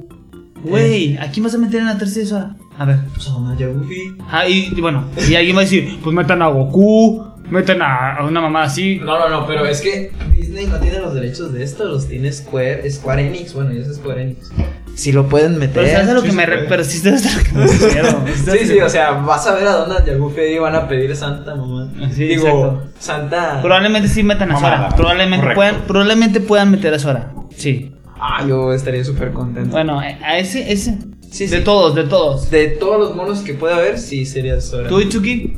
Güey, 0.62 1.16
¿a 1.16 1.30
quién 1.30 1.42
vas 1.42 1.54
a 1.54 1.58
meter 1.58 1.80
en 1.80 1.86
la 1.86 1.98
tercera 1.98 2.26
Sora? 2.26 2.56
A 2.78 2.84
ver. 2.84 2.98
Pues 3.14 3.26
a 3.28 3.30
Donald 3.32 3.60
y 3.60 3.64
a 3.64 3.68
Goofy. 3.68 4.14
Ah, 4.30 4.46
y, 4.46 4.72
y 4.76 4.80
bueno, 4.80 5.06
y 5.28 5.34
alguien 5.34 5.56
va 5.56 5.60
a 5.60 5.64
decir, 5.64 5.98
pues 6.04 6.14
metan 6.14 6.42
a 6.42 6.48
Goku, 6.48 7.24
metan 7.50 7.82
a, 7.82 8.16
a 8.16 8.24
una 8.24 8.40
mamá 8.40 8.64
así. 8.64 8.98
No, 9.02 9.18
no, 9.18 9.28
no, 9.28 9.46
pero 9.46 9.66
es 9.66 9.80
que 9.80 10.12
Disney 10.36 10.66
no 10.66 10.78
tiene 10.78 10.98
los 11.00 11.14
derechos 11.14 11.52
de 11.52 11.62
esto, 11.62 11.84
los 11.86 12.08
tiene 12.08 12.32
Square, 12.32 12.90
Square 12.90 13.26
Enix, 13.26 13.52
bueno, 13.54 13.72
ya 13.72 13.80
es 13.82 13.96
Square 13.96 14.22
Enix. 14.22 14.50
Si 14.94 15.12
lo 15.12 15.28
pueden 15.28 15.58
meter. 15.58 15.84
Pero 15.84 16.10
a 16.10 16.14
lo 16.14 16.20
sí 16.20 16.26
que 16.28 16.32
me 16.34 16.44
re- 16.46 16.64
pero 16.68 16.82
lo 16.82 17.42
que 17.44 17.52
me 17.54 17.66
refiero. 17.66 18.24
Sí, 18.58 18.66
sí, 18.66 18.80
o 18.80 18.88
sea, 18.88 19.12
vas 19.12 19.46
a 19.46 19.54
ver 19.54 19.66
a 19.66 19.72
Donald 19.76 20.06
y 20.06 20.10
a 20.10 20.16
Goofy 20.16 20.58
van 20.58 20.74
a 20.74 20.88
pedir 20.88 21.14
Santa, 21.16 21.54
mamá. 21.54 21.90
Sí, 22.12 22.24
Digo, 22.24 22.46
exacto. 22.46 22.82
Santa. 22.98 23.62
Probablemente 23.62 24.08
sí 24.08 24.22
metan 24.22 24.50
a 24.52 24.60
Sora. 24.60 24.88
Probablemente 24.96 25.42
correcto. 25.42 25.58
puedan, 25.58 25.80
probablemente 25.86 26.40
puedan 26.40 26.70
meter 26.70 26.92
a 26.92 26.98
Sora. 26.98 27.32
Sí. 27.56 27.94
Ah, 28.20 28.44
yo 28.46 28.74
estaría 28.74 29.02
súper 29.04 29.32
contento. 29.32 29.70
Bueno, 29.70 30.02
eh, 30.02 30.18
a 30.22 30.36
ese, 30.38 30.70
ese. 30.70 30.98
Sí, 31.30 31.46
de 31.46 31.58
sí. 31.58 31.64
todos, 31.64 31.94
de 31.94 32.04
todos. 32.04 32.50
De 32.50 32.66
todos 32.68 32.98
los 33.00 33.16
monos 33.16 33.40
que 33.40 33.54
puede 33.54 33.72
haber, 33.74 33.96
sí 33.98 34.26
sería 34.26 34.60
Sora. 34.60 34.88
¿Tú 34.88 35.00
y 35.00 35.08
Chucky? 35.08 35.56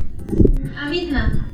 A 0.81 0.89
Midna. 0.89 1.49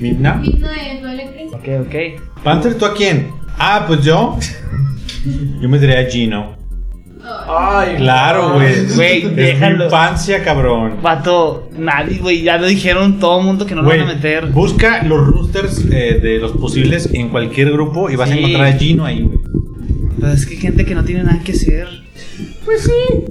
¿Midna? 0.00 0.34
Midna 0.34 0.68
de 0.72 1.00
Twilight 1.00 1.30
Princess. 1.32 1.54
Ok, 1.60 1.86
ok. 1.86 2.42
Panther, 2.44 2.74
¿tú 2.76 2.84
a 2.86 2.94
quién? 2.94 3.28
Ah, 3.58 3.84
pues 3.86 4.02
yo. 4.04 4.38
Yo 5.60 5.68
me 5.68 5.78
diría 5.78 6.00
a 6.00 6.04
Gino. 6.04 6.56
Ay, 7.46 7.96
Claro, 7.96 8.54
güey. 8.54 8.86
Güey, 8.94 9.18
Es 9.24 9.30
mi 9.30 9.34
déjalo. 9.34 9.84
infancia, 9.86 10.42
cabrón. 10.44 10.98
Vato, 11.02 11.68
nadie, 11.76 12.18
güey, 12.18 12.42
ya 12.42 12.56
lo 12.56 12.66
dijeron 12.66 13.18
todo 13.18 13.40
el 13.40 13.46
mundo 13.46 13.66
que 13.66 13.74
no 13.74 13.82
lo 13.82 13.88
van 13.88 14.00
a 14.00 14.06
meter. 14.06 14.46
busca 14.46 15.02
los 15.02 15.26
roosters 15.26 15.84
eh, 15.90 16.20
de 16.22 16.38
los 16.38 16.52
posibles 16.52 17.10
en 17.12 17.28
cualquier 17.28 17.72
grupo 17.72 18.08
y 18.08 18.16
vas 18.16 18.30
a 18.30 18.34
encontrar 18.36 18.66
a 18.66 18.72
Gino 18.72 19.04
ahí, 19.04 19.22
güey. 19.22 19.38
Pero 20.18 20.32
es 20.32 20.46
que 20.46 20.54
hay 20.54 20.60
gente 20.60 20.84
que 20.84 20.94
no 20.94 21.04
tiene 21.04 21.24
nada 21.24 21.40
que 21.44 21.52
hacer. 21.52 21.86
Pues 22.64 22.82
sí. 22.84 23.24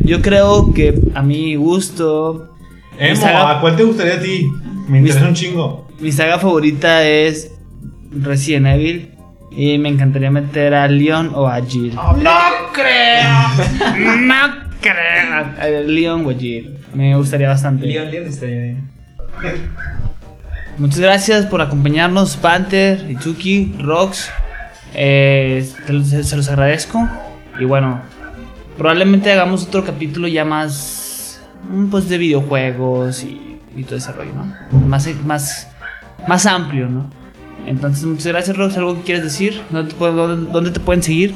Yo 0.00 0.20
creo 0.22 0.72
que 0.74 0.94
a 1.14 1.22
mi 1.22 1.56
gusto. 1.56 2.50
Emo, 2.98 3.16
saga- 3.20 3.58
¿a 3.58 3.60
cuál 3.60 3.74
te 3.76 3.82
gustaría 3.84 4.14
a 4.14 4.20
ti? 4.20 4.48
Me 4.88 4.98
interesa 4.98 5.28
un 5.28 5.34
chingo. 5.34 5.88
Mi 6.00 6.12
saga 6.12 6.38
favorita 6.38 7.06
es 7.06 7.50
Resident 8.10 8.66
Evil. 8.66 9.10
Y 9.56 9.78
me 9.78 9.88
encantaría 9.88 10.32
meter 10.32 10.74
a 10.74 10.88
Leon 10.88 11.30
o 11.32 11.46
a 11.46 11.64
Jill. 11.64 11.94
¡No 11.94 12.12
creo! 12.72 14.18
¡No 14.18 14.34
creo! 14.80 15.44
A 15.60 15.66
Leon 15.86 16.26
o 16.26 16.30
a 16.30 16.34
Jill. 16.34 16.76
Me 16.92 17.14
gustaría 17.16 17.48
bastante. 17.48 17.86
Leon, 17.86 18.10
Leon 18.10 18.26
estaría 18.26 18.60
bien. 18.60 18.90
Muchas 20.76 20.98
gracias 20.98 21.46
por 21.46 21.62
acompañarnos, 21.62 22.36
Panther, 22.36 23.08
Itsuki, 23.08 23.76
Rox. 23.78 24.28
Eh, 24.94 25.68
los- 25.88 26.08
se 26.08 26.36
los 26.36 26.48
agradezco. 26.48 27.08
Y 27.60 27.64
bueno, 27.64 28.00
probablemente 28.76 29.30
hagamos 29.30 29.66
otro 29.68 29.84
capítulo 29.84 30.26
ya 30.26 30.44
más. 30.44 31.40
mm, 31.70 31.86
Pues 31.90 32.08
de 32.08 32.18
videojuegos 32.18 33.22
y, 33.22 33.53
y 33.76 33.84
todo 33.84 33.96
ese 33.96 34.12
rollo, 34.12 34.32
¿no? 34.34 34.80
Más, 34.86 35.08
más, 35.24 35.68
más 36.28 36.46
amplio, 36.46 36.88
¿no? 36.88 37.10
Entonces, 37.66 38.04
muchas 38.04 38.26
gracias, 38.26 38.56
Rox. 38.56 38.76
¿Algo 38.76 38.96
que 38.96 39.02
quieres 39.02 39.24
decir? 39.24 39.60
¿Dónde 39.70 39.92
te, 39.92 39.96
pueden- 39.98 40.16
dónde- 40.16 40.52
dónde 40.52 40.70
te 40.70 40.80
pueden 40.80 41.02
seguir? 41.02 41.34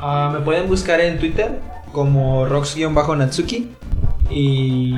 Ah, 0.00 0.30
me 0.32 0.40
pueden 0.40 0.68
buscar 0.68 1.00
en 1.00 1.18
Twitter 1.18 1.60
como 1.92 2.46
Rox-Natsuki. 2.46 3.68
Y 4.30 4.94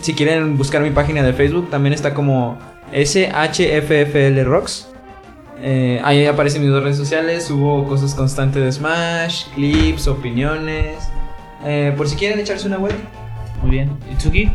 si 0.00 0.14
quieren 0.14 0.56
buscar 0.56 0.80
mi 0.82 0.90
página 0.90 1.22
de 1.22 1.32
Facebook, 1.32 1.70
también 1.70 1.92
está 1.92 2.14
como 2.14 2.58
SHFFL 2.92 4.44
Rocks. 4.44 4.88
Eh, 5.60 6.00
ahí 6.04 6.26
aparecen 6.26 6.62
mis 6.62 6.70
dos 6.70 6.82
redes 6.82 6.96
sociales. 6.96 7.44
Subo 7.44 7.86
cosas 7.86 8.14
constantes 8.14 8.62
de 8.62 8.72
Smash, 8.72 9.46
clips, 9.54 10.06
opiniones. 10.08 10.96
Eh, 11.64 11.94
por 11.96 12.08
si 12.08 12.16
quieren 12.16 12.38
echarse 12.38 12.66
una 12.66 12.76
vuelta. 12.76 13.02
Muy 13.62 13.70
bien. 13.70 13.90
¿Itsuki? 14.12 14.50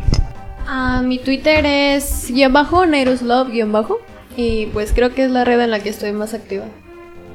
Ah, 0.72 1.02
mi 1.04 1.18
Twitter 1.18 1.66
es 1.66 2.30
guion 2.30 2.52
bajo, 2.52 2.86
Nairuslove 2.86 3.50
guion 3.50 3.72
bajo. 3.72 3.98
Y 4.36 4.66
pues 4.66 4.92
creo 4.92 5.12
que 5.12 5.24
es 5.24 5.30
la 5.32 5.44
red 5.44 5.60
en 5.60 5.72
la 5.72 5.80
que 5.80 5.88
estoy 5.88 6.12
más 6.12 6.32
activa. 6.32 6.64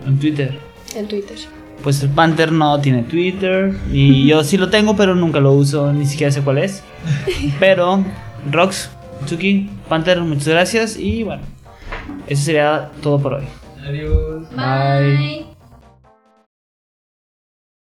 En 0.07 0.17
Twitter. 0.17 0.57
En 0.95 1.05
Twitter. 1.09 1.37
Pues 1.83 2.01
el 2.01 2.11
Panther 2.11 2.53
no 2.53 2.79
tiene 2.79 3.03
Twitter. 3.03 3.75
Y 3.91 4.25
yo 4.29 4.41
sí 4.45 4.55
lo 4.55 4.69
tengo, 4.69 4.95
pero 4.95 5.15
nunca 5.15 5.41
lo 5.41 5.51
uso. 5.51 5.91
Ni 5.91 6.05
siquiera 6.05 6.31
sé 6.31 6.41
cuál 6.43 6.59
es. 6.59 6.81
Pero, 7.59 8.05
Rox, 8.49 8.89
Tsuki, 9.25 9.69
Panther, 9.89 10.21
muchas 10.21 10.47
gracias. 10.47 10.97
Y 10.97 11.23
bueno, 11.23 11.43
eso 12.27 12.41
sería 12.41 12.89
todo 13.01 13.19
por 13.19 13.33
hoy. 13.33 13.43
Adiós. 13.85 14.49
Bye. 14.55 15.44